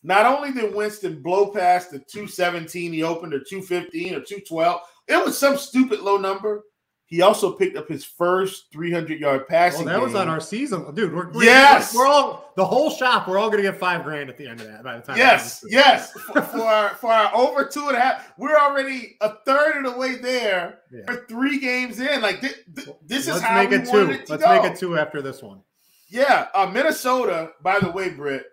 Not 0.04 0.26
only 0.26 0.54
did 0.54 0.74
Winston 0.74 1.22
blow 1.22 1.52
past 1.52 1.92
the 1.92 2.00
217 2.00 2.94
he 2.94 3.04
opened 3.04 3.34
or 3.34 3.42
215 3.42 4.16
or 4.16 4.22
212, 4.22 4.82
it 5.10 5.26
was 5.26 5.38
some 5.38 5.58
stupid 5.58 6.00
low 6.00 6.16
number. 6.16 6.64
He 7.10 7.22
also 7.22 7.54
picked 7.54 7.78
up 7.78 7.88
his 7.88 8.04
first 8.04 8.66
300 8.74 9.18
yard 9.18 9.48
passing. 9.48 9.84
Oh, 9.84 9.86
that 9.86 9.94
game. 9.94 10.04
was 10.04 10.14
on 10.14 10.28
our 10.28 10.42
season, 10.42 10.94
dude. 10.94 11.14
We're, 11.14 11.32
we're, 11.32 11.46
yes, 11.46 11.96
we're 11.96 12.06
all 12.06 12.52
the 12.58 12.66
whole 12.66 12.90
shop. 12.90 13.30
We're 13.30 13.40
all 13.40 13.50
going 13.50 13.64
to 13.64 13.72
get 13.72 13.80
five 13.80 14.04
grand 14.04 14.30
at 14.30 14.38
the 14.38 14.46
end 14.46 14.60
of 14.60 14.68
that. 14.68 14.84
By 14.84 14.98
the 14.98 15.04
time, 15.04 15.16
yes, 15.16 15.64
yes, 15.70 16.12
for, 16.12 16.42
for, 16.42 16.60
our 16.60 16.90
for 16.96 17.14
our 17.14 17.34
over 17.34 17.64
two 17.64 17.88
and 17.88 17.96
a 17.96 18.00
half, 18.02 18.34
we're 18.38 18.58
already 18.58 19.16
a 19.22 19.36
third 19.46 19.86
of 19.86 19.94
the 19.94 19.98
way 19.98 20.16
there. 20.16 20.80
Yeah. 20.92 21.04
We're 21.08 21.26
three 21.28 21.60
games 21.60 22.02
in. 22.02 22.22
Like 22.22 22.42
this, 22.42 22.60
this 23.06 23.30
is 23.30 23.40
how 23.40 23.56
make 23.56 23.70
we 23.70 23.78
it 23.78 23.90
two. 23.90 24.12
It 24.12 24.30
Let's 24.30 24.44
go. 24.44 24.62
make 24.62 24.70
it 24.70 24.78
two 24.78 24.98
after 24.98 25.22
this 25.22 25.42
one. 25.42 25.62
Yeah, 26.10 26.48
uh, 26.54 26.66
Minnesota. 26.66 27.52
By 27.62 27.80
the 27.80 27.90
way, 27.90 28.10
Britt, 28.10 28.48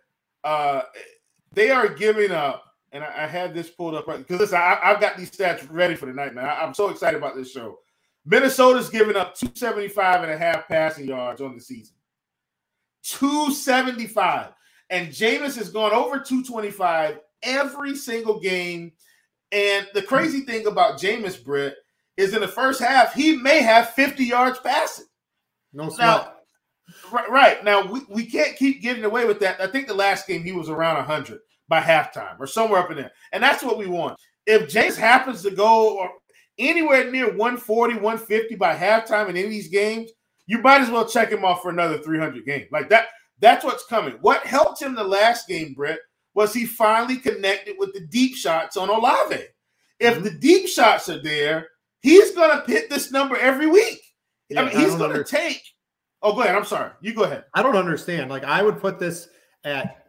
uh, 0.45 0.83
they 1.53 1.71
are 1.71 1.89
giving 1.89 2.31
up, 2.31 2.67
and 2.93 3.03
I, 3.03 3.25
I 3.25 3.27
had 3.27 3.53
this 3.53 3.69
pulled 3.69 3.97
up 3.97 4.07
because 4.07 4.39
listen, 4.39 4.59
I, 4.59 4.79
have 4.81 5.01
got 5.01 5.17
these 5.17 5.33
stats 5.33 5.67
ready 5.69 5.97
for 5.97 6.07
the 6.07 6.13
night, 6.13 6.37
man. 6.37 6.45
I, 6.45 6.63
I'm 6.63 6.73
so 6.73 6.91
excited 6.91 7.17
about 7.17 7.35
this 7.35 7.51
show. 7.51 7.81
Minnesota's 8.27 8.89
giving 8.89 9.17
up 9.17 9.35
275 9.35 10.23
and 10.23 10.33
a 10.33 10.39
half 10.39 10.67
passing 10.69 11.07
yards 11.07 11.41
on 11.41 11.55
the 11.55 11.61
season. 11.61 11.95
275. 13.03 14.53
And 14.91 15.09
Jameis 15.09 15.57
has 15.57 15.71
gone 15.71 15.93
over 15.93 16.19
225 16.19 17.19
every 17.43 17.97
single 17.97 18.41
game. 18.41 18.93
And 19.53 19.87
the 19.95 20.03
crazy 20.03 20.41
thing 20.41 20.67
about 20.67 20.99
Jameis, 20.99 21.43
Britt, 21.43 21.77
is 22.17 22.35
in 22.35 22.41
the 22.41 22.49
first 22.49 22.81
half, 22.81 23.13
he 23.13 23.37
may 23.37 23.63
have 23.63 23.91
50 23.91 24.25
yards 24.25 24.59
passing. 24.61 25.07
No. 25.73 25.89
Now, 25.99 26.35
Right, 27.11 27.31
right. 27.31 27.65
Now 27.65 27.85
we, 27.85 28.01
we 28.09 28.27
can't 28.27 28.57
keep 28.57 28.83
getting 28.83 29.05
away 29.05 29.25
with 29.27 29.41
that. 29.41 29.61
I 29.61 29.67
think 29.67 29.87
the 29.87 29.95
last 29.95 30.27
game 30.27 30.43
he 30.43 30.53
was 30.53 30.69
around 30.69 30.97
100 30.97 31.41
by 31.69 31.81
halftime 31.81 32.39
or 32.39 32.47
somewhere 32.47 32.81
up 32.81 32.91
in 32.91 32.97
there. 32.97 33.13
And 33.33 33.43
that's 33.43 33.63
what 33.63 33.79
we 33.79 33.87
want. 33.87 34.19
If 34.47 34.71
Jameis 34.71 34.97
happens 34.97 35.43
to 35.43 35.51
go 35.51 36.09
anywhere 36.59 37.11
near 37.11 37.27
140, 37.27 37.95
150 37.95 38.55
by 38.57 38.75
halftime 38.75 39.29
in 39.29 39.37
any 39.37 39.45
of 39.45 39.51
these 39.51 39.69
games, 39.69 40.11
you 40.47 40.59
might 40.59 40.81
as 40.81 40.91
well 40.91 41.07
check 41.07 41.31
him 41.31 41.45
off 41.45 41.63
for 41.63 41.71
another 41.71 41.99
300 41.99 42.45
games. 42.45 42.67
Like 42.71 42.89
that, 42.91 43.07
that's 43.41 43.65
what's 43.65 43.87
coming. 43.87 44.15
What 44.21 44.47
helped 44.47 44.83
him 44.83 44.95
the 44.95 45.05
last 45.05 45.49
game, 45.49 45.75
Brett, 45.75 46.01
was 46.35 46.53
he 46.53 46.67
finally 46.67 47.17
connected 47.17 47.77
with 47.79 47.93
the 47.95 48.07
deep 48.07 48.37
shots 48.37 48.77
on 48.77 48.91
Olave. 48.91 49.45
If 50.01 50.15
mm-hmm. 50.15 50.25
the 50.25 50.31
deep 50.31 50.69
shots 50.69 51.09
are 51.09 51.23
there, 51.23 51.69
he's 52.01 52.33
going 52.33 52.51
to 52.51 52.71
hit 52.71 52.91
this 52.91 53.11
number 53.11 53.37
every 53.37 53.67
week. 53.67 54.01
Yeah, 54.49 54.63
I 54.63 54.65
mean, 54.67 54.79
he's 54.79 54.95
going 54.95 55.17
to 55.17 55.25
take 55.25 55.63
Oh, 56.25 56.33
go 56.33 56.41
ahead. 56.41 56.57
I'm 56.57 56.65
sorry. 56.65 56.91
You 57.03 57.13
go 57.13 57.25
ahead. 57.25 57.45
I 57.53 57.63
don't 57.63 57.77
understand. 57.77 58.31
Like 58.31 58.45
I 58.45 58.63
would 58.63 58.81
put 58.81 58.99
this 58.99 59.29
at. 59.63 60.04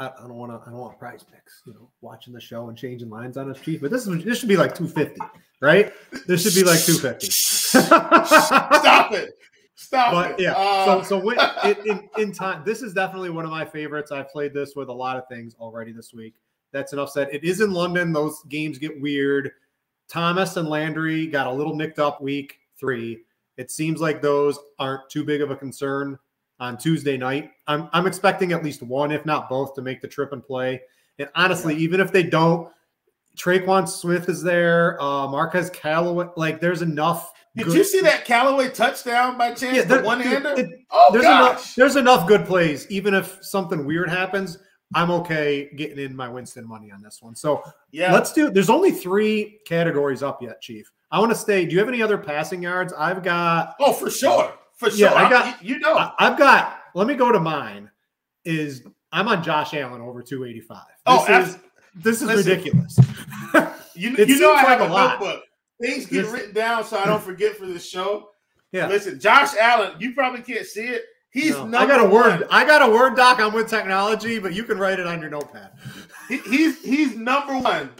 I, 0.00 0.06
I 0.06 0.22
don't 0.22 0.36
want 0.36 0.50
to. 0.50 0.66
I 0.66 0.70
don't 0.70 0.80
want 0.80 0.98
prize 0.98 1.22
picks. 1.22 1.62
You 1.66 1.74
know, 1.74 1.90
watching 2.00 2.32
the 2.32 2.40
show 2.40 2.70
and 2.70 2.78
changing 2.78 3.10
lines 3.10 3.36
on 3.36 3.50
us, 3.50 3.60
chief. 3.60 3.82
But 3.82 3.90
this 3.90 4.06
is 4.06 4.24
this 4.24 4.38
should 4.38 4.48
be 4.48 4.56
like 4.56 4.74
250, 4.74 5.20
right? 5.60 5.92
This 6.26 6.42
should 6.42 6.54
be 6.54 6.64
like 6.64 6.80
250. 6.80 7.26
Stop 7.30 9.12
it. 9.12 9.34
Stop 9.74 10.12
but, 10.12 10.30
it. 10.32 10.40
Yeah. 10.40 10.52
Uh... 10.52 11.02
So 11.04 11.20
so 11.20 11.30
in, 11.64 11.76
in, 11.86 12.08
in 12.16 12.32
time, 12.32 12.62
this 12.64 12.80
is 12.80 12.94
definitely 12.94 13.28
one 13.28 13.44
of 13.44 13.50
my 13.50 13.66
favorites. 13.66 14.10
I've 14.10 14.30
played 14.30 14.54
this 14.54 14.74
with 14.74 14.88
a 14.88 14.92
lot 14.92 15.18
of 15.18 15.28
things 15.28 15.54
already 15.60 15.92
this 15.92 16.14
week. 16.14 16.34
that's 16.72 16.94
enough 16.94 17.10
said. 17.10 17.28
It 17.30 17.44
is 17.44 17.60
in 17.60 17.72
London. 17.72 18.14
Those 18.14 18.42
games 18.48 18.78
get 18.78 18.98
weird. 19.02 19.50
Thomas 20.08 20.56
and 20.56 20.68
Landry 20.68 21.26
got 21.26 21.46
a 21.46 21.52
little 21.52 21.76
nicked 21.76 21.98
up 21.98 22.22
week 22.22 22.58
three. 22.78 23.22
It 23.58 23.70
seems 23.70 24.00
like 24.00 24.22
those 24.22 24.58
aren't 24.78 25.10
too 25.10 25.24
big 25.24 25.42
of 25.42 25.50
a 25.50 25.56
concern 25.56 26.18
on 26.60 26.76
Tuesday 26.76 27.16
night. 27.16 27.50
I'm, 27.66 27.88
I'm 27.92 28.06
expecting 28.06 28.52
at 28.52 28.62
least 28.62 28.82
one, 28.82 29.10
if 29.10 29.26
not 29.26 29.48
both, 29.48 29.74
to 29.74 29.82
make 29.82 30.00
the 30.00 30.08
trip 30.08 30.32
and 30.32 30.44
play. 30.44 30.82
And 31.18 31.28
honestly, 31.34 31.74
yeah. 31.74 31.80
even 31.80 32.00
if 32.00 32.12
they 32.12 32.22
don't, 32.22 32.70
Tre'Quan 33.36 33.88
Smith 33.88 34.28
is 34.28 34.42
there. 34.42 35.00
Uh, 35.02 35.26
Marquez 35.26 35.70
Callaway, 35.70 36.26
like 36.36 36.60
there's 36.60 36.82
enough. 36.82 37.32
Did 37.56 37.72
you 37.72 37.84
see 37.84 38.00
that 38.02 38.24
Callaway 38.24 38.68
touchdown 38.68 39.36
by 39.36 39.48
chance? 39.54 39.76
Yeah, 39.76 39.82
the 39.82 40.02
one 40.02 40.20
hander. 40.20 40.68
Oh 40.90 41.08
there's 41.12 41.24
gosh. 41.24 41.50
enough. 41.50 41.74
There's 41.74 41.96
enough 41.96 42.28
good 42.28 42.46
plays. 42.46 42.88
Even 42.90 43.14
if 43.14 43.38
something 43.42 43.84
weird 43.84 44.08
happens, 44.08 44.58
I'm 44.94 45.10
okay 45.12 45.70
getting 45.76 45.98
in 45.98 46.14
my 46.14 46.28
Winston 46.28 46.66
money 46.66 46.90
on 46.90 47.02
this 47.02 47.18
one. 47.22 47.34
So 47.34 47.62
yeah, 47.92 48.12
let's 48.12 48.32
do. 48.32 48.50
There's 48.50 48.70
only 48.70 48.90
three 48.90 49.60
categories 49.66 50.22
up 50.22 50.42
yet, 50.42 50.60
Chief. 50.60 50.90
I 51.10 51.18
want 51.18 51.32
to 51.32 51.38
stay. 51.38 51.64
Do 51.64 51.72
you 51.72 51.78
have 51.78 51.88
any 51.88 52.02
other 52.02 52.18
passing 52.18 52.62
yards? 52.62 52.92
I've 52.92 53.22
got. 53.22 53.74
Oh, 53.80 53.92
for 53.92 54.10
sure, 54.10 54.52
for 54.80 54.90
sure. 54.90 55.10
Yeah, 55.10 55.14
I 55.14 55.28
got. 55.28 55.62
You 55.62 55.78
know, 55.78 55.96
I, 55.96 56.12
I've 56.18 56.38
got. 56.38 56.80
Let 56.94 57.06
me 57.06 57.14
go 57.14 57.30
to 57.30 57.38
mine. 57.38 57.90
Is 58.44 58.82
I'm 59.12 59.28
on 59.28 59.44
Josh 59.44 59.74
Allen 59.74 60.00
over 60.00 60.22
285. 60.22 60.78
This 60.86 60.96
oh, 61.06 61.40
is 61.40 61.58
this 61.94 62.22
is 62.22 62.28
listen, 62.28 62.50
ridiculous. 62.50 62.98
you, 63.94 64.10
you 64.10 64.40
know 64.40 64.54
I 64.54 64.62
have 64.62 64.80
a, 64.80 64.84
a 64.84 64.88
notebook. 64.88 65.44
Things 65.80 66.06
get 66.06 66.24
yes. 66.24 66.32
written 66.32 66.54
down 66.54 66.84
so 66.84 66.98
I 66.98 67.04
don't 67.04 67.22
forget 67.22 67.56
for 67.56 67.66
this 67.66 67.86
show. 67.86 68.30
Yeah. 68.72 68.88
Listen, 68.88 69.20
Josh 69.20 69.54
Allen, 69.56 69.92
you 69.98 70.14
probably 70.14 70.42
can't 70.42 70.66
see 70.66 70.86
it. 70.86 71.04
He's 71.30 71.56
no, 71.56 71.78
I 71.78 71.86
got 71.86 72.04
a 72.04 72.08
word. 72.08 72.46
I 72.50 72.64
got 72.64 72.88
a 72.88 72.90
word 72.90 73.16
doc. 73.16 73.40
I'm 73.40 73.52
with 73.52 73.68
technology, 73.68 74.38
but 74.38 74.52
you 74.54 74.64
can 74.64 74.78
write 74.78 74.98
it 74.98 75.06
on 75.06 75.20
your 75.20 75.30
notepad. 75.30 75.72
He, 76.28 76.38
he's 76.38 76.82
he's 76.82 77.16
number 77.16 77.58
one 77.58 77.90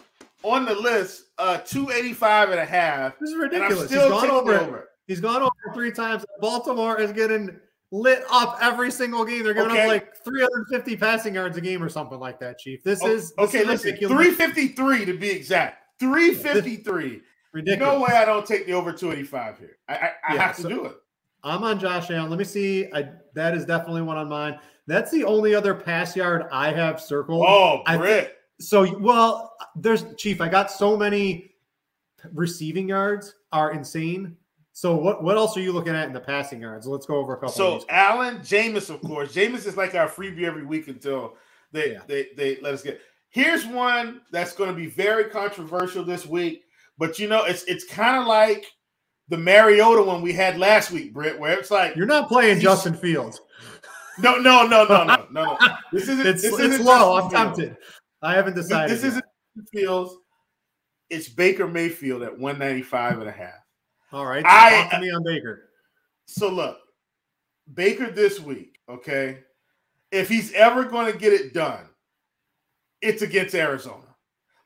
on 0.43 0.65
the 0.65 0.75
list. 0.75 1.25
Uh, 1.39 1.59
285 1.59 2.51
and 2.51 2.61
a 2.61 2.65
half. 2.65 3.19
This 3.19 3.31
is 3.31 3.37
ridiculous. 3.37 3.91
He's 3.91 3.99
gone 3.99 4.31
over, 4.31 4.55
over. 4.55 4.89
He's 5.07 5.21
gone 5.21 5.43
over 5.43 5.50
three 5.75 5.93
times. 5.93 6.25
Baltimore 6.41 7.01
is 7.01 7.13
getting 7.13 7.59
lit 7.93 8.25
up 8.31 8.59
every 8.61 8.91
single 8.91 9.25
game. 9.25 9.45
They're 9.45 9.55
giving 9.55 9.73
okay. 9.73 9.83
up 9.83 9.89
like 9.89 10.17
350 10.25 10.97
passing 10.97 11.35
yards 11.35 11.57
a 11.57 11.61
game 11.61 11.83
or 11.83 11.89
something 11.89 12.19
like 12.19 12.39
that, 12.41 12.59
Chief. 12.59 12.83
This 12.83 13.01
oh, 13.03 13.11
is 13.11 13.33
this 13.33 13.49
okay. 13.49 13.59
Is 13.61 13.67
listen, 13.67 13.87
ridiculous. 13.93 14.37
353 14.37 15.05
to 15.07 15.19
be 15.19 15.31
exact. 15.31 15.99
353. 15.99 17.23
Ridiculous. 17.53 17.95
No 17.95 18.01
way 18.01 18.13
I 18.13 18.25
don't 18.25 18.47
take 18.47 18.65
the 18.67 18.75
over 18.75 18.93
285 18.93 19.59
here. 19.59 19.77
I, 19.89 19.95
I, 19.95 19.97
I 19.97 20.35
yeah, 20.35 20.47
have 20.47 20.57
to 20.57 20.63
so 20.63 20.69
do 20.69 20.85
it. 20.85 20.95
I'm 21.43 21.65
on 21.65 21.81
Josh 21.81 22.09
Allen. 22.11 22.31
Let 22.31 22.39
me 22.39 22.45
see. 22.45 22.87
I 22.93 23.11
that 23.35 23.57
is 23.57 23.65
definitely 23.65 24.03
one 24.03 24.17
on 24.17 24.29
mine. 24.29 24.61
That's 24.87 25.11
the 25.11 25.25
only 25.25 25.55
other 25.55 25.75
pass 25.75 26.15
yard 26.15 26.47
I 26.53 26.71
have 26.73 27.01
circled. 27.01 27.45
Oh, 27.47 27.83
Britt. 27.97 28.37
so 28.61 28.97
well, 28.99 29.55
there's 29.75 30.05
Chief. 30.15 30.41
I 30.41 30.49
got 30.49 30.71
so 30.71 30.97
many 30.97 31.55
receiving 32.33 32.89
yards 32.89 33.35
are 33.53 33.73
insane. 33.73 34.37
So 34.73 34.95
what 34.95 35.23
what 35.23 35.37
else 35.37 35.57
are 35.57 35.61
you 35.61 35.73
looking 35.73 35.95
at 35.95 36.07
in 36.07 36.13
the 36.13 36.21
passing 36.21 36.61
yards? 36.61 36.87
Let's 36.87 37.07
go 37.07 37.17
over 37.17 37.35
a 37.35 37.37
couple. 37.37 37.51
So 37.51 37.85
Allen, 37.89 38.39
Jameis, 38.39 38.89
of 38.89 39.01
course. 39.03 39.35
Jameis 39.35 39.67
is 39.67 39.77
like 39.77 39.95
our 39.95 40.09
freebie 40.09 40.45
every 40.45 40.65
week 40.65 40.89
until 40.89 41.37
they 41.73 41.93
yeah. 41.93 42.03
they 42.07 42.29
they 42.37 42.59
let 42.61 42.75
us 42.75 42.83
get. 42.83 43.01
Here's 43.31 43.67
one 43.67 44.23
that's 44.33 44.55
going 44.55 44.71
to 44.71 44.77
be 44.77 44.87
very 44.87 45.25
controversial 45.25 46.05
this 46.05 46.27
week, 46.27 46.65
but 46.99 47.19
you 47.19 47.29
know 47.29 47.45
it's 47.45 47.65
it's 47.65 47.85
kind 47.85 48.17
of 48.17 48.27
like 48.27 48.65
the 49.29 49.39
Mariota 49.39 50.03
one 50.03 50.23
we 50.23 50.33
had 50.33 50.59
last 50.59 50.91
week, 50.91 51.13
Britt, 51.13 51.39
where 51.39 51.59
it's 51.59 51.71
like 51.71 51.97
you're 51.97 52.07
not 52.07 52.29
playing 52.29 52.61
Justin 52.61 52.95
Fields. 52.95 53.41
No, 54.19 54.37
no, 54.37 54.67
no, 54.67 54.85
no, 54.85 55.05
no, 55.05 55.27
no, 55.31 55.45
no. 55.45 55.59
This 55.93 56.09
isn't. 56.09 56.27
it's 56.27 56.43
this 56.43 56.59
isn't 56.59 56.85
low. 56.85 57.19
I'm 57.19 57.31
tempted. 57.31 57.77
I 58.23 58.35
haven't 58.35 58.55
decided. 58.55 58.91
This, 58.91 59.03
this 59.03 59.11
isn't 59.13 59.25
Fields. 59.73 60.17
It's 61.09 61.29
Baker 61.29 61.67
Mayfield 61.67 62.23
at 62.23 62.39
195 62.39 63.21
and 63.21 63.29
a 63.29 63.33
half. 63.33 63.60
All 64.13 64.27
right. 64.27 64.43
So 64.43 64.49
I, 64.49 64.71
talk 64.83 64.91
to 64.93 65.01
me 65.01 65.11
on 65.11 65.23
Baker. 65.23 65.71
So 66.27 66.49
look, 66.49 66.79
Baker 67.73 68.11
this 68.11 68.41
week, 68.41 68.79
okay? 68.89 69.41
If 70.11 70.29
he's 70.29 70.53
ever 70.53 70.85
going 70.85 71.13
to 71.13 71.19
get 71.19 71.33
it 71.33 71.55
done, 71.55 71.87
it's 73.01 73.23
against 73.23 73.55
Arizona. 73.55 74.05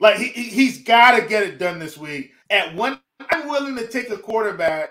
Like 0.00 0.16
he, 0.16 0.28
he's 0.28 0.82
got 0.82 1.18
to 1.18 1.26
get 1.26 1.42
it 1.42 1.58
done 1.58 1.78
this 1.78 1.96
week. 1.96 2.32
At 2.50 2.74
one, 2.74 3.00
I'm 3.30 3.48
willing 3.48 3.76
to 3.76 3.86
take 3.86 4.10
a 4.10 4.16
quarterback 4.16 4.90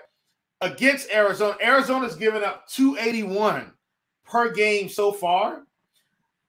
against 0.60 1.10
Arizona. 1.10 1.56
Arizona's 1.62 2.16
given 2.16 2.42
up 2.42 2.66
281 2.68 3.72
per 4.24 4.52
game 4.52 4.88
so 4.88 5.12
far. 5.12 5.62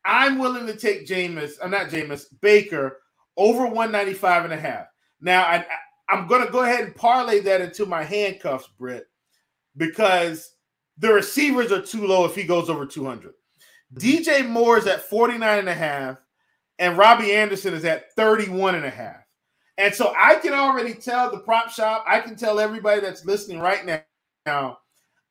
I'm 0.05 0.37
willing 0.37 0.67
to 0.67 0.75
take 0.75 1.07
Jameis, 1.07 1.53
I'm 1.61 1.73
uh, 1.73 1.77
not 1.79 1.89
Jameis, 1.89 2.25
Baker 2.41 3.01
over 3.37 3.63
195 3.63 4.45
and 4.45 4.53
a 4.53 4.57
half. 4.57 4.85
Now, 5.19 5.43
I, 5.43 5.65
I'm 6.09 6.27
going 6.27 6.45
to 6.45 6.51
go 6.51 6.63
ahead 6.63 6.83
and 6.83 6.95
parlay 6.95 7.39
that 7.41 7.61
into 7.61 7.85
my 7.85 8.03
handcuffs, 8.03 8.69
Britt, 8.77 9.07
because 9.75 10.55
the 10.97 11.11
receivers 11.11 11.71
are 11.71 11.81
too 11.81 12.05
low 12.05 12.25
if 12.25 12.35
he 12.35 12.43
goes 12.43 12.69
over 12.69 12.85
200. 12.85 13.31
Mm-hmm. 13.31 13.97
DJ 13.97 14.47
Moore 14.47 14.77
is 14.77 14.87
at 14.87 15.09
49 15.09 15.59
and 15.59 15.69
a 15.69 15.73
half, 15.73 16.17
and 16.79 16.97
Robbie 16.97 17.33
Anderson 17.33 17.73
is 17.73 17.85
at 17.85 18.13
31 18.13 18.75
and 18.75 18.85
a 18.85 18.89
half. 18.89 19.17
And 19.77 19.93
so 19.93 20.13
I 20.17 20.35
can 20.35 20.53
already 20.53 20.93
tell 20.93 21.29
the 21.29 21.39
prop 21.39 21.69
shop, 21.69 22.05
I 22.07 22.21
can 22.21 22.35
tell 22.35 22.59
everybody 22.59 23.01
that's 23.01 23.25
listening 23.25 23.59
right 23.59 23.85
now, 24.45 24.77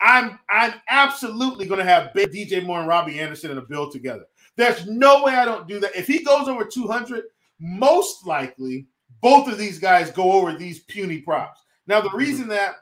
I'm 0.01 0.39
I'm 0.51 0.75
absolutely 0.89 1.67
going 1.67 1.79
to 1.79 1.85
have 1.85 2.13
DJ 2.13 2.65
Moore 2.65 2.81
and 2.81 2.89
Robbie 2.89 3.21
Anderson 3.21 3.51
in 3.51 3.59
a 3.59 3.63
bill 3.63 3.91
together. 3.91 4.27
There's 4.57 4.87
no 4.87 5.25
way 5.25 5.35
I 5.35 5.47
don't 5.47 5.67
do 5.67 5.81
that. 5.81 5.97
If 5.97 6.07
he 6.07 6.23
goes 6.23 6.47
over 6.47 6.65
200, 6.65 7.25
most 7.59 8.27
likely 8.27 8.87
both 9.25 9.49
of 9.49 9.57
these 9.57 9.79
guys 9.79 10.11
go 10.11 10.33
over 10.33 10.55
these 10.55 10.81
puny 10.81 11.19
props. 11.19 11.65
Now, 11.87 12.03
the 12.03 12.11
mm-hmm. 12.11 12.19
reason 12.19 12.49
that 12.49 12.75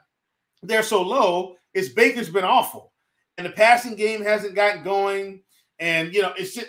they're 0.61 0.83
so 0.83 1.01
low 1.01 1.55
is 1.73 1.87
Baker's 1.87 2.29
been 2.29 2.43
awful, 2.43 2.91
and 3.37 3.47
the 3.47 3.51
passing 3.51 3.95
game 3.95 4.21
hasn't 4.21 4.53
gotten 4.53 4.83
going. 4.83 5.41
And 5.79 6.13
you 6.13 6.21
know, 6.21 6.33
it's 6.37 6.53
just 6.53 6.67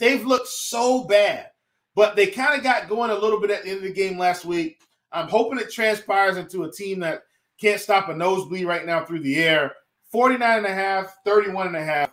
they've 0.00 0.26
looked 0.26 0.48
so 0.48 1.04
bad, 1.04 1.50
but 1.94 2.16
they 2.16 2.26
kind 2.26 2.58
of 2.58 2.64
got 2.64 2.88
going 2.88 3.12
a 3.12 3.14
little 3.14 3.40
bit 3.40 3.52
at 3.52 3.62
the 3.62 3.70
end 3.70 3.78
of 3.78 3.84
the 3.84 3.92
game 3.92 4.18
last 4.18 4.44
week. 4.44 4.80
I'm 5.12 5.28
hoping 5.28 5.60
it 5.60 5.70
transpires 5.70 6.36
into 6.36 6.64
a 6.64 6.72
team 6.72 6.98
that 7.00 7.22
can't 7.60 7.80
stop 7.80 8.08
a 8.08 8.16
nosebleed 8.16 8.66
right 8.66 8.84
now 8.84 9.04
through 9.04 9.20
the 9.20 9.36
air. 9.36 9.74
49 10.10 10.58
and 10.58 10.66
a 10.66 10.74
half, 10.74 11.16
31 11.24 11.68
and 11.68 11.76
a 11.76 11.84
half. 11.84 12.10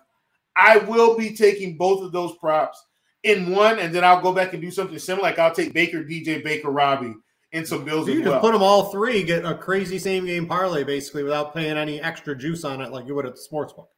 I 0.56 0.78
will 0.78 1.18
be 1.18 1.36
taking 1.36 1.78
both 1.78 2.04
of 2.04 2.12
those 2.12 2.38
props 2.38 2.80
in 3.24 3.52
one, 3.52 3.80
and 3.80 3.94
then 3.94 4.04
I'll 4.04 4.22
go 4.22 4.34
back 4.34 4.54
and 4.54 4.62
do 4.62 4.72
something 4.72 4.98
similar. 4.98 5.30
Like 5.30 5.40
I'll 5.40 5.54
take 5.54 5.74
Baker, 5.74 6.04
DJ, 6.04 6.44
Baker, 6.44 6.72
Robbie, 6.72 7.16
and 7.54 7.68
some 7.68 7.86
bills. 7.86 8.08
So 8.08 8.14
you 8.14 8.20
just 8.20 8.32
well. 8.32 8.40
put 8.40 8.54
them 8.54 8.64
all 8.64 8.92
three, 8.92 9.24
get 9.24 9.46
a 9.46 9.56
crazy 9.56 10.00
same 10.00 10.26
game 10.26 10.48
parlay 10.48 10.84
basically 10.84 11.24
without 11.24 11.54
paying 11.54 11.78
any 11.78 12.02
extra 12.02 12.36
juice 12.36 12.64
on 12.64 12.82
it 12.82 12.92
like 12.92 13.08
you 13.08 13.16
would 13.16 13.26
at 13.26 13.36
the 13.36 13.42
sports 13.42 13.74
book. 13.74 13.90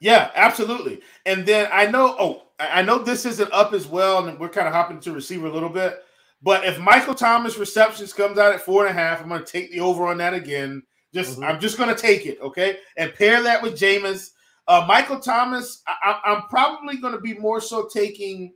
Yeah, 0.00 0.30
absolutely. 0.34 1.00
And 1.26 1.46
then 1.46 1.68
I 1.72 1.86
know, 1.86 2.16
oh, 2.18 2.42
I 2.58 2.82
know 2.82 2.98
this 2.98 3.24
isn't 3.24 3.52
up 3.52 3.72
as 3.72 3.86
well, 3.86 4.26
and 4.26 4.38
we're 4.38 4.48
kind 4.48 4.66
of 4.66 4.74
hopping 4.74 5.00
to 5.00 5.12
receiver 5.12 5.46
a 5.46 5.52
little 5.52 5.68
bit. 5.68 6.00
But 6.42 6.64
if 6.64 6.80
Michael 6.80 7.14
Thomas 7.14 7.56
receptions 7.56 8.12
comes 8.12 8.36
out 8.36 8.52
at 8.52 8.62
four 8.62 8.84
and 8.84 8.90
a 8.90 9.00
half, 9.00 9.22
I'm 9.22 9.28
going 9.28 9.44
to 9.44 9.50
take 9.50 9.70
the 9.70 9.78
over 9.78 10.08
on 10.08 10.18
that 10.18 10.34
again. 10.34 10.82
Just 11.14 11.34
mm-hmm. 11.34 11.44
I'm 11.44 11.60
just 11.60 11.78
going 11.78 11.94
to 11.94 12.00
take 12.00 12.26
it, 12.26 12.40
okay, 12.40 12.78
and 12.96 13.14
pair 13.14 13.42
that 13.42 13.62
with 13.62 13.78
Jameis. 13.78 14.30
Uh, 14.66 14.84
Michael 14.88 15.20
Thomas, 15.20 15.82
I, 15.86 16.20
I'm 16.24 16.42
probably 16.48 16.96
going 16.96 17.14
to 17.14 17.20
be 17.20 17.34
more 17.34 17.60
so 17.60 17.88
taking 17.92 18.54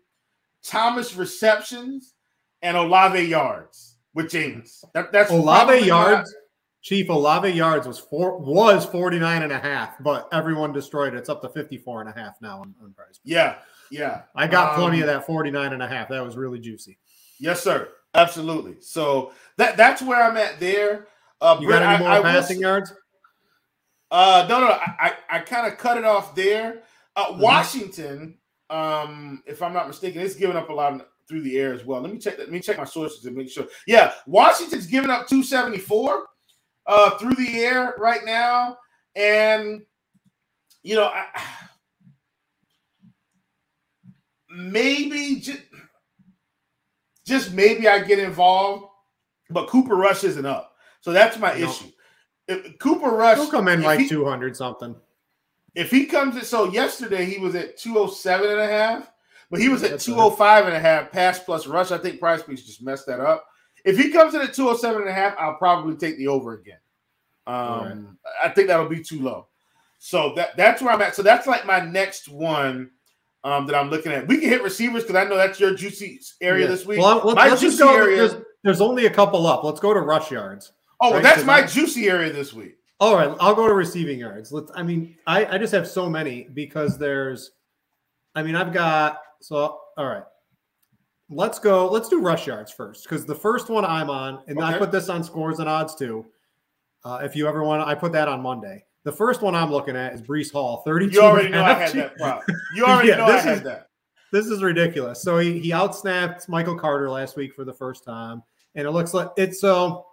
Thomas 0.67 1.15
receptions 1.15 2.15
and 2.63 2.77
Olave 2.77 3.21
yards 3.21 3.97
with 4.15 4.27
Jameis. 4.27 4.85
That, 4.95 5.13
that's 5.13 5.31
Olave 5.31 5.87
yards. 5.87 6.35
Chief 6.83 7.09
Olave 7.09 7.49
yards 7.51 7.87
was 7.87 7.99
four 7.99 8.39
was 8.39 8.87
49 8.87 9.43
and 9.43 9.53
a 9.53 9.59
half, 9.59 9.97
but 10.01 10.29
everyone 10.33 10.73
destroyed 10.73 11.15
it. 11.15 11.17
It's 11.17 11.29
up 11.29 11.43
to 11.43 11.49
54 11.49 12.03
and 12.03 12.11
a 12.11 12.13
half 12.13 12.41
now 12.41 12.61
on, 12.61 12.75
on 12.81 12.93
price. 12.93 13.19
Yeah, 13.25 13.57
yeah. 13.91 14.23
I 14.37 14.47
got 14.47 14.75
um, 14.75 14.81
plenty 14.81 15.01
of 15.01 15.07
that 15.09 15.27
49 15.27 15.73
and 15.73 15.83
a 15.83 15.89
half. 15.89 16.09
That 16.09 16.25
was 16.25 16.37
really 16.37 16.61
juicy. 16.61 16.99
Yes, 17.41 17.61
sir. 17.63 17.89
Absolutely. 18.15 18.77
So 18.81 19.33
that 19.57 19.77
that's 19.77 20.01
where 20.01 20.23
I'm 20.23 20.37
at 20.37 20.61
there. 20.61 21.09
Uh, 21.41 21.59
you 21.61 21.69
got 21.69 21.83
any 21.83 21.99
more 21.99 22.09
I, 22.09 22.23
passing 22.23 22.59
I 22.59 22.69
yards? 22.69 22.93
Uh, 24.11 24.47
no, 24.49 24.61
no. 24.61 24.69
I 24.69 25.13
I, 25.29 25.37
I 25.37 25.39
kind 25.41 25.71
of 25.71 25.79
cut 25.79 25.99
it 25.99 26.05
off 26.05 26.35
there. 26.35 26.83
Uh, 27.17 27.27
mm-hmm. 27.27 27.43
Washington 27.43 28.39
um, 28.71 29.43
if 29.47 29.63
I'm 29.63 29.73
not 29.73 29.89
mistaken, 29.89 30.21
it's 30.21 30.35
giving 30.35 30.57
up 30.57 30.71
a 30.71 30.73
lot 30.73 31.07
through 31.29 31.43
the 31.43 31.59
air 31.59 31.73
as 31.73 31.85
well. 31.85 32.01
Let 32.01 32.13
me 32.13 32.19
check. 32.19 32.37
That 32.37 32.45
let 32.45 32.53
me 32.53 32.61
check 32.61 32.79
my 32.79 32.85
sources 32.85 33.25
and 33.25 33.37
make 33.37 33.51
sure. 33.51 33.67
Yeah, 33.87 34.13
Washington's 34.27 34.87
giving 34.87 35.11
up 35.11 35.29
274 35.29 36.27
uh, 36.87 37.11
through 37.19 37.35
the 37.35 37.61
air 37.61 37.95
right 37.99 38.25
now, 38.25 38.79
and 39.15 39.83
you 40.83 40.95
know, 40.95 41.07
I, 41.07 41.27
maybe 44.51 45.41
just, 45.41 45.63
just 47.25 47.53
maybe 47.53 47.89
I 47.89 48.01
get 48.01 48.19
involved, 48.19 48.87
but 49.51 49.69
Cooper 49.69 49.97
Rush 49.97 50.25
isn't 50.25 50.47
up, 50.47 50.77
so 51.01 51.13
that's 51.13 51.39
my 51.39 51.59
no. 51.59 51.69
issue. 51.69 51.91
If 52.49 52.79
Cooper 52.79 53.11
Rush, 53.11 53.39
will 53.39 53.51
come 53.51 53.67
in 53.67 53.83
like 53.83 54.01
he, 54.01 54.09
200 54.09 54.57
something. 54.57 54.95
If 55.77 55.91
he 55.91 56.07
comes 56.07 56.37
in, 56.37 56.43
so 56.43 56.73
yesterday 56.73 57.27
he 57.27 57.39
was 57.39 57.55
at 57.55 57.77
207 57.77 58.51
and 58.51 58.61
a 58.61 58.67
half, 58.67 59.13
but 59.51 59.61
he 59.61 59.69
was 59.69 59.83
at 59.83 60.01
205 60.01 60.67
and 60.67 60.75
a 60.75 60.81
half 60.81 61.13
pass 61.13 61.39
plus 61.39 61.67
rush. 61.67 61.91
I 61.93 61.99
think 61.99 62.19
Prize 62.19 62.43
Picks 62.43 62.63
just 62.63 62.83
messed 62.83 63.07
that 63.07 63.21
up. 63.21 63.45
If 63.85 63.99
he 63.99 64.11
comes 64.11 64.35
in 64.35 64.41
at 64.41 64.55
207 64.55 65.03
and 65.03 65.11
a 65.11 65.13
half, 65.13 65.37
I'll 65.39 65.59
probably 65.59 65.95
take 65.95 66.17
the 66.17 66.29
over 66.29 66.55
again. 66.55 66.79
Um, 67.47 67.55
right. 67.55 67.97
I 68.43 68.49
think 68.49 68.69
that'll 68.69 68.89
be 68.89 69.03
too 69.03 69.21
low. 69.21 69.49
So 69.99 70.33
that 70.37 70.57
that's 70.57 70.81
where 70.81 70.95
I'm 70.95 71.03
at. 71.03 71.15
So 71.15 71.23
that's 71.23 71.47
like 71.47 71.67
my 71.67 71.81
next 71.81 72.29
one 72.29 72.91
um, 73.45 73.67
that 73.67 73.77
I'm 73.77 73.91
looking 73.91 74.13
at. 74.13 74.27
We 74.27 74.39
can 74.39 74.49
hit 74.49 74.63
receivers 74.63 75.03
because 75.03 75.17
I 75.17 75.29
know 75.29 75.37
that's 75.37 75.61
your 75.61 75.75
juicy 75.75 76.21
area 76.41 76.65
yeah. 76.65 76.71
this 76.71 76.87
week. 76.87 77.01
Well, 77.01 77.21
let's, 77.23 77.37
my 77.37 77.49
let's 77.49 77.61
juicy 77.61 77.79
go, 77.79 77.95
area. 77.95 78.17
There's, 78.17 78.43
there's, 78.65 78.81
only 78.81 79.07
a 79.07 79.11
couple 79.11 79.47
up. 79.47 79.63
Let's 79.63 79.79
go 79.79 79.95
to 79.95 80.01
rush 80.01 80.31
yards. 80.31 80.73
Oh, 81.01 81.13
well, 81.13 81.23
that's 81.23 81.45
my 81.45 81.59
I, 81.59 81.67
juicy 81.67 82.09
area 82.09 82.33
this 82.33 82.53
week. 82.53 82.79
All 82.99 83.15
right, 83.15 83.35
I'll 83.41 83.55
go 83.55 83.67
to 83.67 83.75
receiving 83.75 84.19
yards. 84.19 84.53
Let's. 84.53 84.73
I 84.75 84.83
mean, 84.83 85.17
I 85.27 85.45
I 85.47 85.59
just 85.59 85.73
have 85.73 85.87
so 85.87 86.09
many 86.09 86.45
because 86.45 86.99
there's. 86.99 87.53
I 88.35 88.43
mean, 88.43 88.55
I've 88.55 88.73
got 88.73 89.21
so 89.41 89.79
all 89.97 90.07
right. 90.07 90.25
Let's 91.29 91.59
go. 91.59 91.89
Let's 91.91 92.09
do 92.09 92.21
rush 92.21 92.47
yards 92.47 92.73
first 92.73 93.05
because 93.05 93.27
the 93.27 93.35
first 93.35 93.69
one 93.69 93.85
I'm 93.85 94.09
on, 94.09 94.43
and 94.47 94.59
okay. 94.59 94.77
I 94.77 94.79
put 94.79 94.93
this 94.93 95.09
on 95.09 95.25
scores 95.25 95.59
and 95.59 95.69
odds 95.69 95.95
too. 95.95 96.25
Uh, 97.05 97.21
if 97.23 97.37
you 97.37 97.47
ever 97.49 97.63
want, 97.63 97.87
I 97.87 97.95
put 97.95 98.13
that 98.13 98.29
on 98.29 98.41
Monday. 98.41 98.85
The 99.05 99.13
first 99.13 99.43
one 99.43 99.55
I'm 99.55 99.71
looking 99.71 99.95
at 99.95 100.15
is 100.15 100.23
Breece 100.23 100.53
Hall, 100.53 100.83
32. 100.85 101.15
You 101.15 101.21
already 101.21 101.49
know 101.51 101.63
I 101.63 101.75
had 101.75 101.93
that 101.93 102.17
prop. 102.19 102.43
You 102.75 102.85
already 102.85 103.11
yeah, 103.11 103.17
know 103.19 103.27
I 103.27 103.39
had 103.39 103.59
is, 103.59 103.63
that. 103.63 103.89
This 104.33 104.47
is 104.47 104.63
ridiculous. 104.63 105.23
So 105.23 105.39
he 105.39 105.59
he 105.59 105.71
outsnapped 105.71 106.49
Michael 106.49 106.79
Carter 106.79 107.11
last 107.11 107.37
week 107.37 107.55
for 107.55 107.65
the 107.65 107.73
first 107.73 108.05
time, 108.05 108.43
and 108.75 108.87
it 108.87 108.91
looks 108.91 109.13
like 109.13 109.29
it's 109.37 109.61
so. 109.61 110.06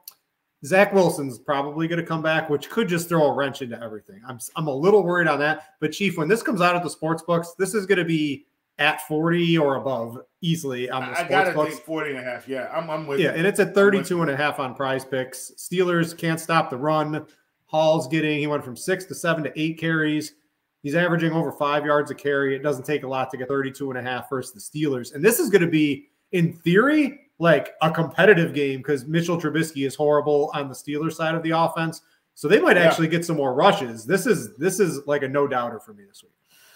Zach 0.65 0.93
Wilson's 0.93 1.37
probably 1.39 1.87
going 1.87 1.99
to 1.99 2.05
come 2.05 2.21
back, 2.21 2.49
which 2.49 2.69
could 2.69 2.87
just 2.87 3.09
throw 3.09 3.25
a 3.27 3.33
wrench 3.33 3.61
into 3.61 3.81
everything. 3.81 4.21
I'm 4.27 4.39
I'm 4.55 4.67
a 4.67 4.75
little 4.75 5.03
worried 5.03 5.27
on 5.27 5.39
that. 5.39 5.73
But 5.79 5.91
Chief, 5.91 6.17
when 6.17 6.27
this 6.27 6.41
comes 6.41 6.61
out 6.61 6.75
at 6.75 6.83
the 6.83 6.89
sports 6.89 7.21
books, 7.23 7.53
this 7.59 7.73
is 7.73 7.85
going 7.85 7.97
to 7.99 8.05
be 8.05 8.45
at 8.79 9.05
40 9.07 9.57
or 9.59 9.75
above 9.75 10.17
easily 10.41 10.89
on 10.89 11.03
the 11.11 11.19
I 11.19 11.25
sports 11.25 11.53
books. 11.53 11.79
40 11.79 12.09
and 12.11 12.19
a 12.19 12.23
half. 12.23 12.47
Yeah, 12.47 12.69
I'm, 12.73 12.89
I'm 12.89 13.05
with 13.05 13.19
Yeah, 13.19 13.31
you. 13.31 13.37
and 13.37 13.45
it's 13.47 13.59
at 13.59 13.75
32 13.75 14.21
and 14.23 14.31
a 14.31 14.35
half 14.35 14.59
on 14.59 14.73
prize 14.73 15.05
picks. 15.05 15.51
Steelers 15.57 16.17
can't 16.17 16.39
stop 16.39 16.69
the 16.71 16.77
run. 16.77 17.25
Hall's 17.67 18.07
getting, 18.07 18.39
he 18.39 18.47
went 18.47 18.63
from 18.63 18.75
six 18.75 19.05
to 19.05 19.15
seven 19.15 19.43
to 19.43 19.59
eight 19.59 19.77
carries. 19.79 20.33
He's 20.81 20.95
averaging 20.95 21.33
over 21.33 21.51
five 21.51 21.85
yards 21.85 22.09
a 22.11 22.15
carry. 22.15 22.55
It 22.55 22.63
doesn't 22.63 22.85
take 22.85 23.03
a 23.03 23.07
lot 23.07 23.29
to 23.31 23.37
get 23.37 23.47
32 23.47 23.91
and 23.91 23.99
a 23.99 24.01
half 24.01 24.29
versus 24.29 24.53
the 24.53 24.59
Steelers. 24.79 25.13
And 25.13 25.23
this 25.23 25.39
is 25.39 25.49
going 25.49 25.61
to 25.61 25.69
be, 25.69 26.07
in 26.31 26.53
theory, 26.53 27.22
like 27.39 27.73
a 27.81 27.91
competitive 27.91 28.53
game 28.53 28.79
because 28.79 29.05
Mitchell 29.05 29.39
Trubisky 29.39 29.85
is 29.85 29.95
horrible 29.95 30.51
on 30.53 30.69
the 30.69 30.75
Steelers 30.75 31.13
side 31.13 31.35
of 31.35 31.43
the 31.43 31.51
offense. 31.51 32.01
So 32.35 32.47
they 32.47 32.59
might 32.59 32.77
yeah. 32.77 32.83
actually 32.83 33.09
get 33.09 33.25
some 33.25 33.37
more 33.37 33.53
rushes. 33.53 34.05
This 34.05 34.25
is 34.25 34.55
this 34.57 34.79
is 34.79 35.05
like 35.05 35.23
a 35.23 35.27
no 35.27 35.47
doubter 35.47 35.79
for 35.79 35.93
me 35.93 36.03
this 36.07 36.23
week. 36.23 36.33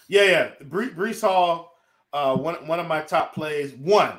Yeah, 0.07 0.23
yeah. 0.23 0.51
Bre- 0.65 0.93
Breece 0.95 1.21
Hall 1.21 1.73
uh, 2.13 2.35
one 2.35 2.55
one 2.67 2.79
of 2.79 2.87
my 2.87 3.01
top 3.01 3.33
plays. 3.33 3.73
One, 3.73 4.17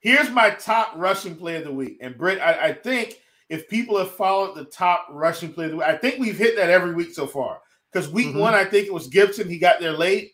here's 0.00 0.30
my 0.30 0.50
top 0.50 0.92
rushing 0.96 1.36
play 1.36 1.56
of 1.56 1.64
the 1.64 1.72
week. 1.72 1.98
And 2.00 2.16
Britt, 2.16 2.40
I, 2.40 2.68
I 2.68 2.72
think 2.72 3.20
if 3.48 3.68
people 3.68 3.98
have 3.98 4.12
followed 4.12 4.54
the 4.54 4.64
top 4.64 5.06
rushing 5.10 5.52
play 5.52 5.66
of 5.66 5.70
the 5.72 5.76
week, 5.78 5.86
I 5.86 5.96
think 5.96 6.18
we've 6.18 6.38
hit 6.38 6.56
that 6.56 6.70
every 6.70 6.94
week 6.94 7.12
so 7.12 7.26
far. 7.26 7.60
Because 7.92 8.08
week 8.08 8.28
mm-hmm. 8.28 8.40
one, 8.40 8.54
I 8.54 8.64
think 8.64 8.86
it 8.86 8.94
was 8.94 9.06
Gibson. 9.06 9.48
He 9.48 9.58
got 9.58 9.80
there 9.80 9.92
late. 9.92 10.32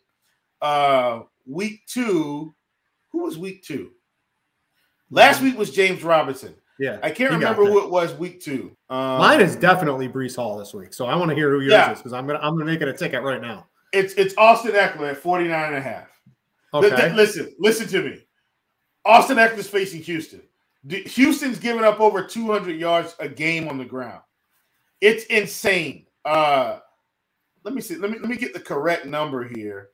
Uh, 0.63 1.23
week 1.47 1.81
two, 1.87 2.55
who 3.13 3.23
was 3.23 3.39
week 3.39 3.63
two? 3.63 3.91
Last 5.11 5.42
week 5.42 5.59
was 5.59 5.70
James 5.70 6.03
Robinson. 6.03 6.55
Yeah, 6.79 6.99
I 7.03 7.11
can't 7.11 7.31
remember 7.31 7.66
who 7.66 7.85
it 7.85 7.90
was 7.90 8.14
week 8.14 8.40
two. 8.40 8.75
Um, 8.88 9.18
Mine 9.18 9.40
is 9.40 9.55
definitely 9.55 10.09
Breece 10.09 10.37
Hall 10.37 10.57
this 10.57 10.73
week, 10.73 10.94
so 10.94 11.07
I 11.07 11.14
want 11.14 11.29
to 11.29 11.35
hear 11.35 11.51
who 11.51 11.61
yours 11.61 11.73
yeah. 11.73 11.92
is 11.92 11.99
because 11.99 12.12
I'm 12.12 12.27
gonna 12.27 12.38
I'm 12.38 12.55
gonna 12.55 12.64
make 12.64 12.81
it 12.81 12.88
a 12.88 12.92
ticket 12.92 13.23
right 13.23 13.40
now. 13.40 13.66
It's 13.92 14.14
it's 14.14 14.35
Austin 14.38 14.73
Ekeler 14.73 15.11
at 15.11 15.18
49 15.18 15.66
and 15.66 15.77
a 15.77 15.81
half. 15.81 16.09
Okay. 16.73 17.12
listen, 17.12 17.53
listen 17.59 17.87
to 17.88 18.03
me. 18.03 18.18
Austin 19.05 19.37
Ekeler's 19.37 19.68
facing 19.68 20.03
Houston. 20.03 20.42
Houston's 20.88 21.59
giving 21.59 21.85
up 21.85 22.01
over 22.01 22.23
200 22.23 22.77
yards 22.77 23.14
a 23.18 23.29
game 23.29 23.68
on 23.68 23.77
the 23.77 23.85
ground. 23.85 24.23
It's 25.01 25.25
insane. 25.25 26.07
Uh, 26.25 26.79
let 27.64 27.75
me 27.75 27.81
see. 27.81 27.96
Let 27.96 28.11
me 28.11 28.18
let 28.18 28.29
me 28.29 28.37
get 28.37 28.55
the 28.55 28.61
correct 28.61 29.05
number 29.07 29.46
here. 29.46 29.90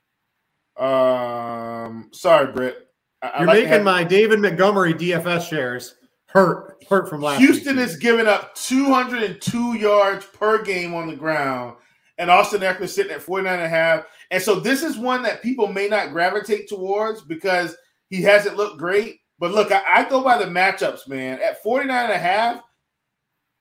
Um, 0.76 2.10
sorry, 2.12 2.52
Britt. 2.52 2.85
I, 3.22 3.38
You're 3.38 3.46
like 3.46 3.56
making 3.56 3.68
have, 3.70 3.84
my 3.84 4.04
David 4.04 4.40
Montgomery 4.40 4.94
DFS 4.94 5.48
shares 5.48 5.94
hurt 6.26 6.84
hurt 6.88 7.08
from 7.08 7.22
last. 7.22 7.38
Houston 7.38 7.76
week. 7.76 7.86
is 7.86 7.96
giving 7.96 8.26
up 8.26 8.54
202 8.54 9.74
yards 9.74 10.26
per 10.26 10.62
game 10.62 10.94
on 10.94 11.08
the 11.08 11.16
ground, 11.16 11.76
and 12.18 12.30
Austin 12.30 12.60
Ekeler 12.60 12.88
sitting 12.88 13.12
at 13.12 13.22
49 13.22 13.54
and 13.54 13.62
a 13.62 13.68
half. 13.68 14.04
And 14.30 14.42
so 14.42 14.60
this 14.60 14.82
is 14.82 14.98
one 14.98 15.22
that 15.22 15.42
people 15.42 15.68
may 15.68 15.88
not 15.88 16.10
gravitate 16.10 16.68
towards 16.68 17.22
because 17.22 17.76
he 18.08 18.22
hasn't 18.22 18.56
looked 18.56 18.78
great. 18.78 19.20
But 19.38 19.52
look, 19.52 19.70
I, 19.70 19.82
I 19.86 20.08
go 20.08 20.22
by 20.22 20.38
the 20.38 20.46
matchups, 20.46 21.08
man. 21.08 21.40
At 21.42 21.62
49 21.62 22.04
and 22.04 22.12
a 22.12 22.18
half, 22.18 22.62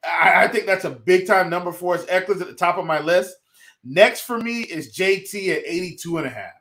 I, 0.03 0.45
I 0.45 0.47
think 0.47 0.65
that's 0.65 0.85
a 0.85 0.91
big 0.91 1.27
time 1.27 1.49
number 1.49 1.71
for 1.71 1.95
us. 1.95 2.05
Ekeler's 2.05 2.41
at 2.41 2.47
the 2.47 2.53
top 2.53 2.77
of 2.77 2.85
my 2.85 2.99
list. 2.99 3.35
Next 3.83 4.21
for 4.21 4.39
me 4.39 4.61
is 4.61 4.95
JT 4.95 5.55
at 5.55 5.63
82 5.65 6.17
and 6.17 6.27
a 6.27 6.29
half. 6.29 6.53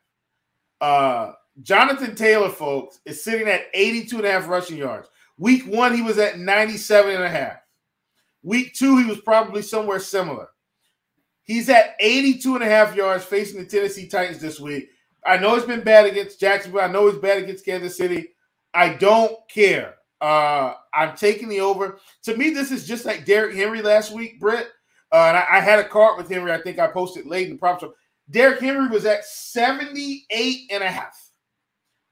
Uh, 0.80 1.33
Jonathan 1.62 2.14
Taylor, 2.14 2.48
folks, 2.48 3.00
is 3.04 3.22
sitting 3.22 3.48
at 3.48 3.66
82 3.72 4.16
and 4.16 4.26
a 4.26 4.30
half 4.30 4.48
rushing 4.48 4.76
yards. 4.76 5.08
Week 5.38 5.64
one, 5.66 5.94
he 5.94 6.02
was 6.02 6.18
at 6.18 6.38
97 6.38 7.14
and 7.14 7.24
a 7.24 7.28
half. 7.28 7.58
Week 8.42 8.74
two, 8.74 8.98
he 8.98 9.04
was 9.04 9.20
probably 9.20 9.62
somewhere 9.62 9.98
similar. 9.98 10.48
He's 11.44 11.68
at 11.68 11.96
82 12.00 12.54
and 12.54 12.64
a 12.64 12.68
half 12.68 12.96
yards 12.96 13.24
facing 13.24 13.60
the 13.60 13.66
Tennessee 13.66 14.08
Titans 14.08 14.40
this 14.40 14.58
week. 14.58 14.88
I 15.26 15.38
know 15.38 15.54
it's 15.54 15.66
been 15.66 15.82
bad 15.84 16.06
against 16.06 16.40
Jacksonville. 16.40 16.82
I 16.82 16.88
know 16.88 17.06
it's 17.08 17.18
bad 17.18 17.42
against 17.42 17.64
Kansas 17.64 17.96
City. 17.96 18.28
I 18.72 18.94
don't 18.94 19.36
care. 19.48 19.94
Uh, 20.20 20.74
I'm 20.92 21.16
taking 21.16 21.48
the 21.48 21.60
over. 21.60 21.98
To 22.24 22.36
me, 22.36 22.50
this 22.50 22.70
is 22.70 22.86
just 22.86 23.04
like 23.04 23.24
Derrick 23.24 23.54
Henry 23.54 23.82
last 23.82 24.12
week, 24.12 24.40
Britt. 24.40 24.68
Uh, 25.12 25.26
and 25.28 25.36
I, 25.36 25.46
I, 25.52 25.60
had 25.60 25.78
a 25.78 25.88
cart 25.88 26.16
with 26.16 26.28
Henry. 26.28 26.50
I 26.50 26.60
think 26.60 26.78
I 26.78 26.86
posted 26.88 27.26
late 27.26 27.46
in 27.46 27.52
the 27.52 27.58
prop 27.58 27.80
show. 27.80 27.94
Derrick 28.30 28.60
Henry 28.60 28.88
was 28.88 29.04
at 29.04 29.24
78 29.24 30.70
and 30.70 30.82
a 30.82 30.90
half. 30.90 31.23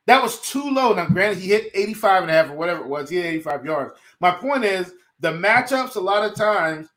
That 0.06 0.22
was 0.22 0.40
too 0.40 0.68
low. 0.70 0.92
Now, 0.94 1.06
granted, 1.06 1.38
he 1.38 1.48
hit 1.48 1.70
85 1.74 2.22
and 2.22 2.30
a 2.30 2.34
half 2.34 2.50
or 2.50 2.54
whatever 2.54 2.80
it 2.80 2.88
was. 2.88 3.08
He 3.08 3.16
hit 3.16 3.26
85 3.26 3.64
yards. 3.64 3.94
My 4.20 4.32
point 4.32 4.64
is 4.64 4.92
the 5.20 5.32
matchups 5.32 5.96
a 5.96 6.00
lot 6.00 6.28
of 6.28 6.34
times 6.34 6.88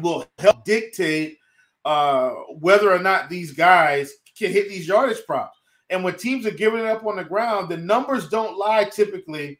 will 0.00 0.26
help 0.38 0.64
dictate 0.64 1.38
uh, 1.84 2.30
whether 2.58 2.92
or 2.92 2.98
not 2.98 3.30
these 3.30 3.52
guys 3.52 4.12
can 4.36 4.52
hit 4.52 4.68
these 4.68 4.86
yardage 4.86 5.24
props. 5.26 5.58
And 5.88 6.02
when 6.02 6.16
teams 6.16 6.44
are 6.46 6.50
giving 6.50 6.80
it 6.80 6.86
up 6.86 7.06
on 7.06 7.16
the 7.16 7.24
ground, 7.24 7.68
the 7.68 7.76
numbers 7.76 8.28
don't 8.28 8.58
lie 8.58 8.84
typically 8.84 9.58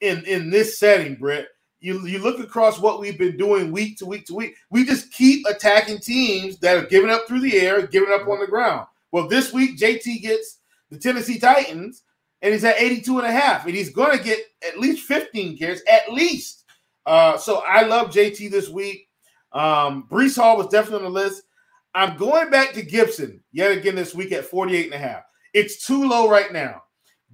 in, 0.00 0.24
in 0.24 0.50
this 0.50 0.78
setting, 0.78 1.14
Britt. 1.14 1.48
You, 1.80 2.04
you 2.06 2.18
look 2.18 2.40
across 2.40 2.80
what 2.80 2.98
we've 2.98 3.18
been 3.18 3.36
doing 3.36 3.70
week 3.70 3.98
to 3.98 4.06
week 4.06 4.26
to 4.26 4.34
week. 4.34 4.56
We 4.70 4.84
just 4.84 5.12
keep 5.12 5.46
attacking 5.46 5.98
teams 5.98 6.58
that 6.58 6.76
are 6.76 6.86
giving 6.86 7.10
up 7.10 7.28
through 7.28 7.40
the 7.40 7.58
air, 7.60 7.86
giving 7.86 8.12
up 8.12 8.26
on 8.26 8.40
the 8.40 8.46
ground. 8.46 8.86
Well, 9.12 9.28
this 9.28 9.52
week, 9.52 9.78
JT 9.78 10.22
gets 10.22 10.58
the 10.90 10.98
Tennessee 10.98 11.38
Titans, 11.38 12.02
and 12.42 12.52
he's 12.52 12.64
at 12.64 12.80
82 12.80 13.18
and 13.18 13.26
a 13.26 13.32
half, 13.32 13.66
and 13.66 13.74
he's 13.74 13.90
going 13.90 14.16
to 14.16 14.22
get 14.22 14.38
at 14.66 14.78
least 14.78 15.06
15 15.06 15.56
carries, 15.56 15.82
at 15.90 16.12
least. 16.12 16.64
Uh, 17.04 17.36
so 17.38 17.62
I 17.66 17.82
love 17.82 18.10
JT 18.10 18.50
this 18.50 18.68
week. 18.68 19.08
Um, 19.52 20.06
Breece 20.10 20.36
Hall 20.36 20.56
was 20.56 20.68
definitely 20.68 21.06
on 21.06 21.12
the 21.12 21.20
list. 21.20 21.42
I'm 21.94 22.16
going 22.16 22.50
back 22.50 22.72
to 22.74 22.82
Gibson 22.82 23.42
yet 23.52 23.72
again 23.72 23.94
this 23.94 24.14
week 24.14 24.32
at 24.32 24.44
48 24.44 24.86
and 24.86 24.94
a 24.94 24.98
half. 24.98 25.22
It's 25.54 25.86
too 25.86 26.06
low 26.06 26.28
right 26.28 26.52
now. 26.52 26.82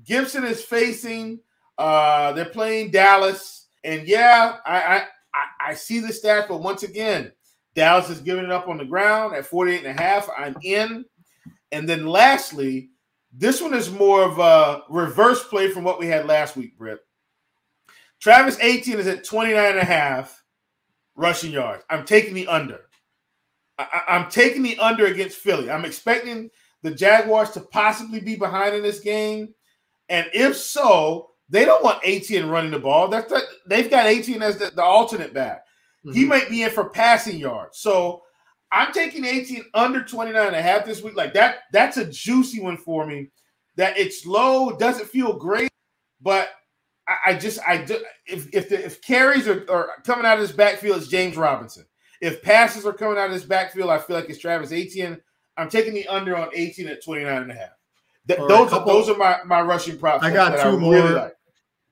Gibson 0.04 0.44
is 0.44 0.62
facing, 0.62 1.40
uh, 1.78 2.32
they're 2.32 2.44
playing 2.44 2.92
Dallas. 2.92 3.66
And 3.82 4.06
yeah, 4.06 4.58
I, 4.64 5.06
I, 5.34 5.70
I 5.70 5.74
see 5.74 5.98
the 5.98 6.12
stats, 6.12 6.46
but 6.48 6.62
once 6.62 6.84
again, 6.84 7.32
Dallas 7.74 8.10
is 8.10 8.20
giving 8.20 8.44
it 8.44 8.52
up 8.52 8.68
on 8.68 8.78
the 8.78 8.84
ground 8.84 9.34
at 9.34 9.46
48 9.46 9.84
and 9.84 9.98
a 9.98 10.02
half. 10.02 10.28
I'm 10.36 10.56
in. 10.62 11.04
And 11.72 11.88
then 11.88 12.06
lastly, 12.06 12.90
this 13.32 13.62
one 13.62 13.74
is 13.74 13.90
more 13.90 14.22
of 14.22 14.38
a 14.38 14.82
reverse 14.90 15.42
play 15.44 15.70
from 15.70 15.84
what 15.84 15.98
we 15.98 16.06
had 16.06 16.26
last 16.26 16.56
week, 16.56 16.76
Britt. 16.76 17.00
Travis 18.20 18.58
Etienne 18.60 19.00
is 19.00 19.06
at 19.06 19.24
29 19.24 19.70
and 19.70 19.78
a 19.78 19.84
half 19.84 20.44
rushing 21.16 21.52
yards. 21.52 21.84
I'm 21.90 22.04
taking 22.04 22.34
the 22.34 22.46
under. 22.46 22.80
I, 23.78 24.02
am 24.08 24.30
taking 24.30 24.62
the 24.62 24.78
under 24.78 25.06
against 25.06 25.38
Philly. 25.38 25.70
I'm 25.70 25.84
expecting 25.84 26.50
the 26.82 26.90
Jaguars 26.90 27.50
to 27.52 27.60
possibly 27.60 28.20
be 28.20 28.36
behind 28.36 28.74
in 28.74 28.82
this 28.82 29.00
game, 29.00 29.54
and 30.08 30.26
if 30.32 30.56
so, 30.56 31.30
they 31.48 31.64
don't 31.64 31.82
want 31.82 32.00
Etienne 32.04 32.48
running 32.48 32.70
the 32.70 32.78
ball. 32.78 33.08
That's 33.08 33.28
the, 33.28 33.42
they've 33.66 33.90
got 33.90 34.06
Etienne 34.06 34.42
as 34.42 34.58
the, 34.58 34.70
the 34.70 34.82
alternate 34.82 35.34
back. 35.34 35.64
Mm-hmm. 36.04 36.16
He 36.16 36.24
might 36.24 36.48
be 36.48 36.62
in 36.62 36.70
for 36.70 36.90
passing 36.90 37.38
yards. 37.38 37.78
So 37.78 38.22
I'm 38.72 38.92
taking 38.92 39.24
Etienne 39.24 39.66
under 39.74 40.02
29 40.02 40.46
and 40.46 40.56
a 40.56 40.62
half 40.62 40.86
this 40.86 41.02
week. 41.02 41.14
Like 41.14 41.34
that, 41.34 41.60
that's 41.72 41.98
a 41.98 42.06
juicy 42.06 42.60
one 42.60 42.78
for 42.78 43.06
me. 43.06 43.30
That 43.76 43.98
it's 43.98 44.26
low, 44.26 44.76
doesn't 44.76 45.06
feel 45.06 45.34
great, 45.34 45.70
but 46.20 46.50
I, 47.08 47.16
I 47.26 47.34
just 47.34 47.58
I 47.66 47.78
do, 47.78 48.02
if 48.26 48.52
if 48.52 48.68
the, 48.68 48.84
if 48.84 49.00
carries 49.02 49.48
are, 49.48 49.64
are 49.70 49.90
coming 50.04 50.26
out 50.26 50.38
of 50.38 50.46
this 50.46 50.56
backfield, 50.56 50.98
it's 50.98 51.08
James 51.08 51.36
Robinson. 51.36 51.86
If 52.20 52.42
passes 52.42 52.86
are 52.86 52.92
coming 52.92 53.18
out 53.18 53.26
of 53.26 53.32
this 53.32 53.44
backfield, 53.44 53.90
I 53.90 53.98
feel 53.98 54.16
like 54.16 54.28
it's 54.28 54.38
Travis 54.38 54.72
Etienne. 54.72 55.20
I'm 55.56 55.68
taking 55.68 55.94
the 55.94 56.06
under 56.08 56.36
on 56.36 56.48
18 56.54 56.88
at 56.88 57.04
29 57.04 57.42
and 57.42 57.50
a 57.50 57.54
half. 57.54 57.70
Th- 58.28 58.38
those 58.38 58.70
couple, 58.70 58.90
are 58.90 58.94
those 58.94 59.08
are 59.08 59.16
my, 59.16 59.38
my 59.44 59.60
rushing 59.60 59.98
props. 59.98 60.22
I 60.22 60.32
got 60.32 60.62
two 60.62 60.68
I 60.68 60.76
more. 60.76 60.94
Really 60.94 61.14
like. 61.14 61.34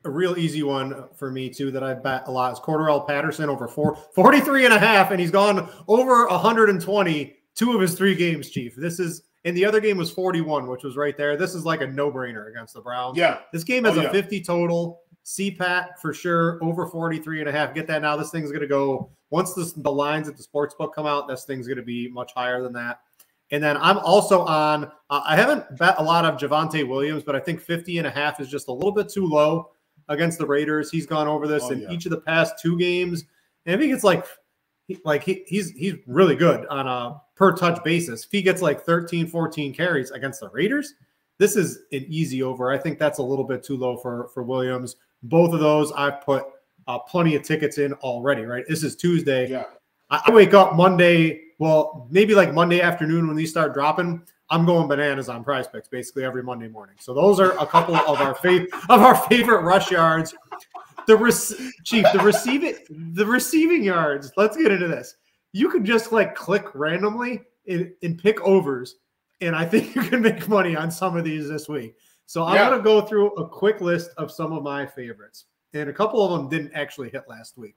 A 0.04 0.10
real 0.10 0.38
easy 0.38 0.62
one 0.62 1.04
for 1.14 1.30
me 1.30 1.50
too 1.50 1.70
that 1.72 1.82
I 1.82 1.94
bet 1.94 2.24
a 2.26 2.30
lot 2.30 2.52
is 2.52 2.58
Cordarrelle 2.58 3.06
Patterson 3.06 3.50
over 3.50 3.68
four, 3.68 3.96
43 4.14 4.64
and 4.64 4.74
a 4.74 4.78
half, 4.78 5.10
and 5.10 5.20
he's 5.20 5.30
gone 5.30 5.70
over 5.88 6.26
120 6.26 7.36
two 7.54 7.74
of 7.74 7.80
his 7.80 7.94
three 7.94 8.14
games, 8.14 8.48
Chief. 8.48 8.74
This 8.76 8.98
is 8.98 9.22
and 9.44 9.56
the 9.56 9.64
other 9.64 9.80
game 9.80 9.96
was 9.96 10.10
41, 10.10 10.66
which 10.66 10.82
was 10.82 10.96
right 10.96 11.16
there. 11.16 11.36
This 11.36 11.54
is 11.54 11.64
like 11.64 11.80
a 11.80 11.86
no-brainer 11.86 12.50
against 12.50 12.74
the 12.74 12.80
Browns. 12.80 13.16
Yeah. 13.16 13.38
This 13.52 13.64
game 13.64 13.84
has 13.84 13.96
oh, 13.96 14.00
a 14.00 14.02
yeah. 14.04 14.12
50 14.12 14.42
total. 14.42 15.00
CPAT 15.24 15.98
for 16.00 16.12
sure, 16.12 16.58
over 16.62 16.86
43 16.86 17.40
and 17.40 17.48
a 17.48 17.52
half. 17.52 17.74
Get 17.74 17.86
that 17.86 18.02
now. 18.02 18.16
This 18.16 18.30
thing's 18.30 18.50
going 18.50 18.62
to 18.62 18.66
go 18.66 19.10
once 19.30 19.54
this, 19.54 19.72
the 19.72 19.90
lines 19.90 20.28
at 20.28 20.36
the 20.36 20.42
sports 20.42 20.74
book 20.74 20.94
come 20.94 21.06
out, 21.06 21.28
this 21.28 21.44
thing's 21.44 21.66
going 21.66 21.78
to 21.78 21.84
be 21.84 22.08
much 22.08 22.32
higher 22.34 22.62
than 22.62 22.72
that. 22.72 23.00
And 23.52 23.62
then 23.62 23.76
I'm 23.76 23.98
also 23.98 24.42
on, 24.42 24.84
uh, 24.84 25.22
I 25.24 25.36
haven't 25.36 25.76
bet 25.76 25.96
a 25.98 26.02
lot 26.02 26.24
of 26.24 26.38
Javonte 26.38 26.86
Williams, 26.86 27.22
but 27.22 27.34
I 27.34 27.40
think 27.40 27.60
50 27.60 27.98
and 27.98 28.06
a 28.06 28.10
half 28.10 28.40
is 28.40 28.48
just 28.48 28.68
a 28.68 28.72
little 28.72 28.92
bit 28.92 29.08
too 29.08 29.26
low 29.26 29.70
against 30.10 30.38
the 30.38 30.46
Raiders. 30.46 30.90
He's 30.90 31.06
gone 31.06 31.26
over 31.26 31.46
this 31.46 31.62
oh, 31.64 31.70
in 31.70 31.80
yeah. 31.80 31.90
each 31.90 32.04
of 32.04 32.10
the 32.10 32.20
past 32.20 32.54
two 32.60 32.78
games. 32.78 33.24
And 33.64 33.74
I 33.74 33.78
think 33.78 33.94
it's 33.94 34.04
like, 34.04 34.26
like 35.04 35.22
he, 35.22 35.44
he's 35.46 35.70
he's 35.70 35.94
really 36.06 36.36
good 36.36 36.66
on 36.66 36.86
a 36.86 37.20
per 37.36 37.56
touch 37.56 37.82
basis. 37.82 38.24
If 38.24 38.30
he 38.30 38.42
gets 38.42 38.60
like 38.60 38.82
13, 38.82 39.26
14 39.26 39.72
carries 39.72 40.10
against 40.10 40.40
the 40.40 40.50
Raiders, 40.50 40.94
this 41.38 41.56
is 41.56 41.78
an 41.92 42.04
easy 42.08 42.42
over. 42.42 42.70
I 42.70 42.76
think 42.76 42.98
that's 42.98 43.18
a 43.18 43.22
little 43.22 43.44
bit 43.44 43.62
too 43.62 43.76
low 43.76 43.96
for 43.96 44.28
for 44.34 44.42
Williams. 44.42 44.96
Both 45.22 45.54
of 45.54 45.60
those 45.60 45.92
I've 45.92 46.20
put 46.22 46.44
uh, 46.86 46.98
plenty 46.98 47.36
of 47.36 47.42
tickets 47.42 47.78
in 47.78 47.92
already. 47.94 48.42
Right, 48.42 48.64
this 48.68 48.82
is 48.82 48.96
Tuesday. 48.96 49.48
Yeah, 49.48 49.64
I 50.10 50.30
wake 50.32 50.54
up 50.54 50.74
Monday 50.74 51.50
well, 51.60 52.08
maybe 52.10 52.34
like 52.34 52.54
Monday 52.54 52.80
afternoon 52.80 53.26
when 53.26 53.36
these 53.36 53.50
start 53.50 53.74
dropping, 53.74 54.22
I'm 54.50 54.66
going 54.66 54.88
bananas 54.88 55.28
on 55.28 55.44
prize 55.44 55.68
picks 55.68 55.88
basically 55.88 56.24
every 56.24 56.42
Monday 56.42 56.68
morning. 56.68 56.96
So 56.98 57.14
those 57.14 57.38
are 57.38 57.52
a 57.58 57.66
couple 57.66 57.94
of 57.94 58.20
our 58.20 58.34
favorite 58.34 58.72
of 58.88 59.00
our 59.00 59.14
favorite 59.14 59.62
rush 59.62 59.90
yards. 59.90 60.34
The 61.06 61.16
re- 61.16 61.32
chief, 61.84 62.04
the 62.12 62.20
receiving 62.20 62.74
the 63.12 63.24
receiving 63.24 63.82
yards. 63.84 64.32
Let's 64.36 64.56
get 64.56 64.72
into 64.72 64.88
this. 64.88 65.16
You 65.52 65.70
can 65.70 65.84
just 65.84 66.12
like 66.12 66.34
click 66.34 66.74
randomly 66.74 67.42
and, 67.68 67.92
and 68.02 68.18
pick 68.18 68.40
overs, 68.42 68.96
and 69.40 69.54
I 69.54 69.64
think 69.64 69.94
you 69.94 70.02
can 70.02 70.20
make 70.20 70.48
money 70.48 70.76
on 70.76 70.90
some 70.90 71.16
of 71.16 71.24
these 71.24 71.48
this 71.48 71.68
week. 71.68 71.94
So 72.26 72.44
I'm 72.44 72.56
yeah. 72.56 72.70
gonna 72.70 72.82
go 72.82 73.00
through 73.00 73.32
a 73.34 73.48
quick 73.48 73.80
list 73.80 74.10
of 74.16 74.30
some 74.30 74.52
of 74.52 74.62
my 74.62 74.84
favorites, 74.84 75.46
and 75.74 75.88
a 75.88 75.92
couple 75.92 76.24
of 76.24 76.32
them 76.32 76.48
didn't 76.48 76.72
actually 76.74 77.10
hit 77.10 77.22
last 77.28 77.56
week. 77.56 77.76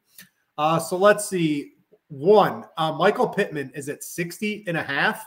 Uh, 0.58 0.80
so 0.80 0.98
let's 0.98 1.28
see. 1.28 1.74
One, 2.10 2.66
uh, 2.78 2.92
Michael 2.92 3.28
Pittman 3.28 3.72
is 3.74 3.90
at 3.90 4.04
60 4.04 4.66
and 4.68 4.78
a 4.78 4.84
half. 4.84 5.24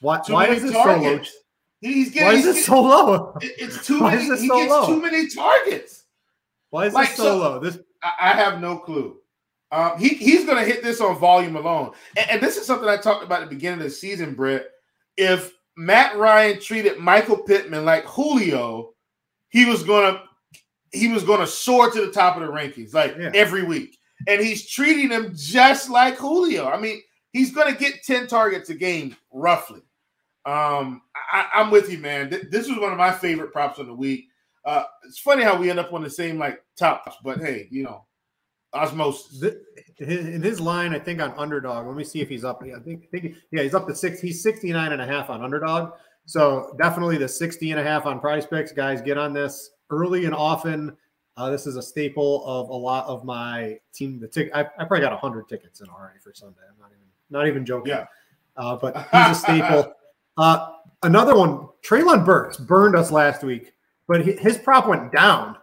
Why, 0.00 0.20
why 0.28 0.48
is 0.48 0.64
it 0.64 0.72
so 0.72 0.84
low? 0.84 1.20
He's 1.80 2.10
getting, 2.10 2.28
why 2.28 2.34
is 2.34 2.46
it 2.46 2.64
so 2.64 2.80
low? 2.80 3.36
It's 3.40 3.86
too 3.86 4.00
why 4.02 4.16
many. 4.16 4.40
He 4.40 4.48
so 4.48 4.58
gets 4.58 4.70
low? 4.70 4.86
too 4.86 5.02
many 5.02 5.28
targets. 5.28 6.04
Why 6.70 6.86
is 6.86 6.94
like, 6.94 7.08
this 7.08 7.16
so, 7.16 7.24
so, 7.24 7.38
low? 7.38 7.58
This 7.60 7.78
I 8.02 8.32
have 8.32 8.60
no 8.60 8.78
clue. 8.78 9.16
Um, 9.72 9.98
he 9.98 10.10
he's 10.10 10.44
going 10.44 10.58
to 10.58 10.64
hit 10.64 10.82
this 10.82 11.00
on 11.00 11.18
volume 11.18 11.56
alone, 11.56 11.92
and, 12.16 12.30
and, 12.30 12.40
this 12.40 12.56
is 12.56 12.66
something 12.66 12.88
I 12.88 12.96
talked 12.96 13.24
about 13.24 13.42
at 13.42 13.48
the 13.48 13.54
beginning 13.54 13.80
of 13.80 13.84
the 13.84 13.90
season, 13.90 14.34
Britt. 14.34 14.70
If 15.16 15.52
Matt 15.76 16.16
Ryan 16.16 16.60
treated 16.60 16.98
Michael 16.98 17.38
Pittman 17.38 17.84
like 17.84 18.04
Julio, 18.04 18.94
he 19.48 19.64
was 19.64 19.82
going 19.82 20.14
to 20.14 20.22
he 20.92 21.08
was 21.08 21.24
going 21.24 21.40
to 21.40 21.46
soar 21.46 21.90
to 21.90 22.06
the 22.06 22.12
top 22.12 22.36
of 22.36 22.42
the 22.42 22.48
rankings 22.48 22.94
like 22.94 23.16
yeah. 23.18 23.32
every 23.34 23.64
week 23.64 23.98
and 24.26 24.40
he's 24.40 24.68
treating 24.68 25.10
him 25.10 25.32
just 25.34 25.90
like 25.90 26.16
Julio. 26.16 26.68
I 26.68 26.80
mean, 26.80 27.00
he's 27.32 27.52
going 27.52 27.72
to 27.72 27.78
get 27.78 28.02
10 28.04 28.26
targets 28.26 28.70
a 28.70 28.74
game, 28.74 29.16
roughly. 29.32 29.80
Um, 30.44 31.02
I, 31.32 31.48
am 31.54 31.70
with 31.70 31.90
you, 31.90 31.98
man. 31.98 32.30
This 32.50 32.68
is 32.68 32.78
one 32.78 32.92
of 32.92 32.98
my 32.98 33.12
favorite 33.12 33.52
props 33.52 33.78
of 33.78 33.86
the 33.86 33.94
week. 33.94 34.26
Uh, 34.64 34.84
it's 35.04 35.18
funny 35.18 35.42
how 35.42 35.56
we 35.56 35.70
end 35.70 35.78
up 35.78 35.92
on 35.92 36.02
the 36.02 36.10
same 36.10 36.38
like 36.38 36.62
tops, 36.78 37.16
but 37.22 37.38
hey, 37.38 37.68
you 37.70 37.82
know, 37.82 38.04
osmosis. 38.72 39.54
in 39.98 40.42
his 40.42 40.60
line, 40.60 40.94
I 40.94 40.98
think 40.98 41.20
on 41.20 41.32
underdog. 41.36 41.86
Let 41.86 41.96
me 41.96 42.04
see 42.04 42.20
if 42.20 42.28
he's 42.28 42.44
up. 42.44 42.62
I 42.62 42.78
think, 42.80 43.04
I 43.04 43.18
think 43.18 43.34
yeah, 43.50 43.62
he's 43.62 43.74
up 43.74 43.86
to 43.88 43.94
six. 43.94 44.20
He's 44.20 44.42
69 44.42 44.92
and 44.92 45.02
a 45.02 45.06
half 45.06 45.30
on 45.30 45.42
underdog. 45.42 45.92
So 46.26 46.74
definitely 46.78 47.18
the 47.18 47.28
60 47.28 47.70
and 47.70 47.80
a 47.80 47.84
half 47.84 48.06
on 48.06 48.20
Prize 48.20 48.46
Picks. 48.46 48.72
Guys, 48.72 49.00
get 49.00 49.18
on 49.18 49.32
this 49.32 49.70
early 49.90 50.24
and 50.24 50.34
often. 50.34 50.96
Uh, 51.36 51.50
this 51.50 51.66
is 51.66 51.76
a 51.76 51.82
staple 51.82 52.44
of 52.46 52.70
a 52.70 52.74
lot 52.74 53.06
of 53.06 53.24
my 53.24 53.78
team. 53.92 54.18
The 54.18 54.26
tick, 54.26 54.50
I, 54.54 54.60
I 54.60 54.84
probably 54.84 55.00
got 55.00 55.18
hundred 55.18 55.48
tickets 55.48 55.80
in 55.80 55.88
already 55.88 56.18
for 56.22 56.32
Sunday. 56.34 56.62
I'm 56.68 56.78
not 56.80 56.90
even 56.90 57.05
not 57.30 57.46
even 57.46 57.64
joking. 57.64 57.92
Yeah. 57.92 58.06
Uh, 58.56 58.76
but 58.76 58.96
he's 58.96 59.04
a 59.12 59.34
staple. 59.34 59.92
Uh, 60.38 60.72
another 61.02 61.34
one, 61.34 61.66
Treylon 61.82 62.22
Burks 62.22 62.58
burned 62.58 62.94
us 62.94 63.10
last 63.10 63.42
week, 63.42 63.72
but 64.06 64.22
his 64.22 64.58
prop 64.58 64.86
went 64.86 65.10
down. 65.10 65.56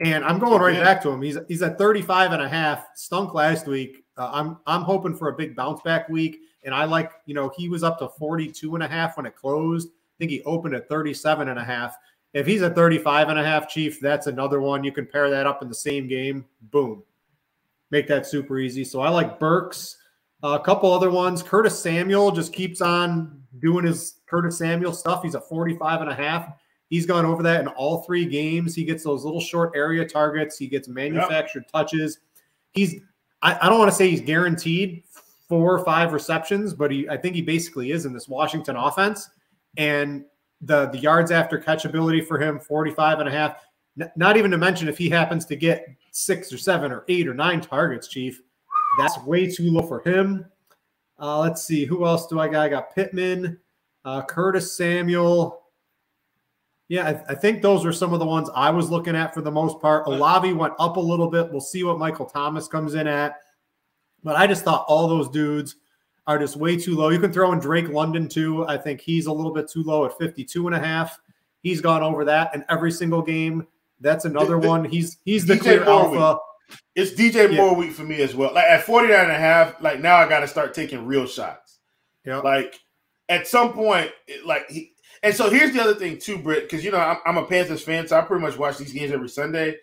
And 0.00 0.24
I'm 0.24 0.40
going 0.40 0.60
right 0.60 0.82
back 0.82 1.00
to 1.02 1.10
him. 1.10 1.22
He's 1.22 1.38
he's 1.46 1.62
at 1.62 1.78
35 1.78 2.32
and 2.32 2.42
a 2.42 2.48
half, 2.48 2.88
stunk 2.96 3.34
last 3.34 3.68
week. 3.68 4.02
Uh, 4.16 4.30
I'm 4.32 4.58
I'm 4.66 4.82
hoping 4.82 5.14
for 5.14 5.28
a 5.28 5.36
big 5.36 5.54
bounce 5.54 5.80
back 5.82 6.08
week. 6.08 6.40
And 6.64 6.74
I 6.74 6.84
like, 6.84 7.12
you 7.26 7.34
know, 7.34 7.52
he 7.56 7.68
was 7.68 7.82
up 7.82 7.98
to 8.00 8.08
42 8.08 8.74
and 8.74 8.82
a 8.82 8.88
half 8.88 9.16
when 9.16 9.26
it 9.26 9.36
closed. 9.36 9.88
I 9.88 10.14
think 10.18 10.30
he 10.30 10.42
opened 10.42 10.74
at 10.74 10.88
37 10.88 11.48
and 11.48 11.58
a 11.58 11.64
half. 11.64 11.96
If 12.32 12.46
he's 12.46 12.62
a 12.62 12.70
35 12.70 13.28
and 13.28 13.38
a 13.38 13.44
half 13.44 13.68
chief, 13.68 14.00
that's 14.00 14.26
another 14.26 14.60
one. 14.60 14.84
You 14.84 14.92
can 14.92 15.06
pair 15.06 15.30
that 15.30 15.46
up 15.46 15.62
in 15.62 15.68
the 15.68 15.74
same 15.74 16.06
game. 16.06 16.44
Boom. 16.62 17.02
Make 17.90 18.06
that 18.08 18.26
super 18.26 18.58
easy. 18.58 18.84
So 18.84 19.00
I 19.00 19.08
like 19.08 19.40
Burks. 19.40 19.96
A 20.42 20.58
couple 20.58 20.92
other 20.92 21.10
ones. 21.10 21.42
Curtis 21.42 21.78
Samuel 21.78 22.30
just 22.30 22.52
keeps 22.52 22.80
on 22.80 23.42
doing 23.58 23.84
his 23.84 24.20
Curtis 24.26 24.56
Samuel 24.58 24.92
stuff. 24.92 25.22
He's 25.22 25.34
a 25.34 25.40
45 25.40 26.00
and 26.00 26.10
a 26.10 26.14
half. 26.14 26.54
He's 26.88 27.06
gone 27.06 27.24
over 27.24 27.42
that 27.42 27.60
in 27.60 27.68
all 27.68 28.02
three 28.02 28.24
games. 28.26 28.74
He 28.74 28.84
gets 28.84 29.04
those 29.04 29.24
little 29.24 29.40
short 29.40 29.72
area 29.76 30.04
targets. 30.04 30.58
He 30.58 30.66
gets 30.66 30.88
manufactured 30.88 31.64
yep. 31.66 31.72
touches. 31.72 32.18
He's 32.72 32.96
I, 33.42 33.58
I 33.60 33.68
don't 33.68 33.78
want 33.78 33.90
to 33.90 33.96
say 33.96 34.10
he's 34.10 34.20
guaranteed 34.20 35.04
four 35.48 35.74
or 35.74 35.84
five 35.84 36.12
receptions, 36.12 36.74
but 36.74 36.90
he 36.90 37.08
I 37.08 37.16
think 37.16 37.36
he 37.36 37.42
basically 37.42 37.92
is 37.92 38.06
in 38.06 38.12
this 38.12 38.28
Washington 38.28 38.76
offense. 38.76 39.28
And 39.76 40.24
the 40.62 40.86
the 40.86 40.98
yards 40.98 41.30
after 41.30 41.58
catch 41.58 41.84
ability 41.84 42.22
for 42.22 42.38
him 42.38 42.58
45 42.58 43.20
and 43.20 43.28
a 43.28 43.32
half 43.32 43.56
not 44.16 44.36
even 44.36 44.50
to 44.50 44.58
mention 44.58 44.88
if 44.88 44.96
he 44.96 45.08
happens 45.08 45.44
to 45.46 45.56
get 45.56 45.86
six 46.12 46.52
or 46.52 46.58
seven 46.58 46.92
or 46.92 47.04
eight 47.08 47.26
or 47.26 47.34
nine 47.34 47.60
targets 47.60 48.08
chief 48.08 48.42
that's 48.98 49.18
way 49.24 49.50
too 49.50 49.70
low 49.70 49.86
for 49.86 50.00
him 50.08 50.44
uh, 51.18 51.38
let's 51.38 51.64
see 51.64 51.84
who 51.84 52.06
else 52.06 52.26
do 52.26 52.38
i 52.40 52.48
got 52.48 52.66
i 52.66 52.68
got 52.68 52.94
pittman 52.94 53.58
uh, 54.04 54.22
curtis 54.22 54.76
samuel 54.76 55.62
yeah 56.88 57.06
I, 57.06 57.32
I, 57.32 57.34
think 57.34 57.62
those 57.62 57.84
are 57.84 57.92
some 57.92 58.12
of 58.12 58.18
the 58.18 58.26
ones 58.26 58.50
i 58.54 58.70
was 58.70 58.90
looking 58.90 59.14
at 59.14 59.34
for 59.34 59.42
the 59.42 59.50
most 59.50 59.80
part 59.80 60.06
Olave 60.06 60.52
went 60.52 60.74
up 60.78 60.96
a 60.96 61.00
little 61.00 61.28
bit 61.28 61.50
we'll 61.50 61.60
see 61.60 61.84
what 61.84 61.98
michael 61.98 62.26
thomas 62.26 62.66
comes 62.66 62.94
in 62.94 63.06
at 63.06 63.36
but 64.24 64.36
i 64.36 64.46
just 64.46 64.64
thought 64.64 64.86
all 64.88 65.06
those 65.06 65.28
dudes 65.28 65.76
are 66.30 66.38
just 66.38 66.56
way 66.56 66.76
too 66.76 66.96
low. 66.96 67.08
You 67.08 67.18
can 67.18 67.32
throw 67.32 67.52
in 67.52 67.58
Drake 67.58 67.88
London 67.88 68.28
too. 68.28 68.64
I 68.66 68.76
think 68.76 69.00
he's 69.00 69.26
a 69.26 69.32
little 69.32 69.52
bit 69.52 69.68
too 69.68 69.82
low 69.82 70.04
at 70.04 70.16
52 70.16 70.68
and 70.68 70.76
a 70.76 70.78
half. 70.78 71.18
He's 71.62 71.80
gone 71.80 72.02
over 72.02 72.24
that 72.24 72.54
in 72.54 72.64
every 72.68 72.92
single 72.92 73.20
game. 73.20 73.66
That's 74.00 74.24
another 74.24 74.54
the, 74.54 74.60
the, 74.60 74.68
one. 74.68 74.84
He's 74.84 75.18
he's 75.24 75.44
the 75.44 75.54
DJ 75.54 75.60
clear 75.60 75.84
alpha. 75.84 76.38
It's 76.94 77.12
DJ 77.12 77.50
yeah. 77.50 77.56
Moore 77.56 77.74
week 77.74 77.92
for 77.92 78.02
me 78.02 78.20
as 78.22 78.34
well. 78.34 78.52
Like 78.54 78.64
at 78.64 78.84
49 78.84 79.18
and 79.18 79.30
a 79.30 79.38
half, 79.38 79.80
like 79.80 80.00
now 80.00 80.16
I 80.16 80.28
got 80.28 80.40
to 80.40 80.48
start 80.48 80.74
taking 80.74 81.06
real 81.06 81.26
shots. 81.26 81.78
Yeah. 82.24 82.38
Like 82.38 82.78
at 83.28 83.46
some 83.46 83.72
point, 83.72 84.10
like 84.44 84.68
he, 84.68 84.92
and 85.22 85.34
so 85.34 85.50
here's 85.50 85.72
the 85.72 85.80
other 85.80 85.94
thing 85.94 86.18
too, 86.18 86.38
Britt, 86.38 86.64
because 86.64 86.84
you 86.84 86.90
know 86.90 86.98
I'm, 86.98 87.18
I'm, 87.26 87.36
a 87.36 87.46
Panthers 87.46 87.82
fan, 87.82 88.06
so 88.06 88.18
I 88.18 88.22
pretty 88.22 88.42
much 88.42 88.56
watch 88.58 88.78
these 88.78 88.92
games 88.92 89.12
every 89.12 89.28
Sunday. 89.28 89.76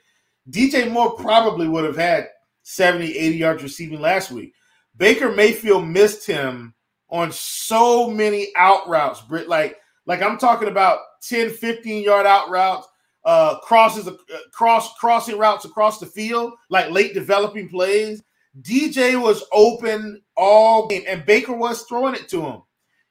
DJ 0.50 0.92
Moore 0.92 1.16
probably 1.16 1.68
would 1.68 1.86
have 1.86 1.98
had 1.98 2.30
70, 2.64 3.18
80 3.18 3.38
yards 3.38 3.64
receiving 3.64 4.02
last 4.02 4.32
week. 4.32 4.54
Baker 4.96 5.32
Mayfield 5.32 5.88
missed 5.88 6.26
him 6.26 6.74
on 7.10 7.32
so 7.32 8.10
many 8.10 8.50
out 8.58 8.88
routes, 8.90 9.22
Britt. 9.22 9.48
Like, 9.48 9.78
like 10.06 10.22
I'm 10.22 10.38
talking 10.38 10.68
about 10.68 11.00
10, 11.22 11.52
15 11.52 12.04
yard 12.04 12.26
out 12.26 12.50
routes, 12.50 12.88
uh, 13.28 13.60
crosses, 13.60 14.08
uh, 14.08 14.16
cross, 14.54 14.94
crossing 14.98 15.38
routes 15.38 15.66
across 15.66 16.00
the 16.00 16.06
field, 16.06 16.54
like 16.70 16.90
late 16.90 17.14
developing 17.14 17.68
plays. 17.68 18.24
DJ 18.62 19.22
was 19.22 19.44
open 19.52 20.22
all 20.38 20.88
game, 20.88 21.04
and 21.06 21.26
Baker 21.26 21.54
was 21.54 21.84
throwing 21.84 22.16
it 22.16 22.30
to 22.30 22.42
him. 22.42 22.62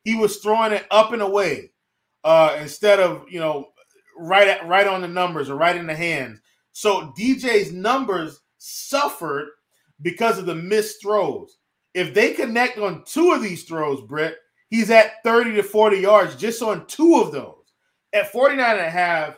He 0.04 0.14
was 0.14 0.38
throwing 0.38 0.72
it 0.72 0.86
up 0.90 1.12
and 1.12 1.20
away 1.20 1.70
uh, 2.24 2.56
instead 2.58 2.98
of 2.98 3.26
you 3.28 3.38
know 3.38 3.68
right 4.16 4.48
at 4.48 4.66
right 4.66 4.86
on 4.86 5.02
the 5.02 5.08
numbers 5.08 5.50
or 5.50 5.56
right 5.56 5.76
in 5.76 5.86
the 5.86 5.94
hands. 5.94 6.40
So 6.72 7.12
DJ's 7.18 7.72
numbers 7.72 8.40
suffered 8.56 9.48
because 10.00 10.38
of 10.38 10.46
the 10.46 10.54
missed 10.54 11.02
throws. 11.02 11.58
If 11.92 12.14
they 12.14 12.32
connect 12.32 12.78
on 12.78 13.04
two 13.06 13.32
of 13.32 13.42
these 13.42 13.64
throws, 13.64 14.00
Britt, 14.00 14.38
he's 14.70 14.90
at 14.90 15.22
30 15.24 15.56
to 15.56 15.62
40 15.62 15.98
yards 15.98 16.36
just 16.36 16.62
on 16.62 16.86
two 16.86 17.20
of 17.20 17.32
those. 17.32 17.54
At 18.14 18.32
49 18.32 18.78
and 18.78 18.80
a 18.80 18.90
half, 18.90 19.36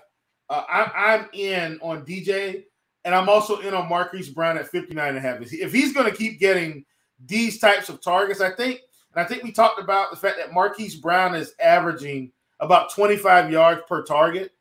uh, 0.50 0.64
I'm, 0.68 0.90
I'm 0.94 1.28
in 1.32 1.78
on 1.82 2.04
DJ, 2.04 2.64
and 3.04 3.14
I'm 3.14 3.28
also 3.28 3.58
in 3.60 3.74
on 3.74 3.88
Marquise 3.88 4.28
Brown 4.28 4.58
at 4.58 4.68
59 4.68 5.08
and 5.08 5.18
a 5.18 5.20
half. 5.20 5.40
If 5.40 5.72
he's 5.72 5.92
going 5.92 6.10
to 6.10 6.16
keep 6.16 6.40
getting 6.40 6.84
these 7.24 7.58
types 7.58 7.88
of 7.88 8.00
targets, 8.00 8.40
I 8.40 8.50
think, 8.50 8.80
and 9.14 9.24
I 9.24 9.28
think 9.28 9.42
we 9.42 9.52
talked 9.52 9.80
about 9.80 10.10
the 10.10 10.16
fact 10.16 10.36
that 10.38 10.52
Marquise 10.52 10.96
Brown 10.96 11.34
is 11.34 11.54
averaging 11.60 12.32
about 12.60 12.92
25 12.92 13.50
yards 13.50 13.82
per 13.88 14.02
target, 14.02 14.52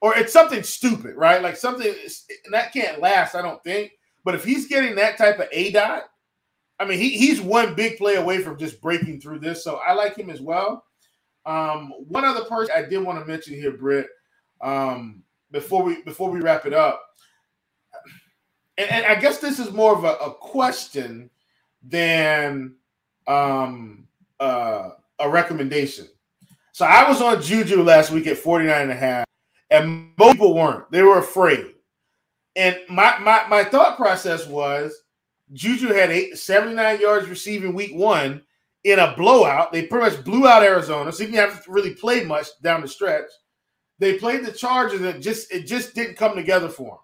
or 0.00 0.16
it's 0.16 0.32
something 0.32 0.62
stupid, 0.62 1.16
right? 1.16 1.42
Like 1.42 1.56
something 1.56 1.94
that 2.50 2.72
can't 2.72 3.00
last, 3.00 3.34
I 3.34 3.42
don't 3.42 3.62
think. 3.64 3.92
But 4.24 4.34
if 4.34 4.44
he's 4.44 4.66
getting 4.66 4.94
that 4.96 5.18
type 5.18 5.38
of 5.38 5.50
aDOT, 5.50 6.02
I 6.78 6.84
mean, 6.86 6.98
he, 6.98 7.10
he's 7.10 7.40
one 7.40 7.74
big 7.74 7.98
play 7.98 8.16
away 8.16 8.42
from 8.42 8.58
just 8.58 8.80
breaking 8.80 9.20
through 9.20 9.40
this. 9.40 9.62
So 9.62 9.80
I 9.86 9.92
like 9.92 10.16
him 10.16 10.30
as 10.30 10.40
well. 10.40 10.84
Um, 11.44 11.92
one 12.08 12.24
other 12.24 12.44
person 12.44 12.74
I 12.74 12.82
did 12.82 12.98
want 12.98 13.18
to 13.18 13.24
mention 13.24 13.54
here, 13.54 13.72
Britt, 13.72 14.08
um, 14.62 15.22
before 15.50 15.82
we 15.82 16.02
before 16.02 16.30
we 16.30 16.40
wrap 16.40 16.66
it 16.66 16.72
up, 16.72 17.02
and, 18.76 18.90
and 18.90 19.06
I 19.06 19.14
guess 19.14 19.38
this 19.38 19.58
is 19.58 19.72
more 19.72 19.96
of 19.96 20.04
a, 20.04 20.14
a 20.14 20.34
question 20.34 21.30
than 21.82 22.74
um, 23.26 24.06
uh, 24.38 24.90
a 25.18 25.28
recommendation. 25.28 26.06
So 26.72 26.86
I 26.86 27.08
was 27.08 27.20
on 27.20 27.42
Juju 27.42 27.82
last 27.82 28.10
week 28.10 28.26
at 28.26 28.38
49 28.38 28.82
and 28.82 28.90
a 28.90 28.94
half, 28.94 29.26
and 29.70 30.12
most 30.18 30.32
people 30.32 30.54
weren't. 30.54 30.90
They 30.90 31.02
were 31.02 31.18
afraid. 31.18 31.66
And 32.56 32.76
my 32.88 33.18
my, 33.18 33.46
my 33.48 33.64
thought 33.64 33.96
process 33.96 34.46
was 34.46 34.94
Juju 35.52 35.88
had 35.88 36.10
eight, 36.10 36.38
79 36.38 37.00
yards 37.00 37.28
receiving 37.28 37.74
week 37.74 37.94
one 37.94 38.42
in 38.84 38.98
a 38.98 39.14
blowout. 39.16 39.72
They 39.72 39.86
pretty 39.86 40.10
much 40.10 40.24
blew 40.24 40.46
out 40.46 40.62
Arizona, 40.62 41.12
so 41.12 41.18
he 41.24 41.30
didn't 41.30 41.50
have 41.50 41.64
to 41.64 41.72
really 41.72 41.94
play 41.94 42.24
much 42.24 42.46
down 42.62 42.80
the 42.80 42.88
stretch. 42.88 43.30
They 44.00 44.18
played 44.18 44.44
the 44.44 44.50
Chargers, 44.50 45.00
and 45.00 45.08
it 45.08 45.20
just 45.20 45.52
it 45.52 45.66
just 45.66 45.94
didn't 45.94 46.16
come 46.16 46.34
together 46.34 46.70
for 46.70 46.94
him. 46.94 46.98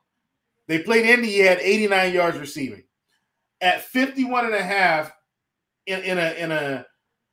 They 0.67 0.79
played 0.81 1.05
Indy, 1.05 1.29
he 1.29 1.39
had 1.41 1.61
89 1.61 2.13
yards 2.13 2.39
receiving. 2.39 2.83
At 3.61 3.83
51 3.83 4.47
and 4.47 4.55
a 4.55 4.63
half 4.63 5.13
in, 5.87 6.01
in 6.01 6.19
a 6.19 6.33
in 6.33 6.51
a 6.51 6.87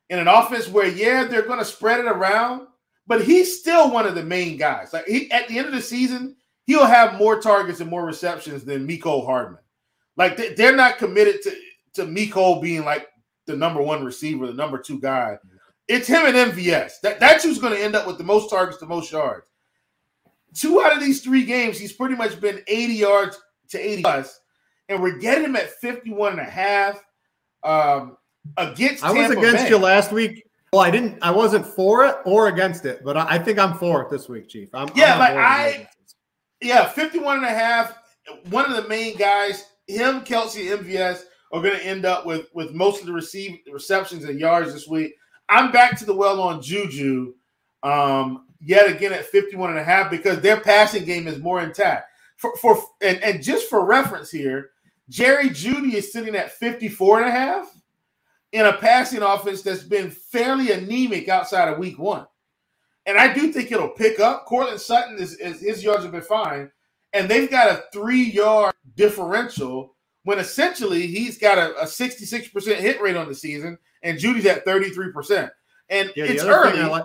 in 0.10 0.20
an 0.20 0.28
offense 0.28 0.68
where 0.68 0.88
yeah, 0.88 1.24
they're 1.24 1.48
gonna 1.48 1.66
spread 1.66 2.02
it 2.02 2.08
around, 2.08 2.68
but 3.08 3.24
he's 3.24 3.58
still 3.58 3.90
one 3.90 4.06
of 4.06 4.16
the 4.16 4.24
main 4.24 4.58
guys. 4.58 4.92
Like 4.92 5.08
he 5.08 5.32
at 5.32 5.48
the 5.48 5.58
end 5.58 5.68
of 5.68 5.74
the 5.74 5.82
season, 5.82 6.36
he'll 6.66 6.86
have 6.86 7.18
more 7.18 7.40
targets 7.40 7.80
and 7.80 7.90
more 7.90 8.06
receptions 8.06 8.66
than 8.66 8.86
Mecole 8.86 9.26
Hardman. 9.26 9.62
Like 10.18 10.36
they, 10.36 10.68
are 10.68 10.76
not 10.76 10.98
committed 10.98 11.42
to 11.44 11.56
to 11.94 12.06
Mecole 12.06 12.62
being 12.62 12.84
like 12.84 13.08
the 13.46 13.56
number 13.56 13.82
one 13.82 14.04
receiver, 14.04 14.46
the 14.46 14.54
number 14.54 14.78
two 14.78 15.00
guy. 15.00 15.38
It's 15.88 16.08
him 16.08 16.26
and 16.26 16.52
MVS. 16.52 17.02
That, 17.02 17.20
that's 17.20 17.44
who's 17.44 17.60
going 17.60 17.74
to 17.74 17.84
end 17.84 17.94
up 17.94 18.08
with 18.08 18.18
the 18.18 18.24
most 18.24 18.50
targets, 18.50 18.80
the 18.80 18.86
most 18.86 19.12
yards. 19.12 19.50
Two 20.54 20.82
out 20.82 20.94
of 20.94 21.00
these 21.00 21.22
three 21.22 21.46
games, 21.46 21.78
he's 21.78 21.94
pretty 21.94 22.16
much 22.16 22.40
been 22.40 22.62
80 22.68 22.94
yards 22.94 23.42
to 23.70 23.80
80 23.80 24.02
plus, 24.04 24.40
and 24.90 25.02
we're 25.02 25.18
getting 25.18 25.46
him 25.46 25.56
at 25.56 25.72
51 25.82 26.34
and 26.34 26.42
a 26.42 26.44
half. 26.44 27.04
Um, 27.64 28.18
against 28.58 29.04
I 29.04 29.12
was 29.12 29.32
against 29.32 29.64
Bay. 29.64 29.70
you 29.70 29.78
last 29.78 30.12
week. 30.12 30.44
Well, 30.72 30.82
I 30.82 30.92
didn't. 30.92 31.20
I 31.22 31.32
wasn't 31.32 31.66
for 31.66 32.06
it 32.06 32.16
or 32.26 32.48
against 32.48 32.86
it, 32.86 33.04
but 33.04 33.16
I, 33.16 33.36
I 33.36 33.40
think 33.40 33.60
I'm 33.60 33.78
for 33.78 34.02
it 34.02 34.10
this 34.10 34.28
week, 34.28 34.50
Chief. 34.50 34.74
I'm, 34.74 34.90
yeah, 34.96 35.14
I'm 35.14 35.20
like 35.20 35.36
I, 35.36 35.90
yeah, 36.62 36.88
51 36.88 37.38
and 37.38 37.46
a 37.46 37.50
half. 37.50 37.98
One 38.50 38.66
of 38.66 38.82
the 38.82 38.88
main 38.90 39.16
guys, 39.18 39.66
him, 39.88 40.22
Kelce, 40.22 40.78
MVS 40.78 41.24
are 41.52 41.62
going 41.62 41.78
to 41.78 41.86
end 41.86 42.06
up 42.06 42.26
with 42.26 42.48
with 42.54 42.72
most 42.72 43.02
of 43.02 43.08
the 43.08 43.14
receive 43.14 43.60
receptions 43.72 44.24
and 44.24 44.40
yards 44.40 44.74
this 44.74 44.88
week. 44.88 45.14
I'm 45.50 45.72
back 45.72 45.98
to 46.00 46.06
the 46.06 46.16
well 46.16 46.42
on 46.42 46.62
Juju 46.62 47.34
um, 47.84 48.48
yet 48.64 48.90
again 48.90 49.14
at 49.14 49.26
51 49.26 49.72
and 49.72 49.80
a 49.80 49.84
half 49.84 50.10
because 50.10 50.40
their 50.40 50.60
passing 50.60 51.06
game 51.06 51.28
is 51.28 51.40
more 51.40 51.62
intact. 51.62 52.10
For, 52.38 52.56
for 52.58 52.82
and, 53.02 53.22
and 53.24 53.44
just 53.44 53.70
for 53.70 53.86
reference 53.86 54.32
here, 54.32 54.72
Jerry 55.10 55.50
Jeudy 55.50 55.94
is 55.94 56.12
sitting 56.12 56.36
at 56.36 56.52
54 56.52 57.22
and 57.22 57.30
a 57.30 57.32
half 57.32 57.74
in 58.52 58.66
a 58.66 58.78
passing 58.78 59.22
offense 59.22 59.62
that's 59.62 59.84
been 59.84 60.10
fairly 60.10 60.72
anemic 60.72 61.30
outside 61.30 61.68
of 61.68 61.80
week 61.80 62.00
one. 62.00 62.26
And 63.06 63.18
I 63.18 63.34
do 63.34 63.52
think 63.52 63.72
it'll 63.72 63.90
pick 63.90 64.20
up. 64.20 64.46
Courtland 64.46 64.80
Sutton 64.80 65.18
is, 65.18 65.36
is 65.36 65.60
his 65.60 65.84
yards 65.84 66.04
have 66.04 66.14
been 66.14 66.22
fine, 66.22 66.72
and 67.12 67.28
they've 67.28 67.52
got 67.52 67.72
a 67.72 67.84
three 67.92 68.24
yard 68.24 68.74
differential 68.96 69.96
when 70.24 70.40
essentially 70.40 71.06
he's 71.08 71.38
got 71.38 71.58
a, 71.58 71.76
a 71.82 71.86
66% 71.86 72.76
hit 72.78 73.02
rate 73.02 73.18
on 73.18 73.28
the 73.28 73.36
season 73.36 73.78
and 74.04 74.18
Jeudy's 74.18 74.46
at 74.46 74.66
33%. 74.66 75.50
And 75.90 76.14
yeah, 76.16 76.26
it's 76.26 76.44
early. 76.44 76.80
I 76.80 76.88
like, 76.88 77.04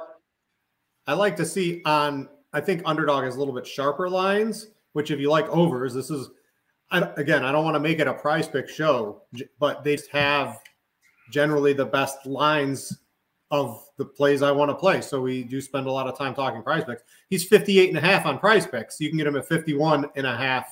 I 1.08 1.14
like 1.14 1.36
to 1.36 1.46
see 1.46 1.80
on, 1.86 2.28
I 2.52 2.60
think 2.60 2.82
underdog 2.84 3.24
has 3.24 3.34
a 3.34 3.38
little 3.38 3.54
bit 3.54 3.66
sharper 3.66 4.10
lines, 4.10 4.68
which 4.92 5.10
if 5.10 5.18
you 5.18 5.30
like 5.30 5.48
overs, 5.48 5.94
this 5.94 6.10
is, 6.10 6.28
I, 6.90 7.00
again, 7.16 7.44
I 7.44 7.50
don't 7.50 7.64
want 7.64 7.76
to 7.76 7.80
make 7.80 7.98
it 7.98 8.06
a 8.06 8.12
prize 8.12 8.46
pick 8.46 8.68
show, 8.68 9.22
but 9.58 9.82
they 9.84 9.98
have 10.12 10.60
generally 11.32 11.72
the 11.72 11.86
best 11.86 12.26
lines 12.26 12.98
of 13.50 13.82
the 13.96 14.04
plays 14.04 14.42
I 14.42 14.52
want 14.52 14.70
to 14.70 14.74
play. 14.74 15.00
So 15.00 15.22
we 15.22 15.44
do 15.44 15.62
spend 15.62 15.86
a 15.86 15.90
lot 15.90 16.06
of 16.06 16.18
time 16.18 16.34
talking 16.34 16.62
prize 16.62 16.84
picks. 16.84 17.02
He's 17.30 17.44
58 17.44 17.88
and 17.88 17.96
a 17.98 18.02
half 18.02 18.26
on 18.26 18.38
prize 18.38 18.66
picks. 18.66 19.00
You 19.00 19.08
can 19.08 19.16
get 19.16 19.26
him 19.26 19.36
at 19.36 19.48
51 19.48 20.10
and 20.14 20.26
a 20.26 20.36
half, 20.36 20.68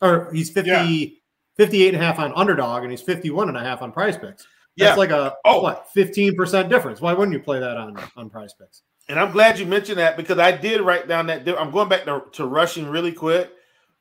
or 0.00 0.32
he's 0.32 0.48
50, 0.50 0.70
yeah. 0.70 1.06
58 1.58 1.88
and 1.94 2.02
a 2.02 2.06
half 2.06 2.18
on 2.18 2.32
underdog, 2.34 2.82
and 2.82 2.90
he's 2.90 3.02
51 3.02 3.48
and 3.48 3.58
a 3.58 3.60
half 3.60 3.82
on 3.82 3.92
prize 3.92 4.16
picks. 4.16 4.46
That's 4.78 4.90
yeah. 4.90 4.94
like 4.94 5.10
a 5.10 5.34
oh. 5.44 5.60
what 5.60 5.88
15% 5.94 6.70
difference. 6.70 7.02
Why 7.02 7.12
wouldn't 7.12 7.36
you 7.36 7.42
play 7.42 7.60
that 7.60 7.76
on 7.76 7.98
on 8.16 8.30
prize 8.30 8.54
picks? 8.54 8.82
And 9.08 9.20
I'm 9.20 9.32
glad 9.32 9.58
you 9.58 9.66
mentioned 9.66 9.98
that 9.98 10.16
because 10.16 10.38
I 10.38 10.52
did 10.52 10.80
write 10.80 11.06
down 11.06 11.26
that 11.28 11.48
I'm 11.58 11.70
going 11.70 11.88
back 11.88 12.04
to, 12.04 12.24
to 12.32 12.46
rushing 12.46 12.88
really 12.88 13.12
quick, 13.12 13.52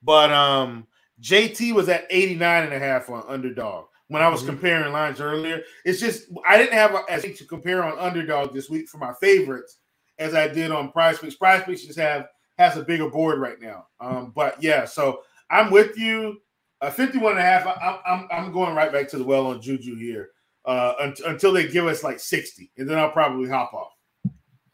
but 0.01 0.32
um 0.32 0.88
JT 1.22 1.74
was 1.74 1.89
at 1.89 2.06
89 2.10 2.64
and 2.64 2.74
a 2.74 2.80
half 2.80 3.10
on 3.10 3.24
underdog 3.28 3.86
when 4.08 4.22
I 4.22 4.28
was 4.28 4.41
mm-hmm. 4.41 4.49
comparing 4.49 4.91
lines 4.91 5.22
earlier. 5.22 5.62
It's 5.84 5.99
just 5.99 6.28
I 6.47 6.58
didn't 6.58 6.74
have 6.74 6.95
as 7.10 7.24
to 7.24 7.45
compare 7.45 7.84
on 7.84 7.97
underdog 7.99 8.53
this 8.53 8.70
week 8.70 8.88
for 8.88 8.97
my 8.97 9.14
favorites 9.22 9.80
as 10.20 10.34
I 10.34 10.47
did 10.47 10.72
on 10.72 10.91
prize 10.91 11.20
picks. 11.20 11.36
Prize 11.36 11.64
picks 11.64 11.86
just 11.86 11.99
have 11.99 12.28
has 12.58 12.78
a 12.78 12.84
bigger 12.84 13.10
board 13.10 13.39
right 13.39 13.60
now. 13.62 13.88
Um, 13.99 14.32
but 14.36 14.62
yeah, 14.62 14.86
so 14.86 15.22
I'm 15.49 15.72
with 15.72 15.97
you. 15.97 16.41
Uh, 16.82 16.89
51 16.89 17.32
and 17.32 17.39
a 17.39 17.43
half. 17.43 17.66
I, 17.66 17.99
I'm, 18.06 18.28
I'm 18.32 18.51
going 18.51 18.76
right 18.76 18.91
back 18.91 19.08
to 19.10 19.18
the 19.18 19.24
well 19.24 19.47
on 19.47 19.62
Juju 19.62 19.95
here 19.95 20.30
uh, 20.66 20.93
until 21.26 21.53
they 21.53 21.68
give 21.68 21.88
us 21.88 22.03
like 22.03 22.20
60, 22.20 22.72
and 22.78 22.89
then 22.89 22.99
I'll 22.99 23.12
probably 23.12 23.49
hop 23.49 23.74
off. 23.74 23.95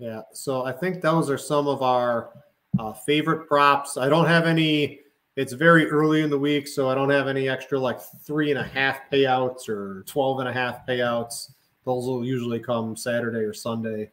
Yeah. 0.02 0.24
So 0.34 0.66
I 0.66 0.72
think 0.72 1.00
those 1.00 1.30
are 1.30 1.38
some 1.38 1.68
of 1.68 1.84
our 1.84 2.32
uh, 2.80 2.92
favorite 2.92 3.48
props. 3.48 3.98
I 3.98 4.10
don't 4.10 4.26
have 4.26 4.48
any. 4.48 5.02
It's 5.36 5.54
very 5.54 5.88
early 5.92 6.24
in 6.24 6.32
the 6.32 6.40
week, 6.40 6.68
so 6.68 6.90
I 6.90 6.96
don't 6.96 7.12
have 7.12 7.28
any 7.28 7.48
extra 7.48 7.80
like 7.80 8.02
three 8.02 8.50
and 8.50 8.60
a 8.60 8.64
half 8.64 9.02
payouts 9.12 9.70
or 9.70 10.04
12 10.08 10.40
and 10.40 10.50
a 10.50 10.54
half 10.54 10.88
payouts. 10.88 11.52
Those 11.86 12.08
will 12.08 12.26
usually 12.26 12.60
come 12.60 12.96
Saturday 12.96 13.42
or 13.42 13.54
Sunday. 13.54 14.12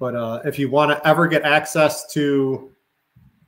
But 0.00 0.16
uh, 0.16 0.42
if 0.44 0.58
you 0.58 0.68
want 0.68 0.90
to 0.90 1.08
ever 1.08 1.28
get 1.28 1.44
access 1.44 2.12
to 2.14 2.72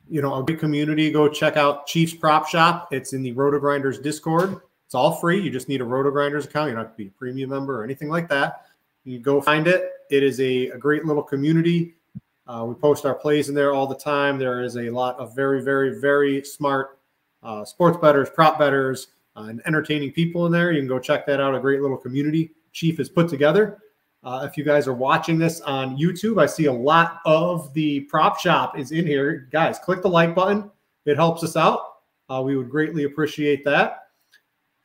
you 0.09 0.23
know, 0.23 0.37
a 0.37 0.45
good 0.45 0.61
community, 0.61 1.11
go 1.11 1.29
check 1.29 1.57
out 1.57 1.89
Chiefs 1.89 2.15
Prop 2.15 2.47
Shop. 2.47 2.93
It's 2.93 3.13
in 3.13 3.23
the 3.23 3.35
RotoGrinders 3.35 4.01
Discord. 4.03 4.61
It's 4.87 4.95
all 4.95 5.17
free. 5.17 5.41
You 5.41 5.51
just 5.51 5.69
need 5.69 5.81
a 5.81 5.85
RotoGrinders 5.85 6.45
account. 6.45 6.69
You 6.69 6.77
don't 6.77 6.85
have 6.85 6.93
to 6.93 6.97
be 6.97 7.09
a 7.09 7.11
premium 7.11 7.51
member 7.51 7.81
or 7.81 7.85
anything 7.85 8.09
like 8.09 8.29
that. 8.29 8.67
You 9.05 9.19
go 9.19 9.41
find 9.41 9.67
it. 9.67 9.91
It 10.11 10.23
is 10.23 10.41
a, 10.41 10.69
a 10.69 10.79
great 10.79 11.05
little 11.05 11.23
community. 11.23 11.95
Uh, 12.47 12.65
we 12.65 12.75
post 12.75 13.07
our 13.07 13.15
plays 13.15 13.49
in 13.49 13.55
there 13.55 13.73
all 13.73 13.87
the 13.87 13.95
time. 13.95 14.39
There 14.39 14.63
is 14.63 14.77
a 14.77 14.91
lot 14.91 15.17
of 15.19 15.35
very, 15.37 15.63
very, 15.63 16.01
very 16.01 16.45
smart 16.45 16.99
uh, 17.43 17.65
sports 17.65 17.99
bettors, 18.03 18.29
prop 18.29 18.59
bettors, 18.59 19.09
uh, 19.37 19.45
and 19.45 19.63
entertaining 19.67 20.13
people 20.13 20.47
in 20.47 20.53
there. 20.53 20.73
You 20.73 20.81
can 20.81 20.89
go 20.89 20.99
check 20.99 21.27
that 21.27 21.41
out. 21.41 21.55
A 21.55 21.61
great 21.61 21.81
little 21.81 21.97
community 21.97 22.51
Chief 22.73 22.99
has 22.99 23.09
put 23.09 23.29
together. 23.29 23.79
Uh, 24.23 24.47
if 24.49 24.57
you 24.57 24.65
guys 24.65 24.87
are 24.87 24.95
watching 24.95 25.39
this 25.39 25.61
on 25.63 25.97
YouTube, 25.97 26.43
I 26.43 26.47
see 26.47 26.67
a 26.67 26.73
lot 26.73 27.21
of 27.25 27.73
the 27.73 28.01
prop 28.01 28.39
shop 28.39 28.79
is 28.79 28.93
in 28.93 29.07
here. 29.07 29.49
Guys, 29.51 29.79
click 29.79 30.03
the 30.03 30.09
like 30.09 30.35
button. 30.35 30.71
It 31.07 31.17
helps 31.17 31.43
us 31.43 31.57
out. 31.57 31.81
Uh, 32.29 32.43
we 32.45 32.57
would 32.57 32.69
greatly 32.69 33.05
appreciate 33.05 33.65
that. 33.65 34.09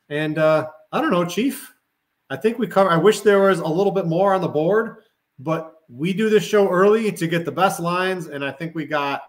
And 0.09 0.37
uh, 0.37 0.69
I 0.91 1.01
don't 1.01 1.11
know, 1.11 1.25
Chief. 1.25 1.73
I 2.29 2.37
think 2.37 2.57
we 2.57 2.67
cover. 2.67 2.89
I 2.89 2.97
wish 2.97 3.21
there 3.21 3.41
was 3.41 3.59
a 3.59 3.67
little 3.67 3.91
bit 3.91 4.07
more 4.07 4.33
on 4.33 4.41
the 4.41 4.47
board, 4.47 5.03
but 5.39 5.75
we 5.89 6.13
do 6.13 6.29
this 6.29 6.43
show 6.43 6.69
early 6.69 7.11
to 7.11 7.27
get 7.27 7.45
the 7.45 7.51
best 7.51 7.79
lines, 7.79 8.27
and 8.27 8.43
I 8.43 8.51
think 8.51 8.75
we 8.75 8.85
got 8.85 9.23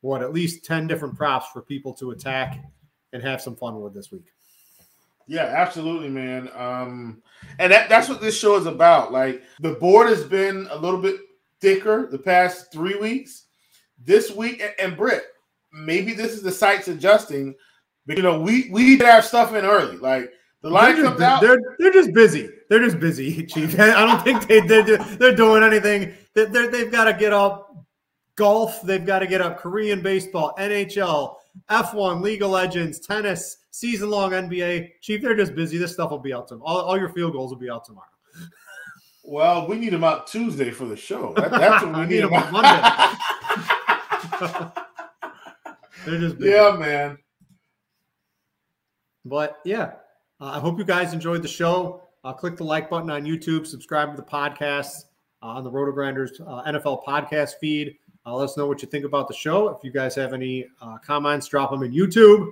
what 0.00 0.22
at 0.22 0.32
least 0.32 0.64
ten 0.64 0.86
different 0.86 1.16
props 1.16 1.46
for 1.52 1.62
people 1.62 1.92
to 1.94 2.10
attack 2.10 2.58
and 3.12 3.22
have 3.22 3.40
some 3.40 3.56
fun 3.56 3.80
with 3.80 3.94
this 3.94 4.10
week. 4.10 4.32
Yeah, 5.26 5.44
absolutely, 5.44 6.08
man. 6.08 6.50
Um, 6.54 7.22
and 7.58 7.72
that, 7.72 7.88
that's 7.88 8.08
what 8.08 8.20
this 8.20 8.38
show 8.38 8.56
is 8.56 8.66
about. 8.66 9.12
Like 9.12 9.42
the 9.60 9.72
board 9.72 10.08
has 10.08 10.24
been 10.24 10.66
a 10.70 10.76
little 10.76 11.00
bit 11.00 11.16
thicker 11.60 12.08
the 12.10 12.18
past 12.18 12.72
three 12.72 12.96
weeks. 12.96 13.44
This 14.04 14.32
week, 14.32 14.60
and, 14.60 14.72
and 14.80 14.96
Britt, 14.96 15.24
maybe 15.72 16.12
this 16.12 16.32
is 16.32 16.42
the 16.42 16.50
sites 16.50 16.88
adjusting. 16.88 17.54
But 18.04 18.16
you 18.16 18.22
know, 18.22 18.40
we 18.40 18.68
we 18.70 18.96
did 18.96 19.06
our 19.06 19.22
stuff 19.22 19.54
in 19.54 19.64
early. 19.64 19.96
Like 19.96 20.32
the 20.62 20.70
line 20.70 20.94
they're 20.94 21.04
comes 21.04 21.18
just, 21.18 21.22
out. 21.22 21.40
They're 21.40 21.58
they're 21.78 21.92
just 21.92 22.12
busy. 22.12 22.48
They're 22.68 22.78
just 22.82 22.98
busy, 23.00 23.44
Chief. 23.46 23.78
I 23.78 24.06
don't 24.06 24.22
think 24.22 24.46
they 24.46 24.60
they're, 24.60 24.98
they're 24.98 25.34
doing 25.34 25.62
anything. 25.62 26.14
They're, 26.34 26.46
they've 26.46 26.90
got 26.90 27.04
to 27.04 27.12
get 27.12 27.32
up 27.32 27.76
golf. 28.36 28.82
They've 28.82 29.04
got 29.04 29.18
to 29.18 29.26
get 29.26 29.40
up 29.40 29.58
Korean 29.58 30.02
baseball, 30.02 30.54
NHL, 30.58 31.34
F1, 31.68 32.22
League 32.22 32.42
of 32.42 32.50
Legends, 32.50 33.00
tennis 33.00 33.58
season 33.70 34.08
long 34.08 34.30
NBA. 34.30 34.92
Chief, 35.00 35.20
they're 35.20 35.34
just 35.34 35.54
busy. 35.54 35.78
This 35.78 35.92
stuff 35.92 36.10
will 36.10 36.18
be 36.18 36.32
out 36.32 36.48
tomorrow. 36.48 36.70
All, 36.70 36.80
all 36.80 36.98
your 36.98 37.08
field 37.10 37.32
goals 37.32 37.50
will 37.50 37.58
be 37.58 37.70
out 37.70 37.84
tomorrow. 37.84 38.06
Well, 39.24 39.68
we 39.68 39.76
need 39.76 39.92
them 39.92 40.04
out 40.04 40.26
Tuesday 40.26 40.70
for 40.70 40.86
the 40.86 40.96
show. 40.96 41.32
That, 41.34 41.50
that's 41.50 41.84
what 41.84 41.94
we 41.94 42.00
need, 42.06 42.08
need 42.08 42.24
them 42.24 42.34
out 42.34 42.52
Monday. 42.52 42.82
They're 46.06 46.18
just 46.18 46.38
big. 46.38 46.50
yeah, 46.50 46.76
man. 46.76 47.18
But 49.24 49.58
yeah, 49.64 49.92
I 50.46 50.58
hope 50.58 50.78
you 50.78 50.84
guys 50.84 51.12
enjoyed 51.12 51.42
the 51.42 51.48
show. 51.48 52.02
Uh, 52.24 52.32
click 52.32 52.56
the 52.56 52.64
like 52.64 52.90
button 52.90 53.10
on 53.10 53.24
YouTube, 53.24 53.66
subscribe 53.66 54.10
to 54.10 54.16
the 54.16 54.26
podcast 54.26 55.04
uh, 55.42 55.46
on 55.46 55.64
the 55.64 55.70
RotoGrinders 55.70 56.40
uh, 56.40 56.70
NFL 56.70 57.04
podcast 57.04 57.54
feed. 57.60 57.96
Uh, 58.24 58.34
let 58.34 58.44
us 58.44 58.56
know 58.56 58.66
what 58.66 58.82
you 58.82 58.88
think 58.88 59.04
about 59.04 59.28
the 59.28 59.34
show. 59.34 59.68
If 59.68 59.82
you 59.82 59.90
guys 59.90 60.14
have 60.14 60.32
any 60.32 60.66
uh, 60.80 60.98
comments, 60.98 61.48
drop 61.48 61.70
them 61.70 61.82
in 61.82 61.92
YouTube. 61.92 62.50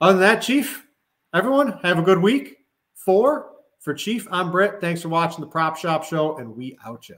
Other 0.00 0.18
than 0.18 0.20
that, 0.20 0.42
Chief, 0.42 0.86
everyone 1.34 1.78
have 1.82 1.98
a 1.98 2.02
good 2.02 2.18
week. 2.18 2.58
Four 2.94 3.52
for 3.80 3.94
Chief, 3.94 4.28
I'm 4.30 4.50
Britt. 4.50 4.80
Thanks 4.80 5.02
for 5.02 5.08
watching 5.08 5.40
the 5.40 5.46
Prop 5.46 5.76
Shop 5.76 6.04
Show, 6.04 6.36
and 6.38 6.54
we 6.54 6.78
out 6.86 7.08
you. 7.08 7.16